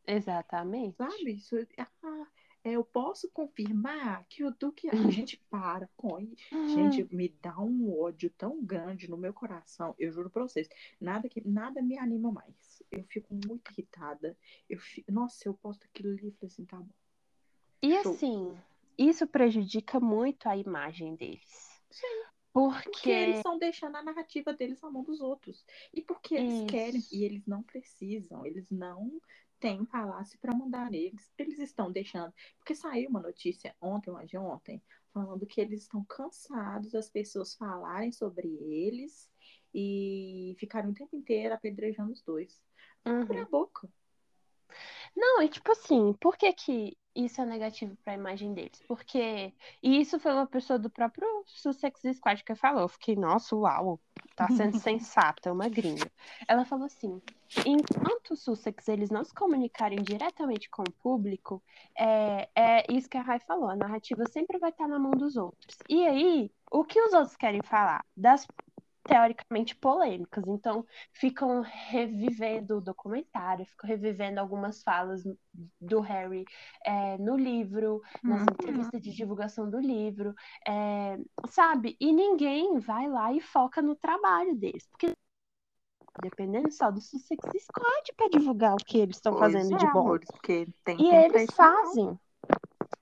Exatamente. 0.07 0.97
sabe? 0.97 1.33
Isso, 1.33 1.57
ah, 1.79 2.27
eu 2.73 2.85
posso 2.85 3.31
confirmar 3.31 4.25
que 4.29 4.45
o 4.45 4.51
Duque. 4.51 4.89
A 4.89 4.97
gente 5.11 5.37
para 5.51 5.89
com 5.97 6.19
isso. 6.19 6.43
Gente, 6.75 7.15
me 7.15 7.29
dá 7.29 7.59
um 7.59 7.99
ódio 7.99 8.31
tão 8.31 8.65
grande 8.65 9.09
no 9.09 9.17
meu 9.17 9.33
coração. 9.33 9.95
Eu 9.99 10.13
juro 10.13 10.31
pra 10.31 10.43
vocês. 10.43 10.69
Nada 11.01 11.29
que 11.29 11.47
nada 11.47 11.81
me 11.83 11.99
anima 11.99 12.33
mais. 12.33 12.83
Eu 12.91 13.05
fico 13.05 13.35
muito 13.35 13.71
irritada. 13.73 14.37
Eu 14.69 14.79
fico, 14.79 15.11
nossa, 15.13 15.49
eu 15.49 15.55
posto 15.55 15.85
aquilo 15.85 16.11
ali 16.11 16.29
e 16.29 16.33
falei 16.33 16.53
assim, 16.53 16.65
tá 16.65 16.77
bom. 16.79 16.95
E 17.83 18.03
Show. 18.03 18.13
assim, 18.13 18.59
isso 18.99 19.27
prejudica 19.27 20.01
muito 20.01 20.49
a 20.49 20.57
imagem 20.57 21.15
deles. 21.15 21.81
Sim. 21.91 22.25
Porque 22.53 22.91
Porque 22.91 23.11
eles 23.11 23.37
estão 23.37 23.59
deixando 23.59 23.97
a 23.97 24.03
narrativa 24.03 24.51
deles 24.55 24.81
na 24.81 24.91
mão 24.91 25.05
dos 25.05 25.21
outros. 25.21 25.63
E 25.93 26.01
porque 26.01 26.35
eles 26.35 26.55
Isso. 26.55 26.67
querem. 26.67 27.03
E 27.13 27.23
eles 27.23 27.47
não 27.47 27.63
precisam. 27.63 28.47
Eles 28.47 28.67
não 28.71 29.21
têm 29.59 29.85
palácio 29.85 30.39
para 30.41 30.55
mandar 30.55 30.91
neles. 30.91 31.33
Eles 31.39 31.59
estão 31.59 31.91
deixando. 31.91 32.33
Porque 32.59 32.75
saiu 32.75 33.09
uma 33.09 33.21
notícia 33.21 33.75
ontem 33.81 34.11
ou 34.11 34.25
de 34.25 34.37
ontem 34.37 34.83
falando 35.13 35.47
que 35.47 35.61
eles 35.61 35.83
estão 35.83 36.05
cansados 36.05 36.93
das 36.93 37.09
pessoas 37.09 37.55
falarem 37.55 38.13
sobre 38.13 38.49
eles 38.49 39.31
e 39.75 40.55
ficarem 40.59 40.91
o 40.91 40.95
tempo 40.95 41.17
inteiro 41.17 41.55
apedrejando 41.55 42.13
os 42.13 42.23
dois. 42.23 42.61
Uhum. 43.07 43.23
Abre 43.23 43.39
a 43.39 43.45
boca. 43.47 43.89
Não, 45.17 45.43
e 45.43 45.49
tipo 45.49 45.73
assim, 45.73 46.13
por 46.21 46.37
que 46.37 46.53
que 46.53 46.97
isso 47.15 47.41
é 47.41 47.47
negativo 47.47 47.97
para 48.05 48.13
a 48.13 48.17
imagem 48.17 48.53
deles? 48.53 48.83
Porque, 48.87 49.53
e 49.83 50.01
isso 50.01 50.21
foi 50.21 50.33
uma 50.33 50.47
pessoa 50.47 50.79
do 50.79 50.91
próprio 50.91 51.27
Sussex 51.47 52.03
Squad 52.17 52.45
que 52.45 52.55
falou, 52.55 52.83
eu 52.83 52.89
fiquei, 52.89 53.17
nossa, 53.17 53.57
uau, 53.57 53.99
tá 54.37 54.47
sendo 54.49 54.77
sensata, 54.79 55.49
é 55.49 55.53
uma 55.53 55.69
gringa. 55.69 56.11
Ela 56.47 56.67
falou 56.67 56.85
assim, 56.85 57.23
enquanto 57.65 58.33
os 58.33 58.43
Sussex 58.43 58.87
eles 58.89 59.09
não 59.09 59.25
se 59.25 59.33
comunicarem 59.35 60.03
diretamente 60.03 60.69
com 60.69 60.83
o 60.83 60.93
público, 61.03 61.63
é, 61.99 62.51
é 62.55 62.93
isso 62.93 63.09
que 63.09 63.17
a 63.17 63.23
Rai 63.23 63.41
falou, 63.41 63.71
a 63.71 63.77
narrativa 63.77 64.27
sempre 64.27 64.59
vai 64.59 64.71
estar 64.71 64.87
na 64.87 64.99
mão 64.99 65.13
dos 65.13 65.37
outros. 65.37 65.79
E 65.89 66.07
aí, 66.07 66.53
o 66.71 66.85
que 66.85 67.01
os 67.01 67.15
outros 67.15 67.37
querem 67.37 67.63
falar? 67.63 68.05
Das 68.15 68.47
teoricamente 69.07 69.75
polêmicas. 69.77 70.45
Então, 70.47 70.85
ficam 71.13 71.63
revivendo 71.63 72.79
o 72.79 72.81
documentário, 72.81 73.65
ficam 73.67 73.89
revivendo 73.89 74.41
algumas 74.41 74.83
falas 74.83 75.23
do 75.81 76.01
Harry 76.01 76.45
é, 76.85 77.17
no 77.19 77.37
livro, 77.37 78.03
nas 78.27 78.43
Uhum. 78.43 78.47
entrevistas 78.47 79.01
de 79.01 79.13
divulgação 79.15 79.71
do 79.71 79.79
livro, 79.79 80.35
é, 80.67 81.19
sabe? 81.51 81.97
E 82.01 82.13
ninguém 82.13 82.79
vai 82.79 83.09
lá 83.09 83.33
e 83.33 83.41
foca 83.41 83.81
no 83.81 83.95
trabalho 83.97 84.55
deles, 84.57 84.87
porque 84.91 85.13
dependendo 86.21 86.71
só 86.73 86.91
do 86.91 87.01
Sussex 87.01 87.41
Squad 87.65 88.13
para 88.17 88.29
divulgar 88.31 88.75
o 88.75 88.79
que 88.85 88.99
eles 88.99 89.17
estão 89.17 89.35
fazendo 89.37 89.75
é, 89.75 89.77
de 89.77 89.87
bom. 89.87 90.09
amores, 90.09 90.31
porque 90.31 90.67
tem 90.85 90.99
E 90.99 91.05
eles 91.09 91.47
não. 91.57 91.57
fazem. 91.57 92.19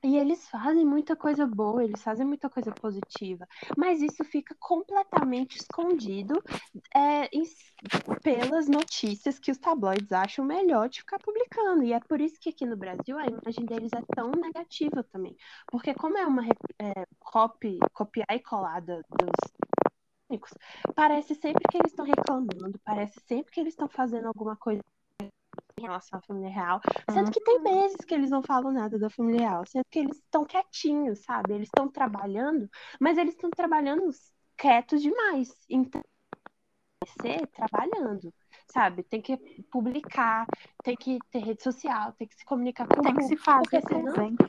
E 0.02 0.16
eles 0.16 0.48
fazem 0.48 0.84
muita 0.84 1.16
coisa 1.16 1.46
boa, 1.46 1.82
eles 1.82 2.02
fazem 2.02 2.26
muita 2.26 2.48
coisa 2.50 2.70
positiva. 2.72 3.46
Mas 3.76 4.02
isso 4.02 4.22
fica 4.24 4.54
completamente 4.60 5.56
escondido 5.56 6.34
é, 6.94 7.26
em- 7.36 7.44
pelas 8.22 8.68
notícias 8.68 9.38
que 9.38 9.50
os 9.50 9.58
tabloides 9.58 10.12
acham 10.12 10.44
melhor 10.44 10.88
de 10.88 11.00
ficar 11.00 11.18
publicando. 11.18 11.82
E 11.84 11.92
é 11.92 12.00
por 12.00 12.20
isso 12.20 12.38
que 12.40 12.50
aqui 12.50 12.66
no 12.66 12.76
Brasil 12.76 13.18
a 13.18 13.26
imagem 13.26 13.64
deles 13.66 13.90
é 13.94 14.02
tão 14.14 14.30
negativa 14.32 15.02
também. 15.04 15.36
Porque 15.70 15.94
como 15.94 16.18
é 16.18 16.26
uma 16.26 16.44
é, 16.78 17.06
copy, 17.20 17.78
copiar 17.92 18.26
e 18.32 18.40
colada 18.40 19.02
dos 19.10 19.54
parece 20.94 21.34
sempre 21.34 21.62
que 21.70 21.76
eles 21.78 21.92
estão 21.92 22.04
reclamando, 22.04 22.78
parece 22.84 23.20
sempre 23.26 23.52
que 23.52 23.60
eles 23.60 23.72
estão 23.72 23.88
fazendo 23.88 24.26
alguma 24.28 24.56
coisa 24.56 24.82
em 25.78 25.82
relação 25.82 26.18
à 26.18 26.22
família 26.22 26.50
real. 26.50 26.80
Sendo 27.10 27.30
que 27.30 27.40
tem 27.40 27.60
meses 27.62 27.96
que 28.06 28.14
eles 28.14 28.30
não 28.30 28.42
falam 28.42 28.72
nada 28.72 28.98
da 28.98 29.10
família 29.10 29.48
real, 29.48 29.64
sendo 29.66 29.84
que 29.90 29.98
eles 29.98 30.16
estão 30.18 30.44
quietinhos, 30.44 31.20
sabe? 31.20 31.54
Eles 31.54 31.68
estão 31.68 31.88
trabalhando, 31.88 32.68
mas 33.00 33.18
eles 33.18 33.34
estão 33.34 33.50
trabalhando 33.50 34.08
quietos 34.56 35.02
demais. 35.02 35.48
Então, 35.68 36.02
ser 37.20 37.46
trabalhando, 37.48 38.32
sabe? 38.72 39.02
Tem 39.02 39.20
que 39.20 39.36
publicar, 39.70 40.46
tem 40.82 40.96
que 40.96 41.18
ter 41.30 41.40
rede 41.40 41.62
social, 41.62 42.12
tem 42.12 42.26
que 42.26 42.36
se 42.36 42.44
comunicar 42.44 42.86
com 42.86 43.00
o 43.00 43.02
Tem 43.02 43.14
que 43.14 43.24
se 43.24 43.36
fazer 43.36 43.82
presente. 43.82 44.44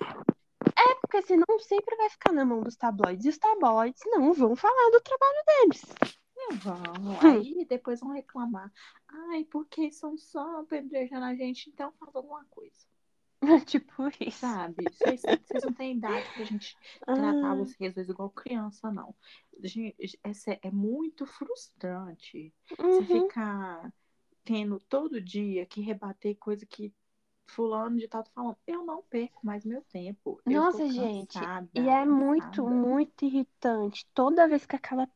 é 0.77 0.95
porque 1.01 1.21
senão 1.23 1.59
sempre 1.59 1.95
vai 1.97 2.09
ficar 2.09 2.31
na 2.31 2.45
mão 2.45 2.61
dos 2.61 2.75
tabloides. 2.75 3.25
E 3.25 3.29
os 3.29 3.37
tabloides 3.37 4.01
não 4.05 4.33
vão 4.33 4.55
falar 4.55 4.91
do 4.91 5.01
trabalho 5.01 5.43
deles. 5.47 6.14
Vão. 6.53 6.75
Aí 7.43 7.65
depois 7.65 7.99
vão 7.99 8.11
reclamar. 8.11 8.71
Ai, 9.07 9.43
porque 9.45 9.91
são 9.91 10.17
só 10.17 10.59
apedrejando 10.59 11.25
a 11.25 11.35
gente, 11.35 11.69
então 11.69 11.91
faz 11.99 12.15
alguma 12.15 12.45
coisa. 12.45 12.85
tipo 13.65 14.07
isso. 14.19 14.39
Sabe? 14.39 14.83
Vocês 14.91 15.21
vocês 15.21 15.63
não 15.63 15.73
têm 15.73 15.97
idade 15.97 16.27
pra 16.33 16.43
gente 16.43 16.77
tratar 17.05 17.51
Ah, 17.51 17.55
vocês 17.55 17.93
vezes 17.93 18.09
igual 18.09 18.29
criança, 18.29 18.91
não. 18.91 19.15
Gente, 19.61 20.19
essa 20.23 20.57
é 20.61 20.71
muito 20.71 21.25
frustrante. 21.25 22.53
Você 22.77 23.13
uhum. 23.13 23.27
ficar 23.27 23.93
tendo 24.43 24.79
todo 24.79 25.21
dia 25.21 25.65
que 25.65 25.81
rebater 25.81 26.35
coisa 26.37 26.65
que 26.65 26.93
fulano 27.47 27.97
de 27.97 28.07
tal 28.07 28.23
tá 28.23 28.31
falando. 28.33 28.57
Eu 28.65 28.85
não 28.85 29.03
perco 29.03 29.45
mais 29.45 29.65
meu 29.65 29.81
tempo. 29.83 30.41
Nossa, 30.45 30.87
gente, 30.87 31.33
cansada, 31.33 31.69
e 31.75 31.87
é 31.87 32.05
muito, 32.05 32.63
cansada. 32.63 32.69
muito 32.69 33.25
irritante 33.25 34.07
toda 34.13 34.47
vez 34.47 34.65
que 34.65 34.75
aquela 34.75 35.09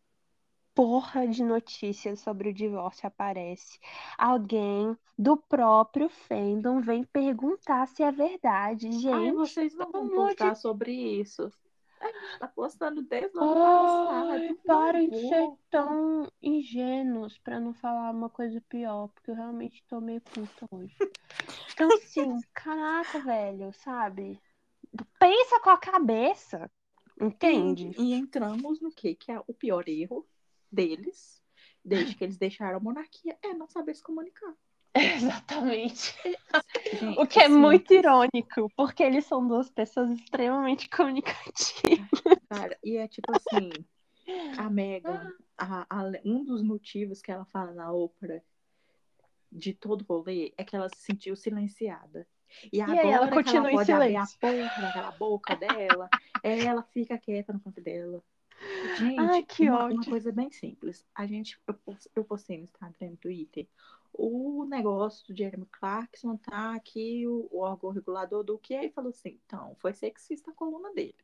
porra 0.80 1.28
de 1.28 1.44
notícias 1.44 2.22
sobre 2.22 2.52
o 2.52 2.54
divórcio 2.54 3.06
aparece, 3.06 3.78
alguém 4.18 4.98
do 5.18 5.36
próprio 5.36 6.08
fandom 6.08 6.80
vem 6.80 7.04
perguntar 7.04 7.86
se 7.86 8.02
é 8.02 8.10
verdade. 8.10 8.90
Gente, 8.90 9.14
Ai, 9.14 9.32
vocês 9.34 9.76
não 9.76 9.92
vão 9.92 10.04
amor 10.04 10.30
de 10.30 10.38
postar 10.38 10.56
sobre 10.56 10.94
isso. 10.94 11.52
A 12.00 12.06
gente 12.08 12.40
tá 12.40 12.48
postando 12.48 13.02
desde 13.02 13.38
o 13.38 13.42
ano 13.42 14.56
por 14.56 14.64
parem 14.66 15.10
de 15.10 15.20
ser 15.28 15.50
tão 15.70 16.32
ingênuos 16.42 17.38
pra 17.40 17.60
não 17.60 17.74
falar 17.74 18.12
uma 18.12 18.30
coisa 18.30 18.64
pior, 18.70 19.10
porque 19.10 19.32
eu 19.32 19.36
realmente 19.36 19.84
tô 19.86 20.00
meio 20.00 20.22
puta 20.22 20.66
hoje. 20.72 20.96
Então, 21.74 21.90
assim, 21.92 22.40
caraca, 22.56 23.20
velho, 23.20 23.74
sabe? 23.74 24.42
Pensa 25.20 25.60
com 25.60 25.72
a 25.72 25.78
cabeça, 25.78 26.72
entende? 27.20 27.92
E, 27.98 28.14
e 28.14 28.14
entramos 28.14 28.80
no 28.80 28.90
que? 28.90 29.14
Que 29.14 29.34
é 29.34 29.44
o 29.46 29.54
pior 29.54 29.84
erro 29.90 30.26
deles, 30.72 31.42
desde 31.84 32.16
que 32.16 32.24
eles 32.24 32.38
deixaram 32.40 32.78
a 32.78 32.82
monarquia, 32.82 33.38
é 33.42 33.54
não 33.54 33.68
saber 33.68 33.96
se 33.96 34.04
comunicar. 34.04 34.54
Exatamente. 34.94 36.16
Gente, 36.94 37.20
O 37.20 37.28
que 37.28 37.40
é 37.40 37.46
assim, 37.46 37.54
muito 37.54 37.94
irônico, 37.94 38.72
porque 38.76 39.04
eles 39.04 39.26
são 39.26 39.48
duas 39.48 39.70
pessoas 39.70 40.10
extremamente 40.12 40.90
comunicativas. 40.90 42.08
Cara, 42.50 42.78
e 42.84 42.98
é 42.98 43.08
tipo 43.08 43.32
assim, 43.36 43.70
a 44.58 44.70
Megan, 44.70 45.32
a- 45.58 45.86
a- 45.90 46.12
um 46.26 46.44
dos 46.44 46.64
motivos 46.64 47.22
que 47.22 47.32
ela 47.32 47.46
fala 47.46 47.72
na 47.74 47.94
ópera 47.94 48.44
de 49.52 49.74
todo 49.74 50.06
rolê 50.08 50.54
é 50.58 50.64
que 50.64 50.76
ela 50.76 50.90
se 50.90 51.02
sentiu 51.02 51.36
silenciada. 51.36 52.28
E 52.74 52.82
aí 52.82 52.98
ela 52.98 53.26
agora 53.28 53.30
que 53.30 53.36
continua 53.44 53.58
ela 53.60 53.72
em 53.72 53.76
pode 53.76 53.92
abrir 53.92 54.16
a 54.16 54.26
silêncio. 54.26 54.40
porra 54.40 54.82
daquela 54.82 55.12
boca 55.12 55.56
dela, 55.56 56.10
ela 56.44 56.84
fica 56.84 57.18
quieta 57.18 57.54
no 57.54 57.60
canto 57.60 57.80
dela. 57.82 58.24
Gente, 58.98 59.20
Ai, 59.20 59.44
que 59.44 59.70
uma, 59.70 59.86
ódio. 59.86 59.98
uma 59.98 60.06
coisa 60.06 60.32
bem 60.32 60.52
simples. 60.52 61.06
A 61.16 61.26
gente, 61.26 61.60
eu, 61.68 61.76
eu 62.16 62.24
postei 62.24 62.58
no 62.58 62.64
Instagram 62.66 63.08
e 63.08 63.12
no 63.12 63.18
Twitter 63.18 63.68
o 64.14 64.66
negócio 64.66 65.26
do 65.28 65.38
Jeremy 65.38 65.66
Clarkson 65.72 66.36
tá 66.38 66.74
aqui, 66.76 67.26
o, 67.28 67.48
o 67.52 67.60
órgão 67.60 67.92
regulador 67.92 68.44
do 68.44 68.58
que 68.58 68.76
aí 68.76 68.90
falou 68.90 69.12
assim, 69.12 69.40
então, 69.46 69.76
foi 69.80 69.94
sexista 69.94 70.52
a 70.52 70.54
coluna 70.54 70.92
dele. 70.94 71.16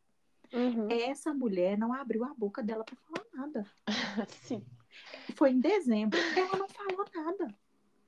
Uhum. 0.54 0.88
Essa 0.90 1.34
mulher 1.34 1.78
não 1.78 1.92
abriu 1.92 2.24
a 2.24 2.34
boca 2.34 2.62
dela 2.64 2.84
pra 2.84 2.96
falar 2.96 3.26
nada. 3.34 3.66
Sim. 4.30 4.64
Foi 5.36 5.52
em 5.52 5.60
dezembro, 5.60 6.18
ela 6.38 6.58
não 6.58 6.70
falou 6.70 7.06
nada. 7.14 7.56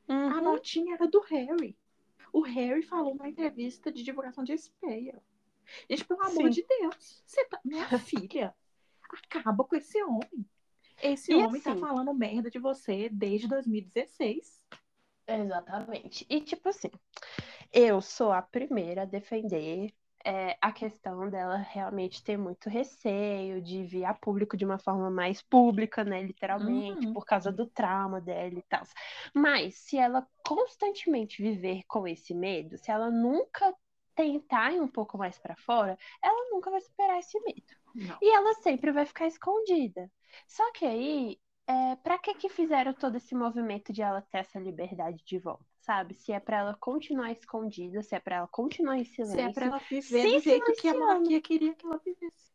A 0.07 0.13
Uhum. 0.13 0.41
notinha 0.41 0.93
era 0.93 1.05
do 1.07 1.19
Harry. 1.21 1.75
O 2.31 2.41
Harry 2.41 2.81
falou 2.81 3.13
numa 3.13 3.27
entrevista 3.27 3.91
de 3.91 4.03
divulgação 4.03 4.43
de 4.43 4.57
Speia. 4.57 5.21
Gente, 5.89 6.05
pelo 6.05 6.21
amor 6.21 6.43
Sim. 6.45 6.49
de 6.49 6.65
Deus, 6.65 7.23
você 7.25 7.43
tá... 7.45 7.59
minha 7.65 7.85
filha, 7.99 8.55
acaba 9.15 9.63
com 9.63 9.75
esse 9.75 10.01
homem. 10.03 10.45
Esse 11.01 11.31
E 11.31 11.35
homem 11.35 11.61
tá 11.61 11.71
assim- 11.71 11.79
falando 11.79 12.13
merda 12.13 12.49
de 12.49 12.59
você 12.59 13.09
desde 13.09 13.47
2016. 13.47 14.61
Exatamente. 15.27 16.25
E 16.29 16.41
tipo 16.41 16.69
assim, 16.69 16.89
eu 17.71 18.01
sou 18.01 18.31
a 18.31 18.41
primeira 18.41 19.01
a 19.03 19.05
defender 19.05 19.93
é, 20.25 20.57
a 20.61 20.71
questão 20.73 21.29
dela 21.29 21.55
realmente 21.57 22.21
ter 22.23 22.37
muito 22.37 22.69
receio 22.69 23.61
de 23.61 23.83
vir 23.85 24.03
a 24.03 24.13
público 24.13 24.57
de 24.57 24.65
uma 24.65 24.77
forma 24.79 25.09
mais 25.09 25.41
pública, 25.41 26.03
né? 26.03 26.21
Literalmente, 26.21 27.05
Uhum. 27.07 27.13
por 27.13 27.25
causa 27.25 27.51
do 27.51 27.65
trauma 27.67 28.19
dela 28.19 28.55
e 28.57 28.61
tal. 28.63 28.83
Mas 29.33 29.75
se 29.75 29.97
ela 29.97 30.27
constantemente 30.45 31.41
viver 31.41 31.83
com 31.87 32.05
esse 32.07 32.33
medo, 32.33 32.77
se 32.77 32.91
ela 32.91 33.09
nunca 33.09 33.73
tentar 34.15 34.73
ir 34.73 34.81
um 34.81 34.87
pouco 34.87 35.17
mais 35.17 35.37
pra 35.37 35.55
fora, 35.55 35.97
ela 36.21 36.49
nunca 36.51 36.71
vai 36.71 36.81
superar 36.81 37.19
esse 37.19 37.39
medo. 37.41 37.63
Não. 37.93 38.17
E 38.21 38.29
ela 38.33 38.53
sempre 38.55 38.91
vai 38.91 39.05
ficar 39.05 39.27
escondida. 39.27 40.11
Só 40.47 40.71
que 40.71 40.85
aí, 40.85 41.39
é, 41.67 41.95
para 41.97 42.17
que 42.19 42.33
que 42.35 42.49
fizeram 42.49 42.93
todo 42.93 43.15
esse 43.17 43.35
movimento 43.35 43.91
de 43.91 44.01
ela 44.01 44.21
ter 44.21 44.39
essa 44.39 44.59
liberdade 44.59 45.23
de 45.25 45.39
volta, 45.39 45.65
sabe? 45.79 46.13
Se 46.13 46.31
é 46.31 46.39
pra 46.39 46.57
ela 46.57 46.75
continuar 46.75 47.31
escondida, 47.31 48.01
se 48.03 48.15
é 48.15 48.19
pra 48.19 48.37
ela 48.37 48.47
continuar 48.47 48.97
em 48.97 49.03
Se 49.03 49.39
é 49.41 49.49
silêncio. 49.49 49.53
pra 49.53 49.65
ela 49.67 49.79
viver 49.79 50.27
do 50.27 50.39
jeito 50.39 50.73
que 50.75 50.87
a 50.87 50.93
monarquia 50.93 51.41
queria 51.41 51.73
que 51.75 51.85
ela 51.85 51.97
vivesse. 51.97 52.51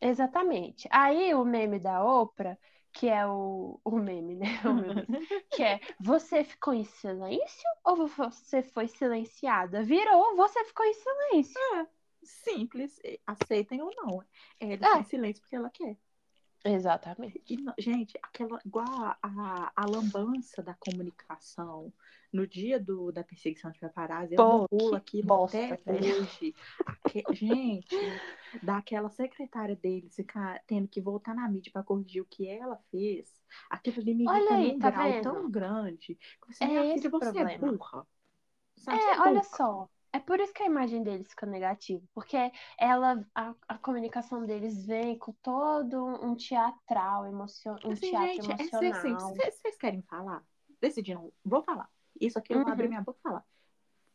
Exatamente. 0.00 0.88
Aí 0.90 1.34
o 1.34 1.44
meme 1.44 1.78
da 1.78 2.04
Oprah, 2.04 2.58
que 2.92 3.08
é 3.08 3.26
o, 3.26 3.80
o 3.84 3.96
meme, 3.98 4.36
né? 4.36 4.46
Meu 4.64 4.94
Deus. 4.94 5.06
Que 5.50 5.62
é 5.62 5.80
você 6.00 6.44
ficou 6.44 6.74
em 6.74 6.84
silêncio 6.84 7.68
ou 7.84 8.06
você 8.06 8.62
foi 8.62 8.88
silenciada? 8.88 9.82
Virou, 9.82 10.36
você 10.36 10.64
ficou 10.64 10.84
em 10.86 10.94
silêncio. 10.94 11.60
Simples, 12.24 13.00
aceitem 13.26 13.82
ou 13.82 13.92
não. 13.96 14.24
Ela 14.60 14.74
É. 14.80 14.86
está 14.86 14.98
em 15.00 15.04
silêncio 15.04 15.42
porque 15.42 15.56
ela 15.56 15.70
quer. 15.70 15.96
Exatamente. 16.64 17.40
E, 17.48 17.56
gente, 17.78 18.18
aquela 18.22 18.60
igual 18.64 18.86
a, 19.04 19.18
a, 19.22 19.72
a 19.76 19.86
lambança 19.86 20.62
da 20.62 20.74
comunicação 20.74 21.92
no 22.32 22.46
dia 22.46 22.78
do, 22.80 23.10
da 23.12 23.22
perseguição 23.24 23.70
de 23.70 23.78
paparazzi, 23.80 24.34
eu 24.34 24.44
pulo 24.70 24.94
aquilo 24.94 25.28
bosta, 25.28 25.74
até 25.74 25.92
hoje. 25.92 26.54
Aque- 26.86 27.26
gente, 27.30 28.22
daquela 28.62 29.10
secretária 29.10 29.76
deles 29.76 30.14
ficar 30.14 30.62
tendo 30.66 30.88
que 30.88 31.00
voltar 31.00 31.34
na 31.34 31.48
mídia 31.48 31.72
para 31.72 31.82
corrigir 31.82 32.22
o 32.22 32.26
que 32.26 32.48
ela 32.48 32.76
fez, 32.90 33.28
aquilo 33.68 34.00
ali 34.00 34.14
me 34.14 34.24
irrita 34.24 34.56
num 34.56 34.78
tá 34.78 34.90
grau 34.90 35.12
vendo? 35.12 35.20
tão 35.22 35.50
grande. 35.50 36.14
Que 36.16 36.46
você, 36.54 36.64
É 36.64 36.94
esse 36.94 37.08
filha, 37.08 37.10
você 37.10 37.40
é 37.40 37.44
problema. 37.44 37.58
burra. 37.58 38.06
Sabe, 38.76 39.02
você 39.04 39.10
É, 39.10 39.20
olha 39.20 39.42
só. 39.42 39.88
É 40.12 40.20
por 40.20 40.38
isso 40.40 40.52
que 40.52 40.62
a 40.62 40.66
imagem 40.66 41.02
deles 41.02 41.28
fica 41.30 41.46
negativa, 41.46 42.02
porque 42.14 42.36
ela, 42.78 43.26
a, 43.34 43.54
a 43.66 43.78
comunicação 43.78 44.44
deles 44.44 44.84
vem 44.86 45.16
com 45.18 45.32
todo 45.42 46.04
um 46.04 46.34
teatral, 46.36 47.26
emocion, 47.26 47.76
um 47.84 47.92
Assim, 47.92 48.10
teatro 48.10 48.42
gente, 48.42 48.50
é 48.50 48.54
assim, 48.66 48.86
emocional. 48.86 49.20
vocês 49.34 49.54
vocês 49.54 49.76
querem 49.76 50.02
falar? 50.02 50.44
Decidiram, 50.80 51.32
vou 51.44 51.62
falar. 51.62 51.88
Isso 52.20 52.38
aqui 52.38 52.52
eu 52.52 52.58
vou 52.58 52.66
Uhum. 52.66 52.72
abrir 52.72 52.88
minha 52.88 53.00
boca 53.00 53.18
e 53.18 53.22
falar. 53.22 53.44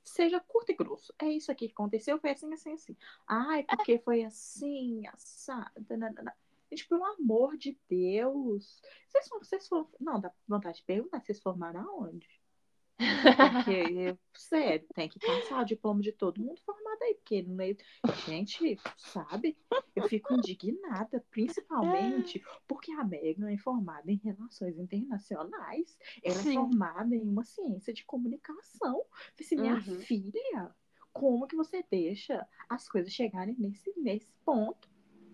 Seja 0.03 0.39
curto 0.39 0.71
e 0.71 0.75
grosso. 0.75 1.13
É 1.19 1.25
isso 1.25 1.51
aqui 1.51 1.67
que 1.67 1.73
aconteceu, 1.73 2.19
foi 2.19 2.29
assim, 2.31 2.53
assim, 2.53 2.73
assim. 2.73 2.95
Ai, 3.27 3.63
porque 3.63 3.99
foi 3.99 4.23
assim, 4.23 5.05
assado. 5.07 5.71
Gente, 6.71 6.87
pelo 6.87 7.03
amor 7.05 7.57
de 7.57 7.77
Deus. 7.89 8.81
Vocês 9.07 9.29
vocês 9.29 9.67
foram. 9.67 9.89
Não, 9.99 10.19
dá 10.19 10.31
vontade 10.47 10.77
de 10.77 10.83
perguntar, 10.83 11.21
vocês 11.21 11.39
formaram 11.41 11.81
aonde? 11.81 12.27
Porque, 13.35 14.17
sério, 14.35 14.87
tem 14.93 15.07
que 15.07 15.19
passar 15.19 15.61
o 15.61 15.65
diploma 15.65 16.01
de 16.01 16.11
todo 16.11 16.41
mundo 16.41 16.59
formado 16.61 17.01
aí, 17.03 17.15
porque 17.15 17.41
no 17.43 17.55
meio. 17.55 17.77
Gente, 18.25 18.77
sabe? 18.95 19.57
Eu 19.95 20.03
fico 20.03 20.33
indignada, 20.33 21.23
principalmente 21.31 22.41
porque 22.67 22.91
a 22.91 23.03
Megan 23.03 23.51
é 23.51 23.57
formada 23.57 24.11
em 24.11 24.17
relações 24.23 24.77
internacionais. 24.77 25.97
Ela 26.23 26.41
Sim. 26.41 26.51
é 26.51 26.53
formada 26.53 27.15
em 27.15 27.21
uma 27.21 27.43
ciência 27.43 27.93
de 27.93 28.05
comunicação. 28.05 29.03
Falei 29.11 29.33
assim, 29.41 29.57
minha 29.57 29.75
Uhum. 29.75 29.99
filha, 30.01 30.75
como 31.13 31.47
que 31.47 31.55
você 31.55 31.83
deixa 31.89 32.47
as 32.69 32.87
coisas 32.87 33.11
chegarem 33.11 33.55
nesse, 33.57 33.91
nesse 33.97 34.31
ponto? 34.45 34.87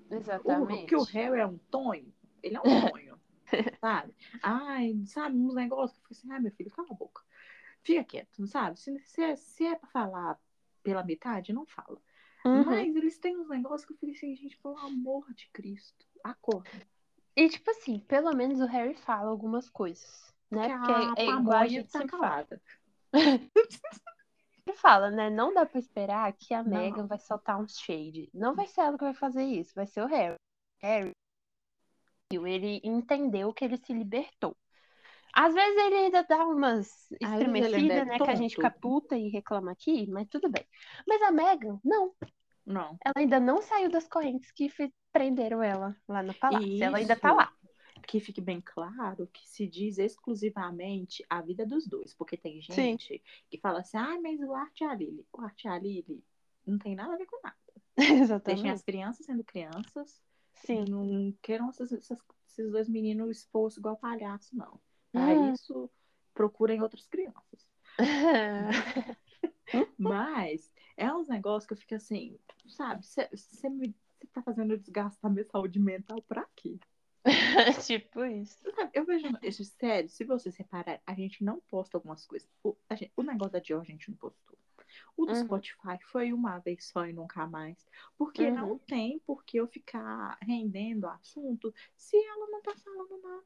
O, 0.10 0.16
Exatamente. 0.16 0.86
que 0.88 0.96
o 0.96 1.04
Harry 1.04 1.40
é 1.40 1.46
um 1.46 1.58
tonho, 1.70 2.14
ele 2.42 2.56
é 2.56 2.62
um 2.62 2.64
tonho, 2.80 3.20
sabe? 3.80 4.14
Ai, 4.42 4.96
sabe, 5.06 5.38
uns 5.38 5.54
negócios 5.56 6.00
que 6.00 6.14
eu 6.14 6.18
falei 6.18 6.20
assim, 6.20 6.32
ai, 6.32 6.40
meu 6.42 6.52
filho, 6.52 6.72
cala 6.72 6.88
a 6.92 6.94
boca. 6.96 7.22
Fica 7.84 8.04
quieto, 8.04 8.48
sabe? 8.48 8.80
Se, 8.80 8.98
se, 9.00 9.22
é, 9.22 9.36
se 9.36 9.66
é 9.66 9.76
pra 9.76 9.90
falar 9.90 10.40
pela 10.82 11.04
metade, 11.04 11.54
não 11.54 11.66
fala. 11.66 12.00
Uhum. 12.46 12.66
Mas 12.66 12.96
eles 12.96 13.18
têm 13.20 13.38
uns 13.38 13.50
negócios 13.50 13.86
que 13.86 13.94
eu 13.94 13.98
falei 13.98 14.16
assim, 14.16 14.36
gente, 14.36 14.58
pelo 14.58 14.78
amor 14.78 15.34
de 15.34 15.50
Cristo, 15.52 16.06
acorda. 16.24 16.70
E 17.36 17.50
tipo 17.50 17.70
assim, 17.72 18.00
pelo 18.00 18.36
menos 18.36 18.60
o 18.60 18.66
Harry 18.66 18.96
fala 18.96 19.30
algumas 19.30 19.70
coisas, 19.70 20.34
né? 20.52 20.70
Porque 20.70 20.94
Porque 20.94 21.22
a 21.22 21.24
é, 21.24 21.26
é 21.26 21.30
igual 21.30 21.58
a 21.58 21.68
gente 21.68 21.90
tá 21.90 22.06
calada. 22.06 22.62
Ele 24.66 24.78
fala, 24.78 25.12
né? 25.12 25.30
Não 25.30 25.54
dá 25.54 25.66
pra 25.66 25.80
esperar 25.80 26.32
que 26.34 26.54
a 26.54 26.64
Não. 26.64 26.78
Megan 26.78 27.06
vai 27.06 27.20
soltar 27.20 27.60
um 27.60 27.68
shade. 27.68 28.30
Não 28.34 28.56
vai 28.56 28.68
ser 28.68 28.82
ela 28.82 28.98
que 28.98 29.04
vai 29.04 29.14
fazer 29.14 29.44
isso, 29.44 29.76
vai 29.76 29.86
ser 29.86 30.02
o 30.02 30.08
Harry. 30.08 30.36
Harry, 30.82 31.12
ele 32.32 32.80
entendeu 32.84 33.54
que 33.54 33.66
ele 33.66 33.78
se 33.78 33.94
libertou. 33.94 34.56
Às 35.34 35.54
vezes 35.54 35.78
ele 35.78 35.96
ainda 35.96 36.24
dá 36.24 36.46
umas 36.46 37.12
ainda 37.22 37.38
estremecidas, 37.38 37.98
é 37.98 38.06
né? 38.06 38.18
Que 38.18 38.30
a 38.30 38.36
gente 38.36 38.56
tonto. 38.56 38.68
fica 38.68 38.80
puta 38.80 39.18
e 39.18 39.30
reclama 39.30 39.72
aqui, 39.72 40.08
mas 40.08 40.28
tudo 40.30 40.50
bem. 40.50 40.66
Mas 41.08 41.22
a 41.24 41.32
Megan, 41.32 41.80
não. 41.84 42.14
Não. 42.66 42.98
Ela 43.04 43.14
ainda 43.18 43.40
não 43.40 43.62
saiu 43.62 43.90
das 43.90 44.08
correntes 44.08 44.52
que 44.52 44.70
prenderam 45.12 45.62
ela 45.62 45.96
lá 46.08 46.22
no 46.24 46.34
palácio. 46.34 46.84
Ela 46.84 47.00
ainda 47.00 47.16
tá 47.16 47.30
Isso. 47.30 47.38
lá. 47.38 47.54
Que 48.06 48.20
fique 48.20 48.42
bem 48.42 48.62
claro 48.62 49.28
que 49.34 49.48
se 49.48 49.66
diz 49.68 49.98
exclusivamente 49.98 51.26
a 51.30 51.42
vida 51.42 51.66
dos 51.66 51.88
dois. 51.88 52.14
Porque 52.14 52.38
tem 52.38 52.62
gente 52.62 53.22
que 53.50 53.58
fala 53.58 53.80
assim, 53.80 53.98
ah, 53.98 54.20
mas 54.22 54.40
o 54.40 54.54
Art 54.54 54.80
e 54.80 54.84
a. 54.84 54.98
O 55.34 55.42
Art 55.42 55.64
e 55.64 55.68
a 55.68 55.80
não 56.66 56.78
tem 56.78 56.96
nada 56.96 57.14
a 57.14 57.18
ver 57.18 57.26
com 57.26 57.40
nada. 57.44 57.56
Deixem 57.98 58.20
Exatamente. 58.22 58.70
as 58.70 58.82
crianças 58.82 59.26
sendo 59.26 59.44
crianças. 59.44 60.22
Sim. 60.54 60.86
Não 60.88 61.34
queiram 61.42 61.70
essas- 61.70 61.92
esses 61.92 62.72
dois 62.72 62.88
meninos 62.88 63.38
expostos 63.40 63.78
igual 63.80 63.98
palhaço, 63.98 64.56
não. 64.56 64.80
Para 65.14 65.32
Ah. 65.32 65.54
isso, 65.54 65.90
procurem 66.34 66.82
outras 66.82 67.08
crianças. 67.08 67.68
Mas 69.98 70.72
é 70.98 71.12
uns 71.14 71.28
negócios 71.28 71.66
que 71.66 71.74
eu 71.74 71.78
fico 71.78 71.96
assim, 71.96 72.38
sabe? 72.68 73.06
Você 73.06 73.70
me 73.70 73.96
você 74.20 74.28
tá 74.32 74.42
fazendo 74.42 74.72
eu 74.74 74.78
desgastar 74.78 75.32
minha 75.32 75.46
saúde 75.46 75.80
mental 75.80 76.22
pra 76.22 76.48
quê? 76.56 76.80
tipo 77.86 78.24
isso. 78.26 78.58
Eu 78.94 79.06
vejo, 79.06 79.28
esse- 79.42 79.66
sério, 79.66 80.10
se 80.10 80.24
você 80.24 80.52
separar, 80.52 81.02
a 81.06 81.14
gente 81.14 81.44
não 81.44 81.60
posta 81.70 81.98
algumas 81.98 82.26
coisas. 82.26 82.50
O, 82.64 82.76
gente- 82.92 83.12
o 83.18 83.24
negócio 83.24 83.54
da 83.54 83.60
Dior 83.60 83.82
a 83.82 83.86
gente 83.86 84.10
não 84.10 84.18
postou. 84.18 84.58
O 85.18 85.26
do 85.26 85.34
Uhum. 85.34 85.44
Spotify 85.44 85.98
foi 86.04 86.32
uma 86.32 86.60
vez 86.60 86.86
só 86.86 87.06
e 87.06 87.14
nunca 87.14 87.46
mais. 87.48 87.86
Porque 88.18 88.50
não 88.50 88.72
Uhum. 88.72 88.78
tem 88.80 89.20
por 89.20 89.44
que 89.44 89.58
eu 89.58 89.68
ficar 89.68 90.38
rendendo 90.42 91.08
assunto 91.08 91.74
se 91.96 92.16
ela 92.16 92.48
não 92.48 92.62
tá 92.62 92.74
falando 92.76 93.20
nada. 93.22 93.46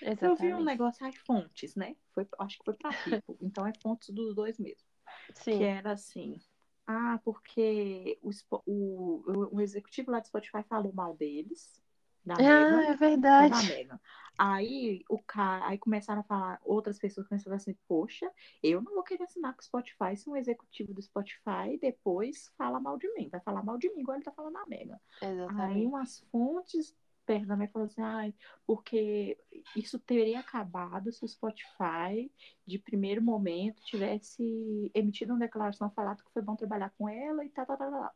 Eu 0.00 0.36
vi 0.36 0.46
um 0.54 0.60
Exatamente. 0.60 0.64
negócio, 0.64 1.04
ai, 1.04 1.12
fontes, 1.12 1.74
né? 1.74 1.96
Foi, 2.14 2.26
acho 2.40 2.58
que 2.58 2.64
foi 2.64 2.74
pra 2.74 2.92
Pipo. 2.92 3.36
então 3.42 3.66
é 3.66 3.72
fontes 3.82 4.10
dos 4.10 4.34
dois 4.34 4.58
mesmo. 4.58 4.86
Sim. 5.34 5.58
Que 5.58 5.64
era 5.64 5.92
assim. 5.92 6.40
Ah, 6.86 7.20
porque 7.22 8.18
o, 8.22 8.30
o, 8.66 9.56
o, 9.56 9.60
executivo 9.60 10.10
lá 10.10 10.20
do 10.20 10.26
Spotify 10.26 10.62
falou 10.68 10.92
mal 10.92 11.14
deles. 11.14 11.82
Da 12.24 12.34
Ah, 12.34 12.42
Megan, 12.42 12.82
é 12.82 12.86
da 12.86 12.96
verdade. 12.96 13.66
Megan. 13.66 14.00
Aí 14.36 15.02
o 15.08 15.18
cara, 15.18 15.66
aí 15.68 15.78
começaram 15.78 16.20
a 16.20 16.24
falar, 16.24 16.60
outras 16.64 16.98
pessoas 16.98 17.26
começaram 17.26 17.56
assim, 17.56 17.74
poxa, 17.86 18.30
eu 18.62 18.80
não 18.80 18.94
vou 18.94 19.02
querer 19.02 19.24
assinar 19.24 19.54
com 19.54 19.60
o 19.60 19.64
Spotify 19.64 20.16
se 20.16 20.28
um 20.28 20.36
executivo 20.36 20.94
do 20.94 21.02
Spotify 21.02 21.78
depois 21.80 22.52
fala 22.56 22.78
mal 22.78 22.98
de 22.98 23.12
mim. 23.14 23.28
Vai 23.28 23.40
falar 23.40 23.62
mal 23.62 23.78
de 23.78 23.92
mim, 23.94 24.00
igual 24.00 24.16
ele 24.16 24.24
tá 24.24 24.32
falando 24.32 24.54
da 24.54 24.66
Megan. 24.66 24.98
Aí 25.20 25.30
Exatamente. 25.30 25.86
umas 25.86 26.20
fontes 26.30 26.94
perto 27.28 27.46
da 27.46 27.56
minha 27.56 27.68
falaram 27.68 27.90
assim, 27.92 28.00
ai, 28.00 28.34
porque 28.66 29.36
isso 29.76 29.98
teria 29.98 30.40
acabado 30.40 31.12
se 31.12 31.22
o 31.22 31.28
Spotify, 31.28 32.32
de 32.66 32.78
primeiro 32.78 33.20
momento, 33.22 33.82
tivesse 33.84 34.90
emitido 34.94 35.34
uma 35.34 35.40
declaração 35.40 35.90
falando 35.90 36.24
que 36.24 36.32
foi 36.32 36.40
bom 36.40 36.56
trabalhar 36.56 36.88
com 36.96 37.06
ela 37.06 37.44
e 37.44 37.50
tal, 37.50 37.66
tal, 37.66 37.76
tal, 37.76 37.90
tal. 37.90 38.14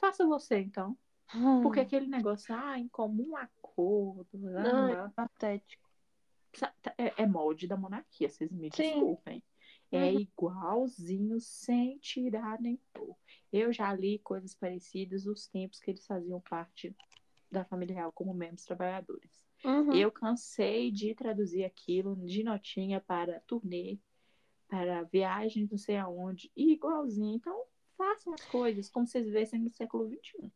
Faça 0.00 0.26
você, 0.26 0.58
então. 0.58 0.98
Porque 1.62 1.78
Hum. 1.78 1.82
aquele 1.84 2.06
negócio, 2.08 2.52
ah, 2.52 2.76
em 2.76 2.88
comum 2.88 3.36
acordo, 3.36 4.28
Ai, 4.56 4.96
lá, 4.96 5.12
patético. 5.14 5.88
sa- 6.52 6.74
é, 6.98 7.22
é 7.22 7.26
molde 7.26 7.68
da 7.68 7.76
monarquia, 7.76 8.28
vocês 8.28 8.50
me 8.50 8.68
Sim. 8.74 8.90
desculpem. 8.92 9.40
É 9.92 10.12
Uhum. 10.12 10.20
igualzinho, 10.20 11.38
sem 11.40 11.96
tirar 11.98 12.60
nem 12.60 12.76
pôr. 12.92 13.16
Eu 13.52 13.72
já 13.72 13.92
li 13.92 14.18
coisas 14.18 14.52
parecidas 14.52 15.22
dos 15.22 15.46
tempos 15.46 15.78
que 15.78 15.92
eles 15.92 16.04
faziam 16.04 16.40
parte 16.40 16.94
da 17.50 17.64
família 17.64 17.94
real 17.94 18.12
como 18.12 18.32
membros 18.32 18.64
trabalhadores. 18.64 19.44
Uhum. 19.64 19.92
Eu 19.94 20.10
cansei 20.10 20.90
de 20.90 21.14
traduzir 21.14 21.64
aquilo 21.64 22.16
de 22.24 22.42
notinha 22.42 23.00
para 23.00 23.40
turnê, 23.40 23.98
para 24.68 25.02
viagem 25.04 25.68
não 25.70 25.78
sei 25.78 25.96
aonde, 25.96 26.50
e 26.56 26.72
igualzinho. 26.72 27.36
Então, 27.36 27.64
façam 27.96 28.32
as 28.32 28.44
coisas 28.46 28.88
como 28.88 29.06
vocês 29.06 29.26
vivessem 29.26 29.60
no 29.60 29.68
século 29.68 30.08
XXI. 30.08 30.50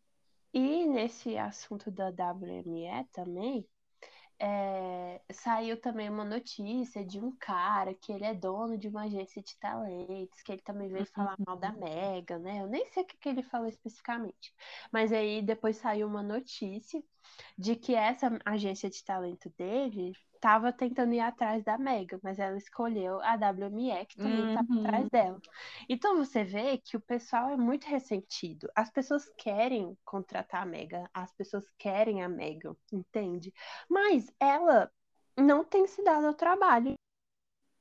E 0.52 0.86
nesse 0.86 1.36
assunto 1.36 1.90
da 1.90 2.08
WME 2.10 3.04
também, 3.12 3.68
é, 4.38 5.20
saiu 5.32 5.80
também 5.80 6.08
uma 6.10 6.24
notícia 6.24 7.04
de 7.04 7.18
um 7.20 7.34
cara 7.36 7.94
que 7.94 8.12
ele 8.12 8.24
é 8.24 8.34
dono 8.34 8.76
de 8.76 8.88
uma 8.88 9.04
agência 9.04 9.42
de 9.42 9.56
talentos, 9.58 10.42
que 10.42 10.52
ele 10.52 10.62
também 10.62 10.88
veio 10.88 11.06
falar 11.06 11.36
mal 11.46 11.56
da 11.56 11.72
Mega, 11.72 12.38
né? 12.38 12.60
Eu 12.62 12.66
nem 12.66 12.86
sei 12.86 13.02
o 13.02 13.06
que, 13.06 13.16
que 13.16 13.28
ele 13.28 13.42
falou 13.42 13.68
especificamente. 13.68 14.52
Mas 14.92 15.12
aí 15.12 15.42
depois 15.42 15.76
saiu 15.76 16.06
uma 16.06 16.22
notícia 16.22 17.02
de 17.58 17.76
que 17.76 17.94
essa 17.94 18.28
agência 18.44 18.90
de 18.90 19.02
talento 19.04 19.50
dele 19.56 20.12
estava 20.44 20.70
tentando 20.70 21.14
ir 21.14 21.20
atrás 21.20 21.64
da 21.64 21.78
Mega, 21.78 22.20
mas 22.22 22.38
ela 22.38 22.58
escolheu 22.58 23.18
a 23.22 23.34
WME, 23.34 24.04
que 24.04 24.18
também 24.18 24.44
Uhum. 24.44 24.84
atrás 24.84 25.08
dela. 25.08 25.40
Então 25.88 26.18
você 26.18 26.44
vê 26.44 26.76
que 26.76 26.98
o 26.98 27.00
pessoal 27.00 27.48
é 27.48 27.56
muito 27.56 27.86
ressentido. 27.86 28.70
As 28.76 28.90
pessoas 28.90 29.26
querem 29.38 29.96
contratar 30.04 30.62
a 30.62 30.66
Mega, 30.66 31.08
as 31.14 31.32
pessoas 31.32 31.64
querem 31.78 32.22
a 32.22 32.28
Mega, 32.28 32.76
entende? 32.92 33.54
Mas 33.88 34.30
ela 34.38 34.92
não 35.34 35.64
tem 35.64 35.86
se 35.86 36.04
dado 36.04 36.26
ao 36.26 36.34
trabalho, 36.34 36.94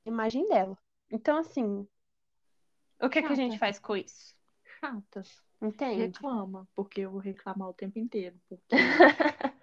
imagem 0.06 0.48
dela. 0.48 0.78
Então, 1.10 1.36
assim, 1.36 1.86
o 2.98 3.10
que, 3.10 3.20
que 3.20 3.32
a 3.32 3.34
gente 3.34 3.58
faz 3.58 3.78
com 3.78 3.94
isso? 3.94 4.34
Chata. 4.80 5.22
Entende? 5.60 6.06
Reclama, 6.06 6.66
porque 6.74 7.02
eu 7.02 7.10
vou 7.10 7.20
reclamar 7.20 7.68
o 7.68 7.74
tempo 7.74 7.98
inteiro. 7.98 8.40
Porque 8.48 8.64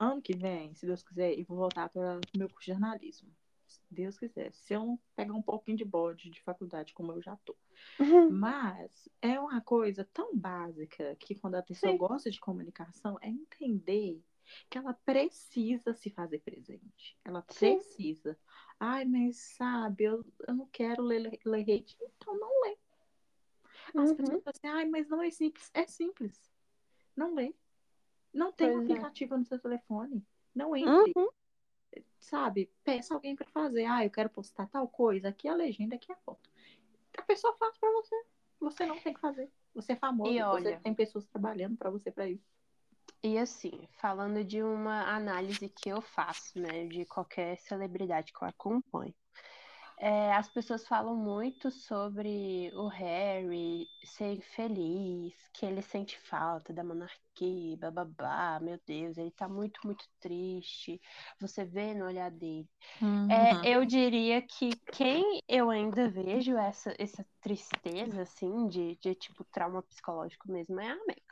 ano 0.00 0.22
que 0.22 0.34
vem, 0.34 0.74
se 0.74 0.86
Deus 0.86 1.02
quiser, 1.02 1.38
eu 1.38 1.44
vou 1.44 1.58
voltar 1.58 1.88
para 1.90 2.18
o 2.18 2.38
meu 2.38 2.48
curso 2.48 2.66
de 2.66 2.72
jornalismo. 2.72 3.28
Se 3.66 3.80
Deus 3.90 4.18
quiser. 4.18 4.52
Se 4.52 4.74
eu 4.74 4.98
pegar 5.14 5.34
um 5.34 5.42
pouquinho 5.42 5.76
de 5.76 5.84
bode 5.84 6.30
de 6.30 6.42
faculdade, 6.42 6.92
como 6.94 7.12
eu 7.12 7.22
já 7.22 7.36
tô. 7.44 7.54
Mas 8.28 9.08
é 9.20 9.38
uma 9.38 9.60
coisa 9.60 10.08
tão 10.12 10.36
básica 10.36 11.16
que 11.16 11.34
quando 11.34 11.56
a 11.56 11.62
pessoa 11.62 11.92
Sim. 11.92 11.98
gosta 11.98 12.30
de 12.30 12.40
comunicação 12.40 13.18
é 13.20 13.28
entender 13.28 14.20
que 14.68 14.78
ela 14.78 14.94
precisa 14.94 15.94
se 15.94 16.10
fazer 16.10 16.40
presente. 16.40 17.16
Ela 17.24 17.42
Sim. 17.48 17.76
precisa. 17.76 18.38
Ai, 18.78 19.04
mas 19.04 19.36
sabe, 19.56 20.04
eu, 20.04 20.24
eu 20.48 20.54
não 20.54 20.66
quero 20.66 21.02
ler, 21.02 21.38
ler 21.44 21.62
hate. 21.62 21.96
Então 22.16 22.38
não 22.38 22.62
lê. 22.62 22.76
As 23.88 23.94
Uhum. 23.94 24.16
pessoas 24.16 24.42
falam 24.42 24.42
assim, 24.46 24.66
ai, 24.66 24.84
mas 24.86 25.08
não 25.08 25.22
é 25.22 25.30
simples. 25.30 25.70
É 25.74 25.86
simples. 25.86 26.50
Não 27.16 27.34
lê. 27.34 27.54
Não 28.32 28.52
tem 28.52 28.68
Pois 28.72 28.80
é. 28.80 28.92
aplicativo 28.92 29.36
no 29.36 29.44
seu 29.44 29.58
telefone. 29.58 30.24
Não 30.54 30.76
entre. 30.76 31.12
Uhum. 31.16 31.28
Sabe? 32.18 32.70
Peça 32.84 33.14
alguém 33.14 33.34
pra 33.34 33.46
fazer. 33.48 33.84
Ah, 33.86 34.04
eu 34.04 34.10
quero 34.10 34.30
postar 34.30 34.66
tal 34.68 34.86
coisa. 34.86 35.28
Aqui 35.28 35.48
é 35.48 35.50
a 35.50 35.54
legenda, 35.54 35.96
aqui 35.96 36.10
é 36.12 36.14
a 36.14 36.18
foto. 36.18 36.48
A 37.18 37.22
pessoa 37.22 37.56
faz 37.56 37.76
pra 37.78 37.90
você. 37.90 38.14
Você 38.60 38.86
não 38.86 38.98
tem 39.00 39.14
que 39.14 39.20
fazer. 39.20 39.50
Você 39.74 39.92
é 39.92 39.96
famoso. 39.96 40.30
E 40.32 40.36
Você 40.36 40.42
olha- 40.44 40.80
tem 40.80 40.94
pessoas 40.94 41.26
trabalhando 41.26 41.76
pra 41.76 41.90
você 41.90 42.10
pra 42.10 42.28
isso. 42.28 42.44
E 43.22 43.36
assim, 43.36 43.86
falando 44.00 44.44
de 44.44 44.62
uma 44.62 45.02
análise 45.14 45.68
que 45.68 45.88
eu 45.88 46.00
faço, 46.00 46.58
né, 46.58 46.86
de 46.86 47.04
qualquer 47.04 47.58
celebridade 47.58 48.32
que 48.32 48.42
eu 48.42 48.48
acompanho, 48.48 49.14
é, 50.00 50.32
as 50.32 50.48
pessoas 50.48 50.86
falam 50.86 51.14
muito 51.14 51.70
sobre 51.70 52.70
o 52.74 52.88
Harry 52.88 53.86
ser 54.02 54.32
infeliz, 54.32 55.34
que 55.52 55.66
ele 55.66 55.82
sente 55.82 56.18
falta 56.18 56.72
da 56.72 56.82
monarquia, 56.82 57.76
bababá, 57.76 58.58
meu 58.60 58.80
Deus, 58.86 59.18
ele 59.18 59.30
tá 59.30 59.46
muito, 59.46 59.78
muito 59.84 60.06
triste. 60.18 60.98
Você 61.38 61.66
vê 61.66 61.92
no 61.92 62.06
olhar 62.06 62.30
dele. 62.30 62.66
Uhum. 63.02 63.30
É, 63.30 63.76
eu 63.76 63.84
diria 63.84 64.40
que 64.40 64.70
quem 64.90 65.42
eu 65.46 65.68
ainda 65.68 66.08
vejo 66.08 66.56
essa, 66.56 66.94
essa 66.98 67.24
tristeza, 67.42 68.22
assim, 68.22 68.68
de, 68.68 68.96
de 69.02 69.14
tipo 69.14 69.44
trauma 69.44 69.82
psicológico 69.82 70.50
mesmo, 70.50 70.80
é 70.80 70.88
a 70.88 70.96
Meg. 71.06 71.29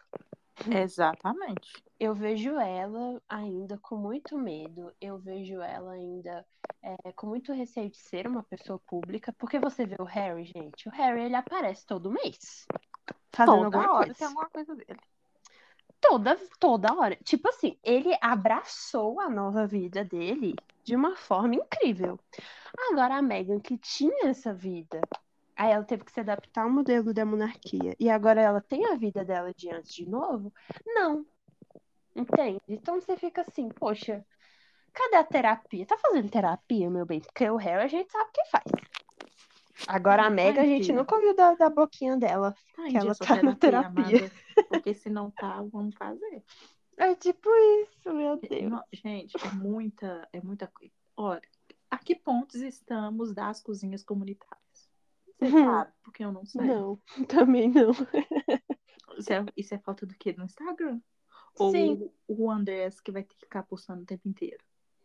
Exatamente. 0.66 1.82
Eu 1.98 2.14
vejo 2.14 2.58
ela 2.58 3.20
ainda 3.28 3.78
com 3.78 3.96
muito 3.96 4.36
medo, 4.38 4.92
eu 5.00 5.18
vejo 5.18 5.60
ela 5.60 5.92
ainda 5.92 6.44
é, 6.82 7.12
com 7.12 7.26
muito 7.26 7.52
receio 7.52 7.90
de 7.90 7.98
ser 7.98 8.26
uma 8.26 8.42
pessoa 8.42 8.78
pública, 8.78 9.32
porque 9.38 9.58
você 9.58 9.84
vê 9.84 9.96
o 9.98 10.04
Harry, 10.04 10.44
gente, 10.44 10.88
o 10.88 10.92
Harry 10.92 11.22
ele 11.22 11.34
aparece 11.34 11.86
todo 11.86 12.10
mês, 12.10 12.66
fazendo 13.32 13.64
Toda 13.64 13.78
alguma 13.78 13.92
hora 13.92 14.06
coisa. 14.06 14.14
tem 14.14 14.26
alguma 14.26 14.48
coisa 14.48 14.74
dele. 14.74 15.00
Toda, 16.00 16.36
toda 16.60 16.94
hora. 16.94 17.16
Tipo 17.24 17.48
assim, 17.48 17.76
ele 17.82 18.16
abraçou 18.20 19.20
a 19.20 19.28
nova 19.28 19.66
vida 19.66 20.04
dele 20.04 20.54
de 20.84 20.94
uma 20.94 21.16
forma 21.16 21.56
incrível. 21.56 22.18
Agora 22.90 23.16
a 23.16 23.22
Meghan, 23.22 23.58
que 23.58 23.76
tinha 23.76 24.28
essa 24.28 24.54
vida, 24.54 25.00
aí 25.58 25.72
ela 25.72 25.84
teve 25.84 26.04
que 26.04 26.12
se 26.12 26.20
adaptar 26.20 26.62
ao 26.62 26.70
modelo 26.70 27.12
da 27.12 27.26
monarquia, 27.26 27.96
e 27.98 28.08
agora 28.08 28.40
ela 28.40 28.60
tem 28.60 28.86
a 28.86 28.94
vida 28.94 29.24
dela 29.24 29.52
de 29.52 29.68
antes 29.70 29.92
de 29.92 30.08
novo? 30.08 30.52
Não. 30.86 31.26
Entende? 32.14 32.60
Então 32.68 33.00
você 33.00 33.16
fica 33.16 33.42
assim, 33.42 33.68
poxa, 33.68 34.24
cadê 34.92 35.16
a 35.16 35.24
terapia? 35.24 35.84
Tá 35.84 35.98
fazendo 35.98 36.30
terapia, 36.30 36.88
meu 36.88 37.04
bem? 37.04 37.20
Porque 37.20 37.50
o 37.50 37.56
Harry 37.56 37.84
a 37.84 37.88
gente 37.88 38.10
sabe 38.10 38.30
o 38.30 38.32
que 38.32 38.44
faz. 38.50 38.64
Agora 39.86 40.22
a 40.22 40.26
Ai, 40.26 40.34
Meghan 40.34 40.62
a 40.62 40.66
gente 40.66 40.92
nunca 40.92 41.14
ouviu 41.14 41.34
da, 41.34 41.54
da 41.54 41.70
boquinha 41.70 42.16
dela. 42.16 42.54
Tá 42.74 42.84
Que 42.86 42.96
ela 42.96 43.14
tá 43.14 43.42
na 43.42 43.54
terapia. 43.54 43.88
amada, 43.88 44.32
porque 44.68 44.94
se 44.94 45.10
não 45.10 45.30
tá, 45.30 45.62
vamos 45.72 45.94
fazer. 45.96 46.42
É 47.00 47.14
tipo 47.14 47.48
isso, 47.84 48.12
meu 48.12 48.36
Deus. 48.40 48.72
Não, 48.72 48.82
gente, 48.92 49.32
é 49.36 49.52
muita, 49.52 50.28
é 50.32 50.40
muita 50.40 50.66
coisa. 50.66 50.92
Olha, 51.16 51.40
a 51.88 51.96
que 51.96 52.16
pontos 52.16 52.56
estamos 52.56 53.32
das 53.32 53.62
cozinhas 53.62 54.02
comunitárias? 54.02 54.67
Você 55.38 55.46
Uhum. 55.46 55.64
sabe? 55.64 55.92
Porque 56.02 56.24
eu 56.24 56.32
não 56.32 56.44
sei. 56.44 56.66
Não, 56.66 57.00
também 57.28 57.70
não. 57.70 57.90
Isso 59.16 59.32
é, 59.32 59.44
isso 59.56 59.74
é 59.74 59.78
falta 59.78 60.06
do 60.06 60.14
quê? 60.14 60.34
No 60.36 60.44
Instagram? 60.44 61.00
Ou 61.58 61.70
Sim. 61.70 62.10
o 62.26 62.50
Andrés 62.50 63.00
que 63.00 63.10
vai 63.10 63.22
ter 63.22 63.34
que 63.34 63.40
ficar 63.40 63.62
postando 63.64 64.02
o 64.02 64.06
tempo 64.06 64.28
inteiro? 64.28 64.62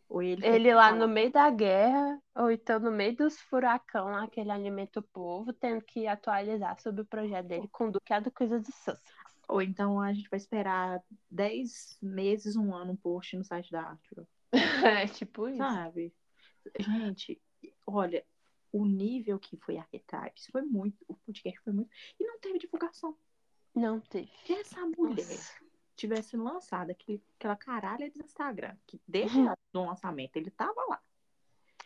Ou 0.09 0.21
ele, 0.21 0.45
Ele 0.45 0.73
lá 0.75 0.91
no 0.91 1.07
meio 1.07 1.31
da 1.31 1.49
guerra, 1.49 2.21
ou 2.36 2.51
então 2.51 2.79
no 2.79 2.91
meio 2.91 3.15
dos 3.15 3.39
furacão, 3.41 4.11
lá 4.11 4.27
que 4.27 4.39
ele 4.39 4.51
alimenta 4.51 4.99
o 4.99 5.03
povo, 5.03 5.51
tendo 5.51 5.84
que 5.84 6.05
atualizar 6.05 6.79
sobre 6.79 7.01
o 7.01 7.05
projeto 7.05 7.47
dele 7.47 7.67
com 7.71 7.88
o 7.88 7.91
Duque 7.91 8.13
Coisa 8.36 8.59
de 8.59 8.71
Sussex. 8.71 9.01
Ou 9.47 9.61
então 9.61 9.99
a 9.99 10.13
gente 10.13 10.29
vai 10.29 10.38
esperar 10.38 11.01
10 11.31 11.97
meses, 12.01 12.55
um 12.55 12.75
ano, 12.75 12.91
um 12.93 12.95
post 12.95 13.36
no 13.36 13.43
site 13.43 13.71
da 13.71 13.81
Arthur. 13.81 14.27
É 15.03 15.07
tipo 15.07 15.47
isso. 15.49 15.57
Sabe? 15.57 16.13
Gente, 16.79 17.41
olha, 17.88 18.23
o 18.74 18.86
nível 18.86 19.39
que 19.39 19.55
foi 19.55 19.78
Archetypes 19.78 20.47
foi 20.47 20.63
muito. 20.63 21.05
O 21.07 21.15
podcast 21.15 21.61
foi 21.61 21.71
muito. 21.71 21.91
E 22.19 22.26
não 22.26 22.39
teve 22.39 22.57
divulgação. 22.59 23.15
Não 23.74 23.99
teve. 24.01 24.32
Que 24.43 24.53
essa 24.53 24.82
mulher 24.97 25.26
Nossa. 25.26 25.53
tivesse 25.95 26.36
lançado 26.36 26.89
aquele, 26.89 27.24
aquela 27.39 27.55
caralha 27.55 28.09
de 28.09 28.19
Instagram, 28.19 28.76
que 28.86 28.99
desde 29.07 29.38
Uhum. 29.39 29.53
o 29.74 29.86
lançamento 29.86 30.36
ele 30.36 30.49
tava 30.51 30.84
lá. 30.89 31.01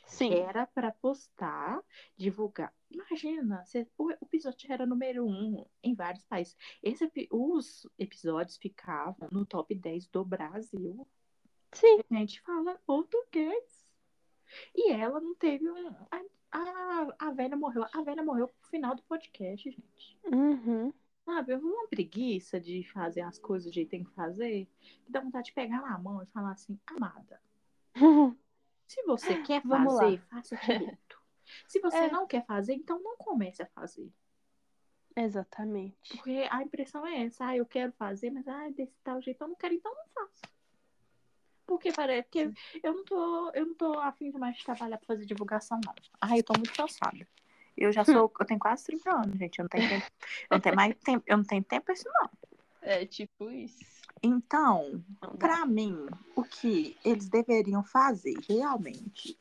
Sim. 0.06 0.34
Era 0.34 0.66
pra 0.66 0.92
postar, 0.92 1.84
divulgar. 2.16 2.74
Imagina, 2.90 3.66
se 3.66 3.86
o 3.98 4.10
episódio 4.12 4.72
era 4.72 4.86
número 4.86 5.26
um 5.28 5.66
em 5.84 5.94
vários 5.94 6.24
países. 6.24 6.56
Esse, 6.82 7.12
os 7.30 7.86
episódios 8.00 8.56
ficavam 8.56 9.28
no 9.30 9.46
top 9.46 9.76
10 9.76 10.08
do 10.08 10.24
Brasil. 10.24 11.06
Sim. 11.74 12.00
A 12.10 12.16
gente 12.16 12.40
fala 12.42 12.80
português. 12.86 13.86
E 14.74 14.92
ela 14.94 15.20
não 15.20 15.36
teve 15.36 15.66
um. 16.56 17.12
A, 17.20 17.32
velha 17.32 17.56
morreu. 17.56 17.86
A 17.93 18.02
velha 18.02 18.24
morreu 18.24 18.48
no 18.48 18.70
final 18.70 18.95
do 18.95 19.04
podcast, 19.04 19.70
gente. 19.70 20.18
Uhum. 20.26 20.93
Sabe, 21.26 21.54
eu 21.54 21.60
uma 21.60 21.88
preguiça 21.88 22.60
de 22.60 22.84
fazer 22.86 23.22
as 23.22 23.38
coisas 23.38 23.70
do 23.70 23.74
jeito 23.74 23.89
que 23.89 23.98
tem 23.98 24.04
que 24.04 24.12
fazer. 24.12 24.68
Que 25.06 25.12
dá 25.12 25.20
vontade 25.20 25.48
de 25.48 25.54
pegar 25.54 25.82
na 25.82 25.98
mão 25.98 26.24
e 26.24 26.26
falar 26.28 26.52
assim, 26.52 26.80
amada, 26.88 27.41
se 28.88 29.04
você 29.04 29.41
quer 29.41 29.62
fazer, 29.64 30.22
faça 30.30 30.56
direito. 30.56 31.18
Se 31.66 31.80
você 31.80 31.95
É. 31.95 32.12
não 32.12 32.28
quer 32.28 32.45
fazer, 32.45 32.74
então 32.74 33.02
não 33.02 33.16
comece 33.16 33.62
a 33.62 33.66
fazer. 33.68 34.12
Exatamente. 35.16 35.95
Porque 36.18 36.45
a 36.52 36.62
impressão 36.62 37.06
é 37.08 37.24
essa, 37.24 37.48
ah, 37.48 37.56
eu 37.56 37.66
quero 37.66 37.93
fazer, 37.93 38.30
mas 38.32 38.45
ah, 38.48 38.70
desse 38.70 38.93
tal 39.02 39.22
jeito 39.22 39.41
eu 39.41 39.48
não 39.48 39.56
quero, 39.56 39.74
então 39.74 39.93
não 39.93 40.08
faço. 40.14 40.41
Porque 41.68 41.91
parece 41.91 42.30
que 42.30 42.51
eu 42.82 42.93
não 42.93 43.03
tô, 43.03 43.51
eu 43.51 43.65
não 43.65 43.76
tô 43.76 43.99
afim 43.99 44.32
de 44.32 44.39
mais 44.39 44.57
trabalhar 44.63 44.97
pra 44.97 45.05
fazer 45.05 45.26
divulgação, 45.26 45.80
não. 45.86 45.93
Ai, 46.22 46.39
eu 46.39 46.43
tô 46.43 46.53
muito 46.57 46.74
cansada. 46.74 47.28
Eu 47.76 47.91
já 47.91 48.03
sou, 48.03 48.32
eu 48.39 48.45
tenho 48.45 48.59
quase 48.59 48.86
30 48.86 49.11
anos, 49.13 49.38
gente. 49.38 49.59
Eu 49.59 49.63
não 49.63 49.70
tenho 49.70 49.89
tempo, 49.89 50.05
eu 50.49 50.55
não 50.55 50.59
tenho 50.61 50.76
mais 50.76 50.95
tempo, 51.03 51.24
eu 51.28 51.38
não 51.38 51.43
tenho 51.43 51.63
tempo 51.63 51.91
isso, 51.91 52.05
não. 52.07 52.30
É 52.82 53.05
tipo 53.05 53.51
isso. 53.51 53.86
Então. 54.24 55.03
Pra 55.38 55.65
mim, 55.65 56.07
o 56.36 56.43
que 56.43 56.97
eles 57.03 57.30
deveriam 57.30 57.84
fazer 57.84 58.34
realmente 58.49 59.38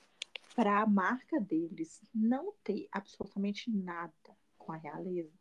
para 0.54 0.80
a 0.80 0.86
marca 0.86 1.40
deles 1.40 2.02
não 2.14 2.52
ter 2.64 2.88
absolutamente 2.90 3.70
nada 3.70 4.12
com 4.58 4.72
a 4.72 4.76
realeza, 4.76 5.32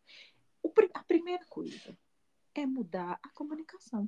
a 0.93 1.03
primeira 1.03 1.43
coisa 1.45 1.97
é 2.53 2.65
mudar 2.65 3.19
a 3.23 3.29
comunicação. 3.29 4.07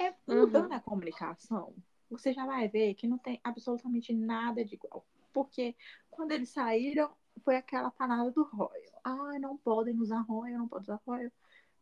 É 0.00 0.14
mudando 0.26 0.72
a 0.72 0.80
comunicação, 0.80 1.74
você 2.10 2.32
já 2.32 2.46
vai 2.46 2.68
ver 2.68 2.94
que 2.94 3.06
não 3.06 3.18
tem 3.18 3.40
absolutamente 3.42 4.12
nada 4.12 4.64
de 4.64 4.74
igual. 4.74 5.06
Porque 5.32 5.74
quando 6.10 6.32
eles 6.32 6.48
saíram, 6.50 7.10
foi 7.42 7.56
aquela 7.56 7.90
parada 7.90 8.30
do 8.30 8.42
Royal. 8.42 9.00
Ah, 9.04 9.38
não 9.38 9.56
podem 9.56 9.98
usar 10.00 10.20
Royal, 10.20 10.58
não 10.58 10.68
podem 10.68 10.84
usar 10.84 11.00
Royal. 11.06 11.30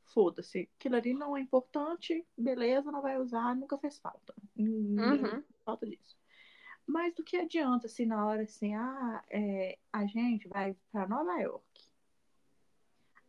Foda-se. 0.07 0.69
Aquilo 0.79 0.97
ali 0.97 1.15
não 1.15 1.37
é 1.37 1.41
importante, 1.41 2.27
beleza, 2.37 2.93
não 2.93 3.01
vai 3.01 3.19
usar, 3.19 3.55
nunca 3.55 3.79
fez 3.79 3.99
falta. 3.99 4.35
Uhum. 4.57 5.43
falta 5.65 5.87
disso. 5.87 6.17
Mas 6.87 7.15
do 7.15 7.25
que 7.25 7.37
adianta 7.37 7.89
se 7.89 8.05
na 8.05 8.27
hora 8.27 8.43
assim, 8.43 8.75
ah, 8.75 9.23
é, 9.31 9.79
a 9.93 10.05
gente 10.07 10.49
vai 10.49 10.77
para 10.93 11.09
Nova 11.09 11.41
York. 11.41 11.65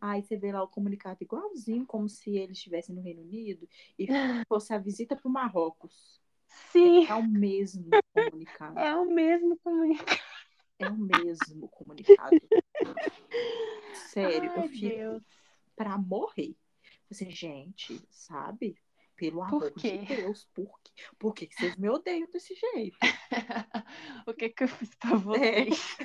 Aí 0.08 0.22
você 0.22 0.38
vê 0.38 0.52
lá 0.52 0.62
o 0.62 0.68
comunicado 0.68 1.18
igualzinho, 1.22 1.84
como 1.84 2.08
se 2.08 2.38
eles 2.38 2.58
estivessem 2.58 2.94
no 2.94 3.02
Reino 3.02 3.24
Unido 3.24 3.68
e 3.98 4.06
fosse 4.48 4.72
a 4.72 4.78
visita 4.78 5.16
para 5.16 5.28
o 5.28 5.32
Marrocos. 5.32 6.22
Sim. 6.72 7.08
É 7.08 7.16
o 7.16 7.24
mesmo 7.24 7.98
comunicado. 8.14 8.80
É 8.80 8.96
o 8.96 9.06
mesmo 9.06 9.58
comunicado. 9.64 10.22
É 10.78 10.88
o 10.88 10.96
mesmo 10.96 11.68
comunicado. 11.70 12.38
Sério, 14.14 14.52
Ai, 14.52 14.66
eu 14.66 14.70
fico 14.70 14.88
Deus. 14.90 15.24
pra 15.76 15.98
morrer. 15.98 16.56
Assim, 17.10 17.32
gente, 17.32 18.00
sabe? 18.12 18.78
Pelo 19.16 19.38
Por 19.48 19.48
amor 19.48 19.72
de 19.76 19.98
Deus, 20.00 20.46
por 20.54 20.80
quê? 20.82 20.92
Por 21.18 21.34
que 21.34 21.48
vocês 21.52 21.76
me 21.78 21.90
odeiam 21.90 22.28
desse 22.32 22.54
jeito? 22.56 22.98
o 24.28 24.34
que 24.34 24.50
que 24.50 24.64
eu 24.64 24.68
fiz 24.68 24.94
pra 24.96 25.12
É, 25.12 25.16
vocês? 25.16 25.98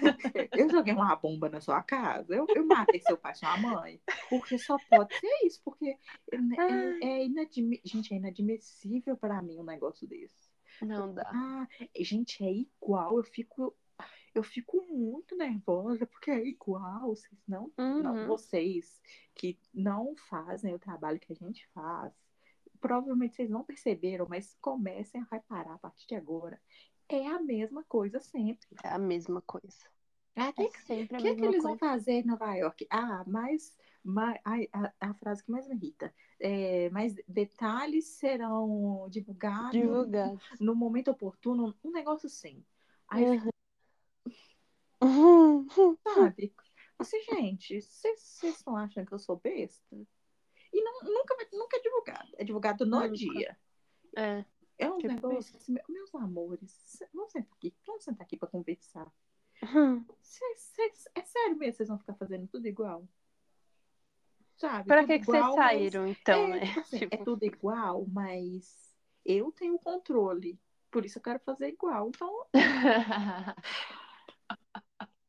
eu 0.56 0.68
joguei 0.70 0.94
uma 0.94 1.14
bomba 1.16 1.48
na 1.48 1.60
sua 1.60 1.82
casa, 1.82 2.34
eu, 2.34 2.46
eu 2.54 2.64
matei 2.66 3.00
seu 3.00 3.16
pai 3.16 3.32
e 3.32 3.36
sua 3.36 3.56
mãe. 3.56 4.00
Porque 4.28 4.58
só 4.58 4.76
pode 4.88 5.14
ser 5.18 5.46
isso, 5.46 5.60
porque 5.64 5.96
é, 6.32 6.36
é, 6.36 7.04
é 7.08 7.24
inadmi- 7.24 7.80
gente, 7.84 8.14
é 8.14 8.16
inadmissível 8.16 9.16
pra 9.16 9.42
mim 9.42 9.58
um 9.58 9.64
negócio 9.64 10.06
desse. 10.06 10.48
Não 10.82 11.12
dá. 11.12 11.28
Ah, 11.34 11.68
gente, 11.98 12.42
é 12.44 12.50
igual, 12.52 13.16
eu 13.16 13.24
fico. 13.24 13.76
Eu 14.32 14.44
fico 14.44 14.80
muito 14.88 15.36
nervosa 15.36 16.06
porque 16.06 16.30
é 16.30 16.46
igual, 16.46 17.08
vocês 17.08 17.36
não 17.48 17.70
Não, 17.76 18.14
Uhum. 18.14 18.26
vocês 18.28 19.00
que 19.34 19.58
não 19.74 20.14
fazem 20.16 20.72
o 20.72 20.78
trabalho 20.78 21.18
que 21.18 21.32
a 21.32 21.34
gente 21.36 21.66
faz, 21.74 22.12
provavelmente 22.80 23.36
vocês 23.36 23.50
não 23.50 23.64
perceberam, 23.64 24.26
mas 24.28 24.56
comecem 24.60 25.20
a 25.20 25.34
reparar 25.34 25.74
a 25.74 25.78
partir 25.78 26.06
de 26.06 26.14
agora. 26.14 26.60
É 27.08 27.26
a 27.26 27.40
mesma 27.40 27.84
coisa 27.84 28.20
sempre. 28.20 28.68
É 28.82 28.88
a 28.88 28.98
mesma 28.98 29.42
coisa. 29.42 29.84
Ah, 30.36 30.48
É 30.48 30.52
que, 30.52 30.78
sempre 30.82 31.16
a 31.16 31.18
que, 31.20 31.34
que 31.34 31.40
mesma 31.40 31.46
eles 31.48 31.62
vão 31.62 31.76
coisa. 31.76 31.78
fazer 31.78 32.12
em 32.12 32.24
Nova 32.24 32.54
York? 32.54 32.86
Ah, 32.88 33.24
mas, 33.26 33.76
a, 34.72 34.92
a 35.00 35.14
frase 35.14 35.44
que 35.44 35.50
mais 35.50 35.68
me 35.68 35.74
irrita. 35.74 36.14
É, 36.38 36.88
mas 36.90 37.14
detalhes 37.26 38.06
serão 38.06 39.08
divulgados 39.10 39.72
Divulgado. 39.72 40.40
no 40.58 40.74
momento 40.74 41.10
oportuno, 41.10 41.74
um 41.84 41.90
negócio 41.90 42.26
assim. 42.26 42.64
Aí 43.08 43.24
Uhum. 45.02 45.96
Sabe? 46.14 46.52
Assim, 46.98 47.20
gente, 47.22 47.80
vocês 47.80 48.20
vocês 48.20 48.56
estão 48.56 48.76
achando 48.76 49.06
que 49.06 49.14
eu 49.14 49.18
sou 49.18 49.36
besta? 49.36 49.96
E 50.72 50.82
não, 50.82 51.00
nunca, 51.02 51.36
nunca 51.52 51.76
é 51.76 51.80
divulgado. 51.80 52.28
É 52.36 52.44
divulgado 52.44 52.86
no 52.86 53.00
Nunca. 53.00 53.12
dia. 53.14 53.56
É. 54.16 54.44
É 54.78 54.88
um 54.90 54.96
Tipo 54.98 55.12
negócio 55.12 55.56
assim, 55.56 55.72
meu- 55.72 55.84
meus 55.88 56.14
amores, 56.14 56.70
cê- 56.86 57.08
vamos 57.12 57.32
sentar 57.32 57.52
aqui, 57.56 57.74
vamos 57.86 58.02
sentar 58.02 58.24
aqui 58.24 58.36
pra 58.36 58.48
conversar. 58.48 59.12
Uhum. 59.62 60.04
Cês- 60.22 60.60
cês- 60.74 61.08
é 61.14 61.22
sério 61.22 61.56
mesmo, 61.58 61.76
vocês 61.76 61.88
vão 61.90 61.98
ficar 61.98 62.14
fazendo 62.14 62.46
tudo 62.48 62.66
igual? 62.66 63.06
Sabe? 64.56 64.86
Pra 64.88 65.04
que 65.06 65.18
que 65.18 65.24
vocês 65.26 65.36
igual, 65.38 65.56
mas- 65.56 65.66
saíram, 65.66 66.06
então, 66.06 66.40
é, 66.54 66.60
né? 66.60 66.66
tipo 66.66 66.80
assim, 66.80 66.96
é 67.04 67.08
Tipo, 67.10 67.24
tudo 67.24 67.44
igual, 67.44 68.06
mas 68.10 68.94
eu 69.24 69.52
tenho 69.52 69.74
o 69.74 69.78
controle. 69.78 70.58
Por 70.90 71.04
isso 71.04 71.18
eu 71.18 71.22
quero 71.22 71.40
fazer 71.40 71.68
igual. 71.68 72.08
Então, 72.08 72.46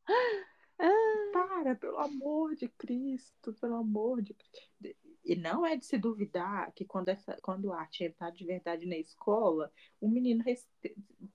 Para, 1.31 1.75
pelo 1.75 1.97
amor 1.97 2.55
de 2.55 2.67
Cristo, 2.69 3.53
pelo 3.53 3.75
amor 3.75 4.21
de 4.21 4.33
Cristo. 4.33 4.95
E 5.23 5.35
não 5.35 5.65
é 5.65 5.75
de 5.77 5.85
se 5.85 5.97
duvidar 5.97 6.71
que 6.73 6.83
quando, 6.83 7.09
essa, 7.09 7.37
quando 7.41 7.71
a 7.71 7.79
arte 7.81 8.03
entrar 8.03 8.31
de 8.31 8.43
verdade 8.43 8.85
na 8.87 8.97
escola, 8.97 9.71
o 9.99 10.09
menino 10.09 10.43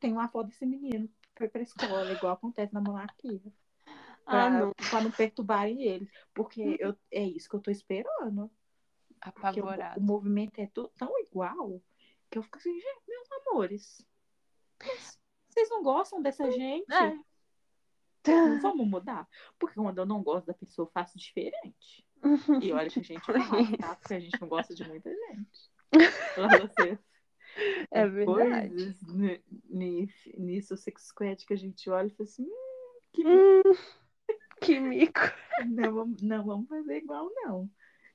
tem 0.01 0.13
uma 0.13 0.29
foto 0.29 0.49
desse 0.49 0.67
menino 0.67 1.09
foi 1.37 1.49
pra 1.49 1.63
escola, 1.63 2.11
igual 2.13 2.33
acontece 2.33 2.73
na 2.75 2.81
monarquia. 2.81 3.41
Pra, 4.25 4.47
Ah, 4.47 4.51
não. 4.51 4.73
não 5.03 5.11
perturbarem 5.11 5.83
ele. 5.83 6.11
Porque 6.35 6.77
eu, 6.81 6.97
é 7.13 7.23
isso 7.23 7.49
que 7.49 7.55
eu 7.57 7.61
tô 7.61 7.71
esperando. 7.71 8.51
Porque 9.21 9.61
o, 9.61 9.65
Apavorado. 9.65 10.01
o 10.01 10.03
movimento 10.03 10.59
é 10.59 10.67
tu- 10.67 10.91
tão 10.97 11.13
igual 11.21 11.81
que 12.31 12.39
eu 12.39 12.43
fico 12.43 12.59
assim, 12.59 12.73
meus 13.07 13.29
amores. 13.47 14.05
Vocês 15.49 15.69
não 15.71 15.83
gostam 15.83 16.21
dessa 16.21 16.51
gente? 16.51 16.93
É. 16.93 17.19
Não 18.33 18.59
vamos 18.59 18.89
mudar? 18.89 19.29
Porque 19.59 19.75
quando 19.75 19.99
eu 19.99 20.07
não 20.07 20.23
gosto 20.23 20.47
da 20.47 20.55
pessoa, 20.55 20.87
eu 20.87 20.91
faço 20.93 21.19
diferente. 21.19 22.07
E 22.61 22.73
olha 22.73 22.91
que 22.91 23.01
a 23.01 23.03
gente 23.03 23.21
faz, 23.21 23.71
tá? 23.79 23.95
Porque 23.97 24.15
a 24.15 24.21
gente 24.21 24.41
não 24.41 24.49
gosta 24.49 24.75
de 24.75 24.85
muita 24.89 25.11
gente. 25.11 25.71
Pra 26.35 26.49
vocês. 26.49 26.99
É 27.91 28.07
verdade. 28.07 28.95
ni- 29.69 30.11
nisso, 30.37 30.77
Squad, 30.77 31.45
que 31.47 31.55
a 31.55 31.57
gente 31.57 31.89
olha 31.89 32.07
e 32.09 32.11
fala 32.11 32.29
assim: 32.29 32.45
hum, 32.45 33.01
que 33.13 33.25
Hum, 33.27 33.63
que 34.61 34.81
mico. 34.81 35.21
não, 35.67 35.95
vamos- 35.95 36.23
não 36.23 36.45
vamos 36.45 36.69
fazer 36.69 36.99
igual, 36.99 37.31
não. 37.35 37.71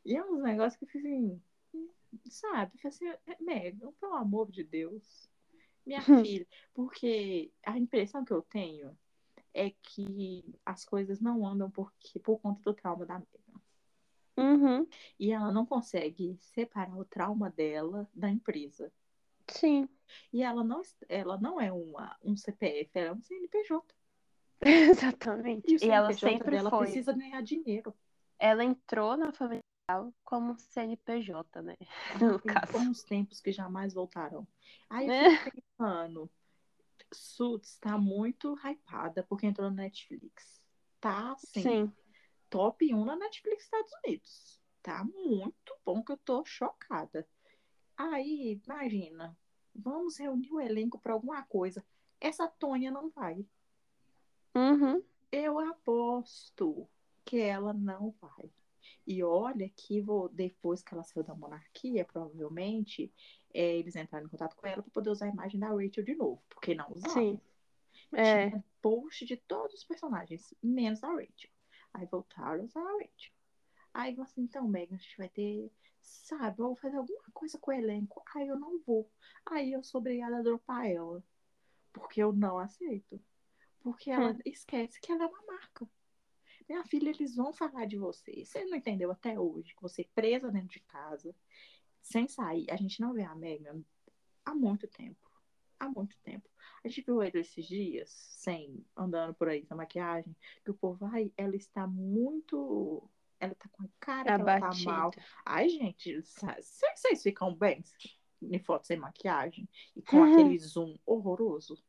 E 0.06 0.16
é 0.16 0.24
uns 0.24 0.42
negócios 0.42 0.78
que 0.78 0.86
eu 0.86 0.90
fico 0.90 1.08
assim, 1.08 1.42
sabe? 2.30 2.78
Falo 2.80 2.94
assim, 2.94 3.08
"É, 3.08 3.20
Megan, 3.40 3.92
pelo 4.00 4.16
amor 4.16 4.52
de 4.52 4.64
Deus, 4.64 5.30
minha 5.86 6.00
Hum. 6.02 6.24
filha, 6.24 6.48
porque 6.74 7.52
a 7.66 7.78
impressão 7.78 8.24
que 8.26 8.34
eu 8.34 8.42
tenho 8.42 8.98
é 9.54 9.70
que 9.72 10.56
as 10.66 10.86
coisas 10.86 11.20
não 11.20 11.46
andam 11.46 11.70
porque, 11.70 12.20
por 12.20 12.40
conta 12.40 12.62
do 12.64 12.74
trauma 12.74 13.06
da 13.06 13.20
Megan. 13.20 13.62
Uhum. 14.38 14.88
E 15.20 15.32
ela 15.32 15.52
não 15.52 15.66
consegue 15.66 16.38
separar 16.40 16.98
o 16.98 17.06
trauma 17.06 17.50
dela 17.50 18.10
da 18.14 18.30
empresa. 18.30 18.92
Sim. 19.48 19.88
E 20.32 20.42
ela 20.42 20.64
não, 20.64 20.82
ela 21.10 21.38
não 21.38 21.60
é 21.60 21.72
uma, 21.72 22.18
um 22.24 22.36
CPF, 22.36 22.90
ela 22.94 23.10
é 23.10 23.14
um 23.14 23.22
CNPJ. 23.22 23.96
Exatamente. 24.66 25.76
E 25.76 25.86
E 25.86 25.90
ela 25.90 26.14
sempre 26.14 26.52
dela 26.52 26.70
foi. 26.70 26.86
precisa 26.86 27.14
ganhar 27.14 27.42
dinheiro. 27.42 27.94
Ela 28.40 28.64
entrou 28.64 29.18
na 29.18 29.32
família 29.32 29.62
como 30.24 30.58
CNPJ, 30.58 31.62
né? 31.62 31.76
No 32.22 32.40
Tem 32.40 32.54
caso. 32.54 32.72
bons 32.72 33.04
tempos 33.04 33.42
que 33.42 33.52
jamais 33.52 33.94
voltarão. 33.94 34.48
Aí 34.90 35.08
eu 35.08 35.14
É. 35.14 35.38
fico 35.38 35.62
pensando, 35.78 36.32
Suits 37.18 37.78
tá 37.80 37.98
muito 37.98 38.56
hypada 38.56 39.24
porque 39.24 39.46
entrou 39.46 39.70
na 39.70 39.84
Netflix. 39.84 40.62
Tá, 41.00 41.34
assim, 41.34 41.62
Sim. 41.62 41.94
top 42.50 42.94
1 42.94 43.06
na 43.06 43.16
Netflix 43.16 43.64
Estados 43.64 43.92
Unidos. 44.04 44.62
Tá 44.82 45.04
muito 45.04 45.76
bom 45.86 46.04
que 46.04 46.12
eu 46.12 46.18
tô 46.18 46.44
chocada. 46.46 47.28
Aí, 47.98 48.60
imagina, 48.66 49.38
vamos 49.76 50.18
reunir 50.18 50.52
o 50.52 50.60
elenco 50.60 51.00
para 51.00 51.14
alguma 51.14 51.44
coisa. 51.44 51.86
Essa 52.20 52.48
Tônia 52.48 52.92
não 52.92 53.10
vai. 53.10 53.46
Uhum. 54.56 55.04
Eu 55.32 55.60
aposto 55.60 56.88
que 57.24 57.40
ela 57.40 57.74
não 57.74 58.14
vai. 58.22 58.52
E 59.06 59.24
olha 59.24 59.70
que 59.70 60.02
vou, 60.02 60.30
depois 60.30 60.84
que 60.84 60.94
ela 60.94 61.04
saiu 61.04 61.24
da 61.24 61.36
monarquia, 61.36 62.06
provavelmente, 62.06 63.12
é, 63.54 63.78
eles 63.78 63.96
entraram 63.96 64.26
em 64.26 64.30
contato 64.30 64.56
com 64.56 64.68
ela 64.68 64.82
para 64.82 64.92
poder 64.92 65.10
usar 65.10 65.26
a 65.26 65.30
imagem 65.30 65.60
da 65.60 65.68
Rachel 65.70 66.04
de 66.04 66.16
novo, 66.16 66.42
porque 66.50 66.74
não 66.76 66.92
usaram. 66.92 67.14
Sim. 67.14 67.42
É. 68.14 68.50
Tinha 68.50 68.64
post 68.82 69.26
de 69.26 69.38
todos 69.38 69.76
os 69.76 69.84
personagens, 69.84 70.54
menos 70.62 71.04
a 71.04 71.10
Rachel. 71.10 71.50
Aí 71.94 72.06
voltaram 72.06 72.62
a 72.62 72.64
usar 72.64 72.82
a 72.82 72.92
Rachel. 72.94 73.34
Aí 73.94 74.16
falou 74.16 74.24
assim, 74.24 74.42
então, 74.42 74.68
Megan, 74.68 74.96
a 74.96 75.00
gente 75.00 75.18
vai 75.18 75.30
ter, 75.30 75.72
sabe, 76.02 76.58
vou 76.58 76.76
fazer 76.76 76.98
alguma 76.98 77.24
coisa 77.34 77.58
com 77.58 77.72
o 77.72 77.74
elenco. 77.74 78.24
Aí 78.36 78.48
eu 78.48 78.60
não 78.60 78.80
vou. 78.80 79.10
Aí 79.46 79.72
eu 79.74 79.84
sou 79.84 80.00
obrigada 80.00 80.38
a 80.38 80.42
dropar 80.42 80.90
ela. 80.90 81.24
Porque 81.92 82.22
eu 82.24 82.32
não 82.32 82.58
aceito. 82.58 83.22
Porque 83.82 84.10
ela 84.10 84.32
Hum. 84.32 84.40
esquece 84.46 85.00
que 85.02 85.12
ela 85.12 85.24
é 85.24 85.28
uma 85.28 85.44
marca. 85.46 85.88
Minha 86.70 86.86
filha, 86.86 87.10
eles 87.10 87.36
vão 87.36 87.52
falar 87.52 87.86
de 87.86 87.98
você. 87.98 88.46
Você 88.46 88.64
não 88.66 88.78
entendeu 88.78 89.12
até 89.12 89.38
hoje 89.38 89.76
que 89.76 89.82
você 89.82 90.04
é 90.04 90.10
presa 90.16 90.50
dentro 90.50 90.70
de 90.70 90.80
casa, 90.82 91.36
sem 92.02 92.28
sair. 92.28 92.70
A 92.70 92.76
gente 92.76 93.00
não 93.02 93.14
vê 93.14 93.24
a 93.24 93.36
Megan 93.36 93.82
há 94.46 94.54
muito 94.54 94.88
tempo. 94.88 95.30
Há 95.80 95.90
muito 95.90 96.18
tempo. 96.24 96.50
A 96.84 96.88
gente 96.88 97.02
viu 97.02 97.22
ele 97.24 97.40
esses 97.40 97.66
dias, 97.66 98.10
sem, 98.10 98.86
andando 98.96 99.34
por 99.34 99.50
aí 99.50 99.66
sem 99.66 99.76
maquiagem, 99.78 100.36
que 100.64 100.72
o 100.72 100.76
povo, 100.76 101.06
ai, 101.06 101.32
ela 101.38 101.56
está 101.56 101.88
muito. 101.88 103.10
Ela 103.40 103.56
tá 103.56 103.68
com 103.72 103.84
a 103.84 103.90
cara 104.00 104.24
que 104.24 104.30
ela 104.30 104.46
tá 104.46 104.58
Abatida. 104.58 104.92
mal. 104.92 105.12
Ai, 105.46 105.70
gente, 105.70 106.22
vocês 106.22 107.24
ficam 107.24 107.56
bem 107.56 107.84
em 108.42 108.60
foto 108.60 108.86
sem 108.86 108.98
maquiagem 108.98 109.68
e 109.96 110.02
com 110.02 110.24
aquele 110.24 110.58
zoom 110.60 110.98
horroroso? 111.06 111.84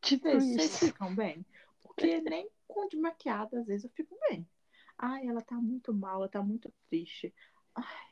Tipo 0.00 0.28
Vocês, 0.28 0.44
vocês 0.44 0.74
isso. 0.74 0.86
ficam 0.86 1.14
bem? 1.14 1.44
Porque 1.82 2.20
nem 2.20 2.50
com 2.66 2.88
de 2.88 2.96
maquiada, 2.96 3.60
às 3.60 3.66
vezes 3.66 3.84
eu 3.84 3.90
fico 3.90 4.16
bem. 4.28 4.46
Ai, 4.96 5.26
ela 5.26 5.40
tá 5.42 5.54
muito 5.56 5.92
mal, 5.94 6.16
ela 6.16 6.28
tá 6.28 6.42
muito 6.42 6.72
triste. 6.88 7.34
Ai, 7.74 8.09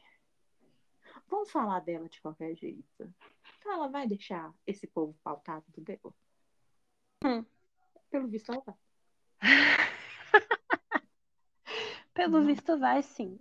vamos 1.29 1.51
falar 1.51 1.81
dela 1.81 2.09
de 2.09 2.21
qualquer 2.21 2.55
jeito. 2.57 3.15
Então 3.59 3.73
ela 3.73 3.89
vai 3.89 4.07
deixar 4.07 4.55
esse 4.67 4.87
povo 4.87 5.15
pautado 5.23 5.65
do 5.69 5.81
dela? 5.81 6.15
Hum. 7.25 7.45
Pelo 8.11 8.29
visto, 8.29 8.53
ela 8.53 8.63
vai. 8.63 8.75
Pelo 12.15 12.39
Não. 12.39 12.47
visto, 12.47 12.79
vai 12.79 13.03
sim. 13.03 13.39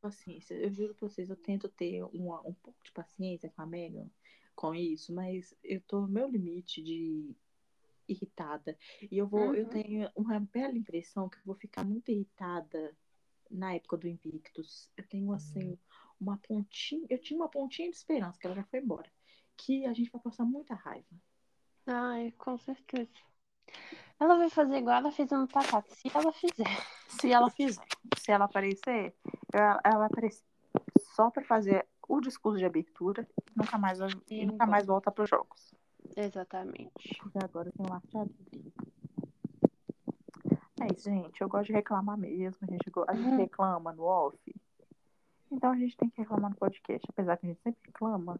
Paciência, 0.00 0.54
eu 0.54 0.70
juro 0.70 0.94
pra 0.94 1.08
vocês, 1.08 1.30
eu 1.30 1.36
tento 1.36 1.68
ter 1.68 2.02
uma, 2.04 2.40
um 2.46 2.54
pouco 2.54 2.78
de 2.84 2.92
paciência 2.92 3.50
com 3.50 3.62
a 3.62 3.66
Megan 3.66 4.08
com 4.54 4.74
isso, 4.74 5.12
mas 5.12 5.54
eu 5.62 5.80
tô 5.82 6.00
no 6.00 6.08
meu 6.08 6.28
limite 6.28 6.82
de 6.82 7.34
irritada. 8.08 8.76
E 9.10 9.18
eu 9.18 9.26
vou, 9.26 9.54
eu 9.54 9.64
Uhum. 9.64 9.70
tenho 9.70 10.10
uma 10.16 10.40
bela 10.40 10.76
impressão 10.76 11.28
que 11.28 11.36
eu 11.36 11.42
vou 11.44 11.54
ficar 11.54 11.84
muito 11.84 12.10
irritada 12.10 12.96
na 13.50 13.74
época 13.74 13.98
do 13.98 14.08
Invictus. 14.08 14.90
Eu 14.96 15.06
tenho 15.06 15.30
assim 15.32 15.78
uma 16.20 16.38
pontinha, 16.38 17.06
eu 17.10 17.18
tinha 17.20 17.38
uma 17.38 17.48
pontinha 17.48 17.90
de 17.90 17.96
esperança 17.96 18.38
que 18.38 18.46
ela 18.46 18.56
já 18.56 18.64
foi 18.64 18.80
embora, 18.80 19.10
que 19.56 19.86
a 19.86 19.92
gente 19.92 20.10
vai 20.10 20.20
passar 20.20 20.44
muita 20.44 20.74
raiva. 20.74 21.06
Ai, 21.86 22.32
com 22.32 22.56
certeza. 22.58 23.10
Ela 24.18 24.36
vai 24.38 24.48
fazer 24.50 24.78
igual 24.78 24.96
ela 24.96 25.12
fez 25.12 25.30
ano 25.30 25.46
passado. 25.46 25.84
Se 25.90 26.10
ela 26.14 26.32
fizer. 26.32 26.86
Se 27.08 27.32
ela 27.32 27.50
fizer, 27.50 27.84
se 28.18 28.32
ela 28.32 28.46
aparecer, 28.46 29.14
ela, 29.52 29.80
ela 29.84 29.98
vai 29.98 30.06
aparecer 30.06 30.42
só 31.14 31.30
pra 31.30 31.44
fazer 31.44 31.86
o 32.08 32.20
discurso 32.20 32.58
de 32.58 32.64
abertura, 32.64 33.28
nunca 33.54 33.78
mais 33.78 33.98
E 34.30 34.42
e 34.42 34.46
nunca 34.46 34.66
mais 34.66 34.86
volta 34.86 35.10
pros 35.10 35.28
jogos. 35.28 35.74
Exatamente. 36.16 37.16
Porque 37.18 37.38
agora 37.42 37.70
tem 37.72 37.86
livre. 38.52 38.72
É 40.80 40.92
isso, 40.94 41.10
gente. 41.10 41.40
Eu 41.40 41.48
gosto 41.48 41.66
de 41.66 41.72
reclamar 41.72 42.16
mesmo. 42.16 42.58
A 42.62 42.66
gente, 42.66 42.90
a 43.08 43.14
gente 43.14 43.26
Uhum. 43.26 43.36
reclama 43.36 43.92
no 43.92 44.04
off. 44.04 44.38
Então 45.50 45.72
a 45.72 45.76
gente 45.76 45.96
tem 45.96 46.08
que 46.08 46.20
reclamar 46.20 46.50
no 46.50 46.56
podcast. 46.56 47.06
Apesar 47.08 47.36
que 47.36 47.46
a 47.46 47.48
gente 47.48 47.62
sempre 47.62 47.80
reclama. 47.86 48.36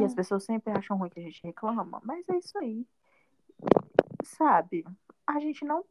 E 0.00 0.04
as 0.04 0.14
pessoas 0.14 0.44
sempre 0.44 0.72
acham 0.72 0.96
ruim 0.96 1.10
que 1.10 1.20
a 1.20 1.22
gente 1.22 1.42
reclama. 1.42 2.00
Mas 2.04 2.28
é 2.28 2.36
isso 2.36 2.58
aí. 2.58 2.86
Sabe? 4.24 4.84
A 5.26 5.38
gente 5.38 5.64
não. 5.64 5.84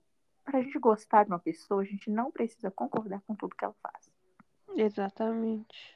Pra 0.44 0.62
gente 0.62 0.78
gostar 0.80 1.24
de 1.24 1.32
uma 1.32 1.40
pessoa, 1.40 1.82
a 1.82 1.86
gente 1.86 2.10
não 2.10 2.32
precisa 2.32 2.72
concordar 2.72 3.22
com 3.22 3.36
tudo 3.36 3.56
que 3.56 3.64
ela 3.64 3.76
faz. 3.82 4.12
Exatamente. 4.76 5.96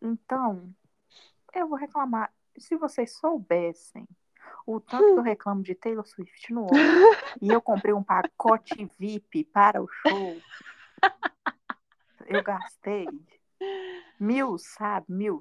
Então, 0.00 0.74
eu 1.54 1.68
vou 1.68 1.78
reclamar. 1.78 2.32
Se 2.56 2.76
vocês 2.76 3.12
soubessem 3.12 4.08
o 4.66 4.80
tanto 4.80 5.04
que 5.04 5.18
eu 5.18 5.22
reclamo 5.22 5.62
de 5.62 5.74
Taylor 5.74 6.06
Swift 6.06 6.52
no 6.52 6.64
off, 6.66 7.38
e 7.40 7.50
eu 7.50 7.60
comprei 7.60 7.92
um 7.92 8.02
pacote 8.02 8.90
VIP 8.98 9.44
para 9.44 9.82
o 9.82 9.88
show, 9.88 10.40
eu 12.26 12.42
gastei 12.42 13.06
mil, 14.18 14.56
sabe? 14.58 15.06
Mil. 15.08 15.40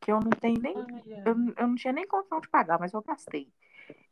Que 0.00 0.10
eu 0.12 0.20
não 0.20 0.30
tenho 0.30 0.60
nem. 0.60 0.74
Eu, 0.74 1.34
eu 1.56 1.68
não 1.68 1.74
tinha 1.74 1.92
nem 1.92 2.06
condição 2.06 2.40
de 2.40 2.48
pagar, 2.48 2.78
mas 2.78 2.92
eu 2.92 3.02
gastei. 3.02 3.52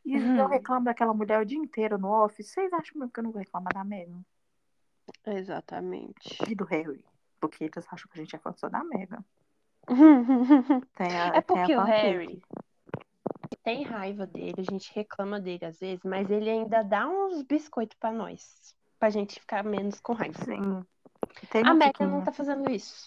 E 0.05 0.17
Uhum. 0.17 0.39
eu 0.39 0.49
reclamo 0.49 0.85
daquela 0.85 1.15
mulher 1.15 1.41
o 1.41 1.45
dia 1.45 1.59
inteiro 1.59 1.99
no 1.99 2.09
off. 2.09 2.43
Vocês 2.43 2.73
acham 2.73 2.99
mesmo 2.99 3.13
que 3.13 3.21
eu 3.21 3.25
não 3.25 3.33
vou 3.33 3.41
reclamar 3.41 3.73
da 3.73 3.85
Megan? 3.85 4.23
Exatamente. 5.27 6.39
E 6.49 6.55
do 6.55 6.65
Harry? 6.65 7.05
Porque 7.41 7.65
eles 7.65 7.87
acham 7.91 8.09
que 8.11 8.19
a 8.19 8.23
gente 8.23 8.35
é 8.35 8.39
fã 8.39 8.53
só 8.53 8.69
da 8.69 8.83
Megan. 8.85 9.25
A, 10.99 11.37
É 11.37 11.41
porque 11.41 11.75
o. 11.75 11.81
Harry 11.83 12.43
tem 13.63 13.83
raiva 13.83 14.27
dele, 14.27 14.55
a 14.59 14.71
gente 14.71 14.93
reclama 14.95 15.41
dele 15.41 15.65
às 15.65 15.79
vezes, 15.81 16.03
mas 16.05 16.31
ele 16.31 16.49
ainda 16.49 16.83
dá 16.83 17.09
uns 17.09 17.43
biscoitos 17.43 17.97
pra 17.99 18.11
nós, 18.11 18.75
pra 18.99 19.11
gente 19.11 19.41
ficar 19.41 19.63
menos 19.63 20.01
com 20.01 20.13
raiva. 20.13 20.43
Sim. 20.45 20.85
Tem 21.51 21.67
A 21.67 21.75
Megan 21.75 22.07
não 22.07 22.25
tá 22.25 22.33
fazendo 22.33 22.71
isso. 22.71 23.05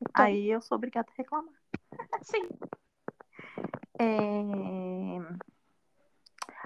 Então, 0.00 0.24
Aí 0.24 0.46
eu 0.48 0.60
sou 0.60 0.76
obrigada 0.76 1.08
a 1.10 1.14
reclamar. 1.16 1.54
sim. 2.22 2.48
É... 3.98 5.18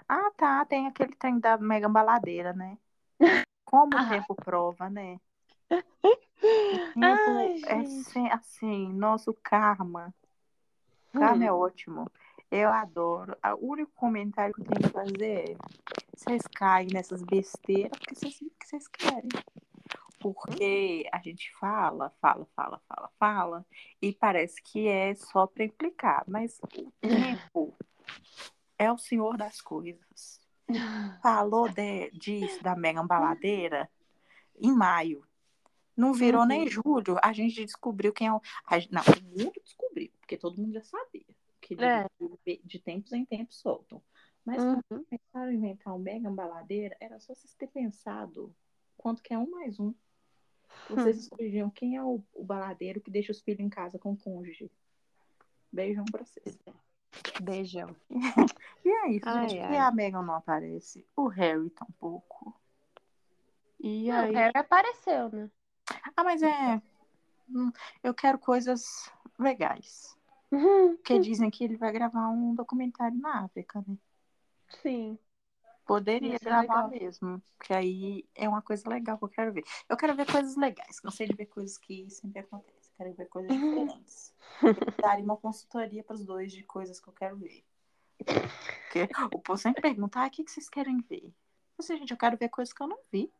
Ah, 0.08 0.30
tá. 0.36 0.64
Tem 0.66 0.86
aquele 0.86 1.14
trem 1.16 1.38
da 1.38 1.56
mega 1.58 1.88
baladeira, 1.88 2.52
né? 2.52 2.78
Como 3.64 3.96
o 3.96 3.98
Ah. 3.98 4.08
tempo 4.10 4.34
prova, 4.34 4.90
né? 4.90 5.18
O 5.70 5.78
tempo 6.94 7.04
Ai, 7.04 7.62
é 7.66 7.84
sem- 7.84 8.30
assim, 8.30 8.92
nosso 8.92 9.32
karma. 9.42 10.14
O 11.14 11.18
karma 11.18 11.44
Hum. 11.44 11.46
é 11.48 11.52
ótimo. 11.52 12.10
Eu 12.50 12.70
adoro. 12.70 13.34
O 13.60 13.72
único 13.72 13.90
comentário 13.94 14.54
que 14.54 14.60
eu 14.60 14.66
tenho 14.66 14.82
que 14.82 14.88
fazer 14.90 15.50
é: 15.52 15.56
vocês 16.14 16.42
caem 16.54 16.88
nessas 16.92 17.22
besteiras 17.22 17.90
porque 17.98 18.14
vocês, 18.14 18.38
porque 18.38 18.66
vocês 18.66 18.88
querem. 18.88 19.28
Porque 20.22 21.08
a 21.12 21.18
gente 21.18 21.52
fala, 21.58 22.10
fala, 22.20 22.46
fala, 22.54 22.80
fala, 22.88 23.10
fala, 23.18 23.66
e 24.00 24.12
parece 24.12 24.62
que 24.62 24.86
é 24.88 25.14
só 25.14 25.46
para 25.46 25.64
implicar, 25.64 26.24
mas 26.28 26.58
o 26.62 26.66
tempo 27.00 27.76
é 28.78 28.90
o 28.92 28.98
senhor 28.98 29.36
das 29.36 29.60
coisas. 29.60 30.40
Falou 31.22 31.68
de, 31.68 32.10
disso, 32.12 32.62
da 32.62 32.74
Megan 32.76 33.06
Baladeira, 33.06 33.90
em 34.58 34.72
maio. 34.72 35.26
Não 35.96 36.12
virou 36.14 36.40
Uhum. 36.42 36.46
nem 36.48 36.66
julho, 36.68 37.18
a 37.22 37.32
gente 37.32 37.64
descobriu 37.64 38.12
quem 38.12 38.26
é 38.28 38.32
o. 38.32 38.40
a 38.66 38.76
não, 38.90 39.02
o 39.02 39.38
mundo 39.44 39.52
descobriu, 39.62 40.10
porque 40.20 40.38
todo 40.38 40.60
mundo 40.60 40.72
já 40.72 40.82
sabia. 40.82 41.26
Que 41.60 41.76
de, 41.76 41.84
É. 41.84 42.06
de- 42.46 42.60
de 42.64 42.78
tempos 42.78 43.12
em 43.12 43.24
tempos 43.24 43.58
soltam. 43.60 44.02
Mas 44.44 44.62
Uhum. 44.62 44.80
quando 44.88 45.04
começaram 45.04 45.50
a 45.50 45.54
inventar 45.54 45.94
o 45.94 45.98
Megan 45.98 46.34
Baladeira, 46.34 46.96
era 46.98 47.20
só 47.20 47.34
vocês 47.34 47.54
terem 47.54 47.72
pensado 47.72 48.54
quanto 48.96 49.22
que 49.22 49.34
é 49.34 49.38
um 49.38 49.50
mais 49.50 49.78
um. 49.78 49.94
Vocês 50.88 51.16
Hum. 51.16 51.20
descobriram 51.20 51.70
quem 51.70 51.96
é 51.96 52.02
o, 52.02 52.22
o 52.34 52.44
baladeiro 52.44 53.00
que 53.00 53.10
deixa 53.10 53.32
os 53.32 53.40
filhos 53.40 53.60
em 53.60 53.68
casa 53.68 53.98
com 53.98 54.12
o 54.12 54.16
cônjuge. 54.16 54.70
Beijão 55.72 56.04
pra 56.04 56.24
vocês. 56.24 56.58
Beijão. 57.40 57.94
E 58.84 58.88
é 58.88 59.10
isso, 59.12 59.28
Ai, 59.28 59.48
gente. 59.48 59.60
ai. 59.60 59.74
E 59.74 59.78
a 59.78 59.92
Megan 59.92 60.22
não 60.22 60.34
aparece. 60.34 61.06
O 61.16 61.28
Harry 61.28 61.70
tampouco. 61.70 62.52
E 63.78 64.10
Não, 64.10 64.24
aí. 64.24 64.30
o 64.30 64.34
Harry 64.34 64.58
apareceu, 64.58 65.28
né? 65.30 65.48
Ah, 66.16 66.24
mas 66.24 66.42
é. 66.42 66.82
hum, 67.48 67.70
Eu 68.02 68.12
quero 68.12 68.38
coisas 68.40 69.08
legais. 69.38 70.18
Uhum. 70.50 70.96
Porque 70.98 71.18
dizem 71.20 71.48
que 71.48 71.62
ele 71.62 71.76
vai 71.76 71.92
gravar 71.92 72.28
um 72.28 72.54
documentário 72.56 73.16
na 73.18 73.44
África, 73.44 73.84
né? 73.86 73.96
Sim. 74.82 75.16
Poderia 75.92 76.36
Isso 76.36 76.48
é 76.48 76.50
gravar 76.50 76.62
legal. 76.62 76.88
mesmo. 76.88 77.42
Porque 77.58 77.72
aí 77.74 78.26
é 78.34 78.48
uma 78.48 78.62
coisa 78.62 78.88
legal 78.88 79.18
que 79.18 79.24
eu 79.24 79.28
quero 79.28 79.52
ver. 79.52 79.62
Eu 79.88 79.96
quero 79.96 80.14
ver 80.16 80.30
coisas 80.30 80.56
legais. 80.56 80.98
Cansei 81.00 81.28
de 81.28 81.34
ver 81.36 81.46
coisas 81.46 81.76
que 81.76 82.08
sempre 82.08 82.40
acontecem. 82.40 82.92
Quero 82.96 83.12
ver 83.12 83.26
coisas 83.28 83.52
Uhum. 83.52 83.68
diferentes. 83.70 84.34
Daria 84.98 85.22
uma 85.24 85.36
consultoria 85.36 86.02
para 86.02 86.14
os 86.14 86.24
dois 86.24 86.50
de 86.52 86.62
coisas 86.62 86.98
que 86.98 87.08
eu 87.08 87.12
quero 87.12 87.36
ver. 87.36 87.62
Porque 88.24 89.08
o 89.32 89.38
povo 89.38 89.58
sempre 89.58 89.82
pergunta: 89.82 90.20
ah, 90.20 90.26
o 90.26 90.30
que 90.30 90.44
que 90.44 90.50
vocês 90.50 90.70
querem 90.70 90.98
ver? 91.00 91.30
Eu 91.76 91.84
sei, 91.84 91.98
gente, 91.98 92.12
eu 92.12 92.16
quero 92.16 92.38
ver 92.38 92.48
coisas 92.48 92.72
que 92.72 92.82
eu 92.82 92.86
não 92.88 92.98
vi. 93.12 93.30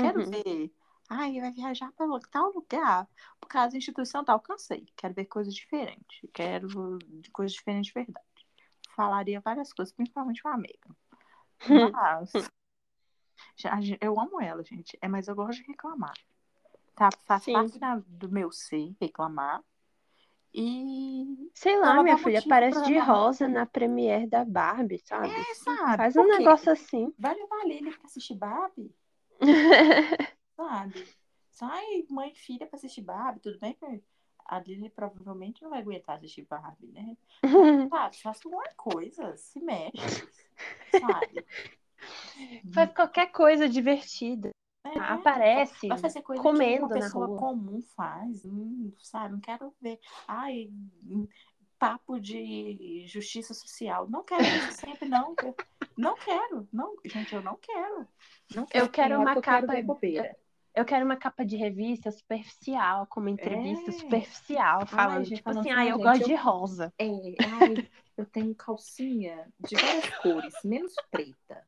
Quero 0.00 0.20
Uhum. 0.20 0.30
ver 0.30 0.72
Ai, 1.08 1.40
vai 1.40 1.50
viajar 1.50 1.92
para 1.92 2.06
tal 2.30 2.52
lugar 2.52 3.08
por 3.40 3.48
causa 3.48 3.72
da 3.72 3.78
instituição 3.78 4.24
tal. 4.24 4.38
Cansei. 4.40 4.86
Quero 4.96 5.14
ver 5.14 5.26
coisas 5.26 5.54
diferentes. 5.54 6.30
Quero 6.32 6.68
coisas 7.32 7.52
diferentes 7.54 7.88
de 7.88 7.94
verdade. 7.94 8.26
Falaria 8.94 9.40
várias 9.40 9.72
coisas, 9.72 9.92
principalmente 9.92 10.42
com 10.42 10.48
a 10.48 10.56
Megan. 10.56 10.94
Mas. 11.68 12.32
já- 13.56 13.78
eu 14.00 14.18
amo 14.20 14.40
ela, 14.40 14.62
gente. 14.62 14.98
É, 15.00 15.08
mas 15.08 15.28
eu 15.28 15.34
gosto 15.34 15.60
de 15.60 15.68
reclamar. 15.68 16.14
Tá? 16.94 17.08
Faz 17.24 17.42
Sim. 17.44 17.52
parte 17.52 17.78
da- 17.78 18.02
do 18.06 18.30
meu 18.30 18.50
ser 18.50 18.94
reclamar. 19.00 19.62
E. 20.54 21.50
Sei 21.54 21.78
lá, 21.78 21.94
Ela 21.94 22.02
minha 22.02 22.18
filha, 22.18 22.42
parece 22.46 22.82
de 22.84 22.98
rosa 22.98 23.48
na 23.48 23.64
premiere 23.64 24.26
da 24.26 24.44
Barbie, 24.44 24.98
sabe? 24.98 25.30
É, 25.30 25.54
sabe? 25.54 25.96
Faz 25.96 26.16
um 26.16 26.26
negócio 26.26 26.70
assim. 26.70 27.12
Vai 27.18 27.34
levar 27.34 27.62
a 27.62 27.64
Lili 27.64 27.90
pra 27.90 28.04
assistir 28.04 28.34
Barbie? 28.34 28.94
sabe? 30.54 31.08
Sai 31.50 32.04
mãe 32.10 32.32
e 32.32 32.34
filha 32.34 32.66
pra 32.66 32.76
assistir 32.76 33.00
Barbie, 33.00 33.40
tudo 33.40 33.58
bem 33.58 33.74
a 34.46 34.58
Lily 34.58 34.90
provavelmente 34.90 35.62
não 35.62 35.70
vai 35.70 35.80
aguentar 35.80 36.16
assistir 36.16 36.46
Barbie, 36.48 36.92
né? 36.92 37.16
Sabe, 37.90 38.16
faz 38.18 38.40
alguma 38.44 38.68
coisa, 38.76 39.36
se 39.36 39.60
mexe, 39.60 40.28
sabe? 40.90 41.46
Faz 42.72 42.92
qualquer 42.94 43.26
coisa 43.30 43.68
divertida. 43.68 44.50
É, 44.84 44.98
aparece 44.98 45.86
vai 45.86 45.98
fazer 45.98 46.22
coisa 46.22 46.42
comendo 46.42 46.88
que 46.88 46.94
uma 46.94 47.00
pessoa 47.00 47.26
rua. 47.26 47.38
comum 47.38 47.80
faz, 47.96 48.44
hum, 48.44 48.92
sabe? 48.98 49.34
Não 49.34 49.40
quero 49.40 49.72
ver, 49.80 50.00
ai, 50.26 50.68
papo 51.78 52.20
de 52.20 53.04
justiça 53.06 53.54
social. 53.54 54.08
Não 54.08 54.22
quero 54.22 54.42
isso 54.42 54.72
sempre, 54.86 55.08
não. 55.08 55.34
Eu 55.42 55.56
não 55.96 56.16
quero, 56.16 56.68
não, 56.72 56.96
gente, 57.04 57.34
eu 57.34 57.42
não 57.42 57.56
quero. 57.56 58.06
Não 58.54 58.66
Eu 58.72 58.88
quero 58.88 59.08
tem 59.08 59.16
hora 59.16 59.18
uma 59.18 59.32
que 59.32 59.38
eu 59.38 59.42
quero 59.42 59.66
capa-. 59.66 60.36
Eu 60.74 60.84
quero 60.84 61.04
uma 61.04 61.16
capa 61.16 61.44
de 61.44 61.56
revista 61.56 62.10
superficial, 62.10 63.06
com 63.06 63.20
uma 63.20 63.30
entrevista 63.30 63.90
É. 63.90 63.92
superficial, 63.92 64.86
falando, 64.86 65.24
tipo 65.26 65.42
falando 65.42 65.60
assim, 65.60 65.70
assim, 65.70 65.78
ah, 65.78 65.82
"Ah, 65.82 65.86
eu 65.86 65.96
gente, 65.96 66.02
gosto 66.04 66.22
eu- 66.22 66.26
de 66.28 66.34
rosa. 66.34 66.94
É, 66.98 67.06
ai, 67.06 67.88
eu 68.16 68.26
tenho 68.26 68.54
calcinha 68.54 69.48
de 69.60 69.76
várias 69.76 70.10
cores, 70.18 70.54
menos 70.64 70.94
preta. 71.10 71.64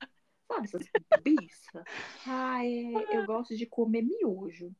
Sabe 0.50 0.64
essas 0.66 0.86
bichas? 1.22 1.84
Ai, 2.26 2.92
eu 3.12 3.26
gosto 3.26 3.56
de 3.56 3.66
comer 3.66 4.02
miojo. 4.02 4.72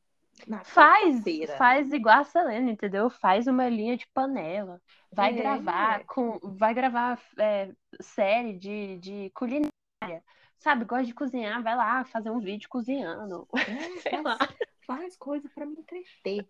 Faz, 0.64 1.22
faz 1.57 1.93
igual 1.93 2.20
a 2.20 2.25
Selena, 2.25 2.70
entendeu? 2.70 3.09
Faz 3.09 3.47
uma 3.47 3.68
linha 3.68 3.97
de 3.97 4.07
panela. 4.09 4.81
Vai 5.12 5.31
É. 5.31 5.37
gravar 5.37 6.05
com, 6.07 6.39
vai 6.57 6.75
gravar 6.75 7.20
é, 7.39 7.72
série 8.01 8.59
de, 8.59 8.99
de 8.99 9.31
culinária. 9.35 10.22
Sabe, 10.65 10.87
gosta 10.87 11.05
de 11.05 11.12
cozinhar, 11.12 11.62
vai 11.62 11.77
lá 11.77 12.07
fazer 12.07 12.31
um 12.31 12.41
vídeo 12.41 12.71
cozinhando. 12.71 13.47
É, 13.55 14.01
Sei 14.01 14.12
faz, 14.12 14.25
lá. 14.25 14.39
faz 14.87 15.15
coisa 15.15 15.47
pra 15.55 15.67
me 15.67 15.75
entreter. 15.75 16.49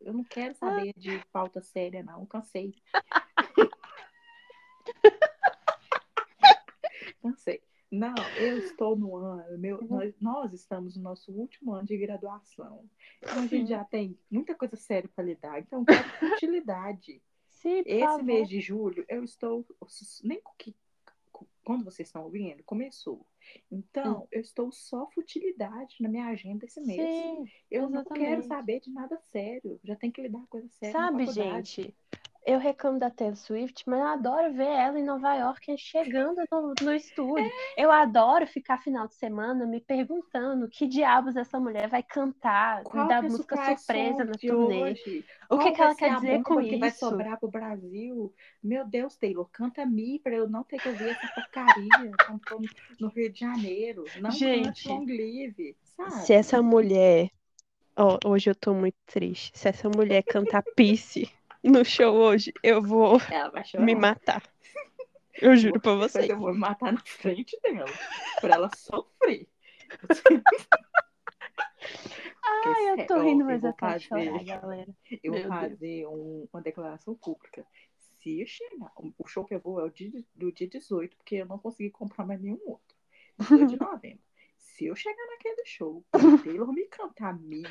Eu 0.00 0.12
não 0.12 0.24
quero 0.24 0.52
saber 0.56 0.92
de 0.96 1.24
pauta 1.32 1.62
séria, 1.62 2.02
não. 2.02 2.26
Cansei. 2.26 2.74
Cansei. 7.22 7.62
Não, 7.92 8.14
eu 8.38 8.56
estou 8.56 8.96
no 8.96 9.14
ano. 9.16 9.58
Meu, 9.58 9.76
Uhum. 9.80 9.86
nós, 9.86 10.14
nós 10.18 10.52
estamos 10.54 10.96
no 10.96 11.02
nosso 11.02 11.30
último 11.30 11.74
ano 11.74 11.86
de 11.86 11.98
graduação. 11.98 12.88
Então 13.20 13.42
a 13.42 13.46
gente 13.46 13.68
já 13.68 13.84
tem 13.84 14.18
muita 14.30 14.54
coisa 14.54 14.76
séria 14.76 15.10
para 15.14 15.22
lidar. 15.22 15.58
Então, 15.60 15.84
quero 15.84 16.08
futilidade. 16.18 17.20
Sim, 17.50 17.82
Esse 17.84 18.00
favor. 18.00 18.24
mês 18.24 18.48
de 18.48 18.62
julho, 18.62 19.04
eu 19.10 19.22
estou. 19.22 19.66
Nem 20.24 20.40
com 20.40 20.54
que. 20.56 20.74
Quando 21.64 21.84
vocês 21.84 22.08
estão 22.08 22.24
ouvindo, 22.24 22.62
começou. 22.64 23.24
Então, 23.70 24.26
eu 24.30 24.40
estou 24.40 24.72
só 24.72 25.08
futilidade 25.10 25.96
na 26.00 26.08
minha 26.08 26.26
agenda 26.26 26.64
esse 26.64 26.80
mês. 26.80 27.00
Sim, 27.00 27.44
Eu 27.70 27.88
não 27.88 28.04
quero 28.04 28.20
exatamente. 28.20 28.46
saber 28.46 28.80
de 28.80 28.90
nada 28.90 29.18
sério. 29.18 29.78
Já 29.84 29.94
tem 29.96 30.10
que 30.10 30.20
lidar 30.20 30.40
com 30.40 30.46
coisa 30.46 30.68
séria. 30.68 30.92
sabe, 30.92 31.26
gente? 31.26 31.94
Eu 32.44 32.58
reclamo 32.58 32.98
da 32.98 33.08
Taylor 33.08 33.36
Swift, 33.36 33.84
mas 33.88 34.00
eu 34.00 34.06
adoro 34.06 34.52
ver 34.52 34.66
ela 34.66 34.98
em 34.98 35.04
Nova 35.04 35.32
York 35.36 35.76
chegando 35.78 36.42
no, 36.50 36.74
no 36.82 36.92
estúdio. 36.92 37.38
É. 37.38 37.84
Eu 37.84 37.92
adoro 37.92 38.46
ficar 38.48 38.78
final 38.82 39.06
de 39.06 39.14
semana 39.14 39.64
me 39.64 39.80
perguntando 39.80 40.68
que 40.68 40.88
diabos 40.88 41.36
essa 41.36 41.60
mulher 41.60 41.88
vai 41.88 42.02
cantar, 42.02 42.82
Qual 42.82 43.06
dar 43.06 43.20
que 43.20 43.26
é 43.26 43.28
a 43.28 43.30
música 43.30 43.76
surpresa 43.76 44.24
na 44.24 44.32
turnê. 44.32 44.82
hoje? 44.82 45.24
O 45.48 45.58
que, 45.58 45.70
que 45.70 45.80
ela 45.80 45.94
vai 45.94 45.96
quer 45.96 46.14
dizer 46.16 46.42
com 46.42 46.60
que 46.60 46.76
vai 46.78 46.88
isso? 46.88 46.98
sobrar 46.98 47.38
pro 47.38 47.48
Brasil? 47.48 48.34
Meu 48.60 48.84
Deus, 48.84 49.16
Taylor, 49.16 49.48
canta 49.52 49.86
Me 49.86 50.18
pra 50.18 50.34
eu 50.34 50.48
não 50.48 50.64
ter 50.64 50.78
que 50.80 50.88
ouvir 50.88 51.10
essa 51.10 51.28
porcaria 51.34 52.10
no- 52.98 53.08
Rio 53.08 53.30
de 53.32 53.38
Janeiro. 53.38 54.04
Não 54.20 54.30
Gente, 54.32 54.88
Long 54.88 55.04
Live, 55.06 55.76
sabe? 55.96 56.10
Se 56.12 56.32
essa 56.32 56.60
mulher. 56.60 57.30
Ó, 57.94 58.18
hoje 58.24 58.48
eu 58.50 58.54
tô 58.54 58.72
muito 58.74 58.96
triste. 59.06 59.52
Se 59.54 59.68
essa 59.68 59.88
mulher 59.88 60.22
cantar 60.22 60.62
Peace 60.74 61.30
no 61.62 61.84
show 61.84 62.14
hoje, 62.14 62.52
eu 62.62 62.82
vou 62.82 63.18
me 63.78 63.94
matar. 63.94 64.42
Eu 65.40 65.56
juro 65.56 65.80
pra 65.80 65.94
vocês. 65.94 66.28
eu 66.28 66.38
vou 66.38 66.52
me 66.52 66.58
matar 66.58 66.92
na 66.92 67.00
frente 67.04 67.58
dela. 67.62 67.86
pra 68.40 68.54
ela 68.54 68.70
sofrer. 68.76 69.48
Ai, 72.44 72.90
eu 72.90 73.06
tô 73.06 73.20
rindo, 73.20 73.44
mas 73.44 73.62
eu 73.62 73.70
vou 73.70 73.74
quero 73.74 73.92
fazer- 73.92 74.04
chorar, 74.30 74.44
galera. 74.44 74.94
Eu 75.22 75.32
vou 75.32 75.42
Deus. 75.42 75.54
fazer 75.54 76.06
um- 76.06 76.48
uma 76.52 76.62
declaração 76.62 77.14
pública. 77.14 77.66
Se 78.20 78.40
eu 78.40 78.46
chegar, 78.46 78.92
o 78.96 79.26
show 79.26 79.44
que 79.44 79.54
eu 79.54 79.60
vou 79.60 79.80
é 79.80 79.84
o 79.84 79.90
dia, 79.90 80.10
do 80.34 80.52
dia 80.52 80.68
18, 80.68 81.16
porque 81.16 81.36
eu 81.36 81.46
não 81.46 81.58
consegui 81.58 81.90
comprar 81.90 82.24
mais 82.24 82.40
nenhum 82.40 82.60
outro. 82.66 82.96
18 83.38 83.66
de 83.66 83.76
novembro. 83.80 84.22
Se 84.58 84.86
eu 84.86 84.94
chegar 84.94 85.26
naquele 85.26 85.64
show 85.66 86.04
o 86.14 86.38
Taylor 86.38 86.72
me 86.72 86.86
cantar 86.86 87.38
Me, 87.38 87.62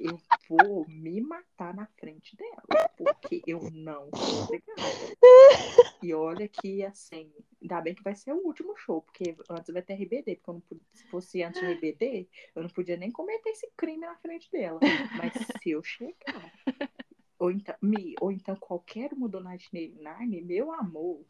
eu 0.00 0.18
vou 0.48 0.86
me 0.88 1.20
matar 1.20 1.74
na 1.74 1.86
frente 1.98 2.36
dela. 2.36 2.62
Porque 2.96 3.42
eu 3.46 3.70
não. 3.72 4.10
E 6.02 6.14
olha 6.14 6.48
que, 6.48 6.84
assim, 6.84 7.32
ainda 7.60 7.80
bem 7.80 7.94
que 7.94 8.02
vai 8.02 8.14
ser 8.14 8.32
o 8.32 8.46
último 8.46 8.76
show, 8.76 9.02
porque 9.02 9.36
antes 9.50 9.72
vai 9.72 9.82
ter 9.82 9.94
RBD, 9.94 10.36
porque 10.36 10.50
eu 10.50 10.54
não 10.54 10.62
se 10.94 11.06
fosse 11.08 11.42
antes 11.42 11.60
do 11.60 11.66
RBD, 11.66 12.28
eu 12.54 12.62
não 12.62 12.70
podia 12.70 12.96
nem 12.96 13.10
cometer 13.10 13.50
esse 13.50 13.70
crime 13.76 14.06
na 14.06 14.16
frente 14.16 14.50
dela. 14.50 14.80
Mas 15.16 15.32
se 15.34 15.70
eu 15.70 15.82
chegar, 15.82 16.52
ou 17.38 17.50
então, 17.50 17.74
me, 17.82 18.14
ou 18.20 18.30
então 18.32 18.56
qualquer 18.56 19.12
uma 19.12 19.28
do 19.28 19.40
Nine, 19.40 20.42
meu 20.42 20.72
amor, 20.72 21.24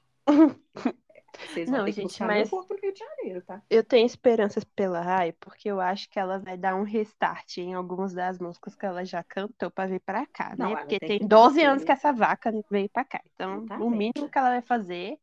vocês 1.46 1.68
vão 1.70 1.78
Não, 1.78 1.84
ter 1.84 1.92
que 1.92 1.96
gente, 2.00 2.08
buscar 2.08 2.26
mas- 2.26 2.50
no 2.50 2.60
Rio 2.82 2.92
de 2.92 2.98
Janeiro, 2.98 3.42
tá? 3.42 3.62
Eu 3.70 3.84
tenho 3.84 4.06
esperanças 4.06 4.64
pela 4.64 5.00
Rai, 5.00 5.32
porque 5.32 5.70
eu 5.70 5.80
acho 5.80 6.08
que 6.10 6.18
ela 6.18 6.38
vai 6.38 6.56
dar 6.56 6.74
um 6.74 6.82
restart 6.82 7.58
em 7.58 7.74
algumas 7.74 8.12
das 8.12 8.38
músicas 8.38 8.74
que 8.74 8.84
ela 8.86 9.04
já 9.04 9.22
cantou 9.22 9.70
pra 9.70 9.86
vir 9.86 10.00
pra 10.00 10.26
cá, 10.26 10.54
Não, 10.58 10.70
né? 10.70 10.76
Porque 10.76 10.98
tem 10.98 11.08
tem 11.08 11.18
que 11.20 11.26
12 11.26 11.56
fazer. 11.56 11.66
anos 11.66 11.84
que 11.84 11.92
essa 11.92 12.12
vaca 12.12 12.52
veio 12.70 12.88
pra 12.88 13.04
cá. 13.04 13.20
Então, 13.34 13.60
o 13.60 13.64
Exatamente. 13.64 13.96
mínimo 13.96 14.28
que 14.30 14.38
ela 14.38 14.50
vai 14.50 14.62
fazer 14.62 15.18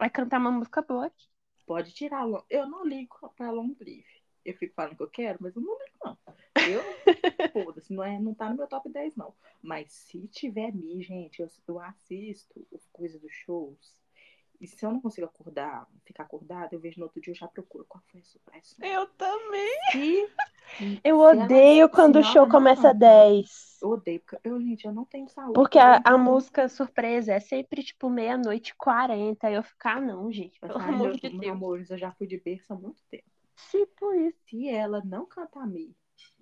é 0.00 0.08
cantar 0.08 0.38
uma 0.40 0.50
música 0.50 0.82
boa 0.82 1.06
aqui. 1.06 1.28
Pode 1.66 1.92
tirar. 1.94 2.24
Long- 2.24 2.44
Eu 2.50 2.68
não 2.68 2.84
ligo 2.84 3.16
pra 3.36 3.50
Long 3.50 3.74
Live. 3.80 4.04
Eu 4.44 4.54
fico 4.54 4.74
falando 4.74 4.96
que 4.96 5.02
eu 5.02 5.08
quero, 5.08 5.38
mas 5.40 5.56
eu 5.56 5.62
não 5.62 5.72
ligo, 5.78 5.96
não. 6.04 6.18
Eu, 6.68 6.82
foda-se, 7.52 7.92
não, 7.94 8.04
é, 8.04 8.18
não 8.18 8.34
tá 8.34 8.50
no 8.50 8.56
meu 8.56 8.66
top 8.66 8.90
10, 8.90 9.16
não. 9.16 9.34
Mas 9.62 9.90
se 9.92 10.28
tiver 10.28 10.70
me, 10.74 11.02
gente, 11.02 11.40
eu, 11.40 11.48
eu 11.66 11.78
assisto 11.80 12.66
as 12.74 12.86
coisas 12.92 13.18
dos 13.20 13.32
shows. 13.32 13.96
E 14.60 14.66
se 14.66 14.84
eu 14.84 14.90
não 14.92 15.00
consigo 15.00 15.26
acordar, 15.26 15.86
ficar 16.04 16.22
acordada, 16.24 16.74
eu 16.74 16.80
vejo 16.80 16.98
no 16.98 17.06
outro 17.06 17.20
dia, 17.20 17.32
eu 17.32 17.36
já 17.36 17.46
procuro 17.48 17.84
qual 17.88 18.02
foi 18.10 18.20
a 18.20 18.24
surpresa. 18.24 18.76
Eu 18.82 19.06
também. 19.08 19.78
Se, 19.92 20.28
Eu 21.04 21.18
se 21.30 21.36
ela- 21.36 21.44
odeio 21.44 21.88
quando 21.88 22.16
o 22.16 22.22
show 22.22 22.36
ela 22.38 22.46
não 22.46 22.50
começa 22.50 22.82
canta. 22.82 22.94
10. 22.94 23.78
Eu 23.82 23.90
odeio, 23.90 24.20
porque 24.20 24.38
eu, 24.48 24.60
gente, 24.60 24.86
eu 24.86 24.92
não 24.92 25.04
tenho 25.04 25.28
saúde. 25.28 25.52
Porque 25.54 25.78
a, 25.78 26.00
a 26.04 26.16
música 26.16 26.68
surpresa 26.68 27.32
é 27.34 27.40
sempre 27.40 27.82
tipo 27.82 28.08
meia-noite 28.08 28.70
e 28.70 28.74
40. 28.76 29.46
Aí 29.46 29.54
eu 29.54 29.62
fico, 29.62 29.76
ah, 29.86 30.00
não, 30.00 30.32
gente, 30.32 30.58
pelo 30.58 30.78
Ai, 30.78 30.88
amor 30.94 31.08
meu, 31.08 31.16
de 31.16 31.28
meu 31.30 31.40
Deus. 31.40 31.52
amor, 31.52 31.86
eu 31.90 31.98
já 31.98 32.12
fui 32.12 32.26
de 32.26 32.38
berço 32.40 32.72
há 32.72 32.76
muito 32.76 33.02
tempo. 33.10 33.24
Tipo 33.70 34.12
isso. 34.14 34.38
se 34.48 34.68
ela 34.68 35.02
não 35.04 35.26
cantar 35.26 35.66
Me 35.66 35.94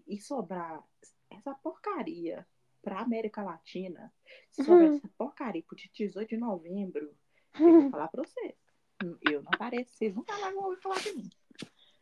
e 0.06 0.20
sobrar 0.20 0.82
essa 1.30 1.52
porcaria 1.54 2.46
pra 2.82 3.00
América 3.00 3.42
Latina, 3.42 4.12
se 4.50 4.62
sobrar 4.64 4.88
Uhum. 4.88 4.96
essa 4.96 5.08
porcaria 5.18 5.62
pro 5.62 5.76
dia 5.76 5.90
18 5.92 6.28
de 6.30 6.36
novembro, 6.36 7.12
eu 7.58 7.80
vou 7.82 7.90
falar 7.90 8.08
pra 8.08 8.22
vocês. 8.24 8.54
Eu 9.28 9.42
não 9.42 9.50
apareço, 9.52 9.94
vocês 9.94 10.14
nunca 10.14 10.36
mais 10.38 10.54
vão 10.54 10.64
ouvir 10.64 10.80
falar 10.80 11.00
de 11.00 11.12
mim. 11.14 11.30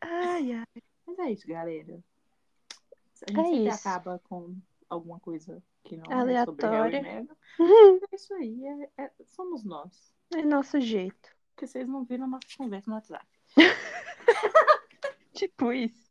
Ai, 0.00 0.52
ai. 0.52 0.82
Mas 1.06 1.18
é 1.18 1.32
isso, 1.32 1.46
galera. 1.46 1.94
A 1.94 3.30
gente 3.32 3.38
É 3.38 3.42
sempre 3.42 3.68
isso. 3.68 3.88
acaba 3.88 4.18
com 4.28 4.56
alguma 4.88 5.18
coisa 5.20 5.62
que 5.84 5.96
não 5.96 6.04
é 6.04 6.06
sobre 6.08 6.20
Aleatória. 6.66 6.80
Harry 6.80 6.96
e 6.96 7.02
Meghan. 7.02 7.36
É 8.12 8.16
isso 8.16 8.34
aí, 8.34 8.64
é- 8.66 9.04
é- 9.04 9.12
somos 9.24 9.64
nós. 9.64 10.14
É 10.34 10.42
nosso 10.42 10.78
jeito. 10.80 11.30
Porque 11.54 11.66
vocês 11.66 11.86
não 11.88 12.04
viram 12.04 12.24
a 12.24 12.28
nossa 12.28 12.46
conversa 12.56 12.90
no 12.90 12.96
WhatsApp. 12.96 13.26
Tipo 15.34 15.72
isso. 15.72 16.10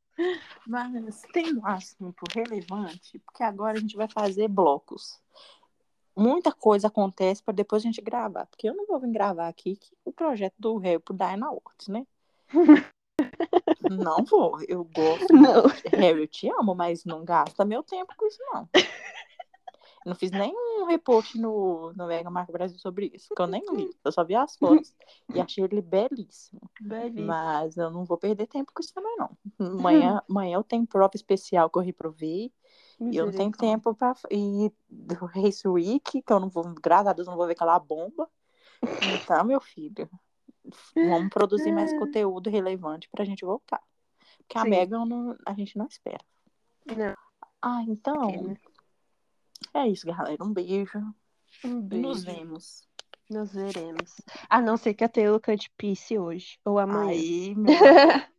Mas 0.68 1.22
tem 1.34 1.56
um 1.56 1.66
assunto 1.66 2.24
relevante, 2.34 3.20
porque 3.20 3.44
agora 3.44 3.78
a 3.78 3.82
gente 3.82 3.96
vai 3.96 4.08
fazer 4.10 4.48
blocos. 4.48 5.22
Muita 6.20 6.52
coisa 6.52 6.88
acontece 6.88 7.42
para 7.42 7.54
depois 7.54 7.82
a 7.82 7.86
gente 7.88 8.02
gravar, 8.02 8.46
porque 8.48 8.70
eu 8.70 8.76
não 8.76 8.86
vou 8.86 9.00
vir 9.00 9.12
gravar 9.12 9.48
aqui 9.48 9.76
que 9.76 9.96
o 10.04 10.12
projeto 10.12 10.56
do 10.60 10.78
réu 10.78 11.00
pro 11.00 11.16
Diana 11.16 11.48
Awards, 11.48 11.88
né? 11.88 12.06
Não 13.90 14.24
vou. 14.26 14.62
Eu 14.68 14.84
gosto. 14.84 15.34
Não. 15.34 15.64
Harry, 15.94 16.22
eu 16.22 16.28
te 16.28 16.50
amo, 16.50 16.76
mas 16.76 17.06
não 17.06 17.24
gasta 17.24 17.66
meu 17.66 17.84
tempo 17.84 18.14
com 18.18 18.28
isso, 18.28 18.40
não. 18.54 18.70
Eu 20.06 20.12
não 20.12 20.16
fiz 20.16 20.32
nenhum 20.32 20.86
repost 20.86 21.38
no, 21.38 21.92
no 21.94 22.08
Mega 22.08 22.30
Marco 22.30 22.54
Brasil 22.54 22.80
sobre 22.80 23.12
isso, 23.14 23.34
que 23.36 23.42
eu 23.42 23.48
nem 23.48 23.62
li. 23.74 23.90
Eu 24.04 24.12
só 24.12 24.24
vi 24.24 24.34
as 24.34 24.56
fotos 24.56 24.94
e 25.34 25.42
achei 25.42 25.64
ele 25.64 25.82
belíssimo. 25.82 26.62
Belíssimo. 26.80 27.28
Mas 27.28 27.76
eu 27.76 27.92
não 27.92 28.06
vou 28.06 28.18
perder 28.18 28.48
tempo 28.48 28.72
com 28.74 28.82
isso 28.82 28.94
também, 28.94 29.16
não. 29.18 29.30
Amanhã, 29.60 30.22
amanhã 30.30 30.56
eu 30.56 30.64
tenho 30.64 30.88
prova 30.88 31.12
especial 31.16 31.70
que 31.70 31.78
eu 31.78 31.84
reprovei. 31.84 32.52
E 33.02 33.16
eu 33.16 33.28
não 33.28 33.34
tenho 33.34 33.52
tempo 33.52 33.94
pra. 33.96 34.14
E 34.30 34.72
do 34.90 35.26
Race 35.26 35.68
Week, 35.68 36.22
que 36.22 36.34
eu 36.34 36.40
não 36.40 36.50
vou, 36.50 36.64
graças 36.82 37.08
a 37.08 37.14
Deus, 37.14 37.28
não 37.28 37.36
vou 37.38 37.46
ver 37.48 37.54
aquela 37.54 37.80
bomba. 37.80 38.30
Então, 39.22 39.44
meu 39.46 39.62
filho, 39.62 40.10
vamos 40.96 41.30
produzir 41.30 41.72
mais 41.72 41.92
conteúdo 41.98 42.50
relevante 42.50 43.08
pra 43.10 43.24
gente 43.26 43.46
voltar. 43.46 43.82
Porque 44.40 44.58
a 44.58 44.64
Sim. 44.64 44.70
Megan 44.70 45.06
não- 45.06 45.36
a 45.46 45.54
gente 45.54 45.78
não 45.78 45.86
espera. 45.88 46.24
Não, 46.98 47.16
Ah, 47.62 47.84
então. 47.88 48.32
né? 48.44 48.56
É 49.74 49.88
isso, 49.88 50.06
galera. 50.08 50.44
Um 50.44 50.52
beijo. 50.54 51.00
Um 51.64 51.82
beijo. 51.82 52.08
nos 52.08 52.24
vemos. 52.24 52.88
Nos 53.30 53.54
veremos. 53.54 54.16
A 54.50 54.60
não 54.62 54.76
ser 54.76 54.94
que 54.94 55.04
a 55.04 55.10
Taylor 55.10 55.40
cante 55.40 55.72
Peace 55.78 56.18
hoje. 56.18 56.60
Ou 56.66 56.80
amanhã. 56.80 57.12
Aí, 57.12 57.54
meu. 57.56 57.66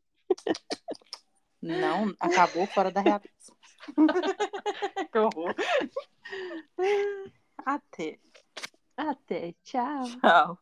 Não, 1.62 2.14
acabou 2.18 2.66
fora 2.66 2.90
da 2.90 3.00
realidade. 3.00 3.30
que 5.12 5.18
horror. 5.18 5.54
Até. 7.66 8.20
Até. 8.96 9.54
Tchau. 9.64 10.20
Tchau. 10.20 10.58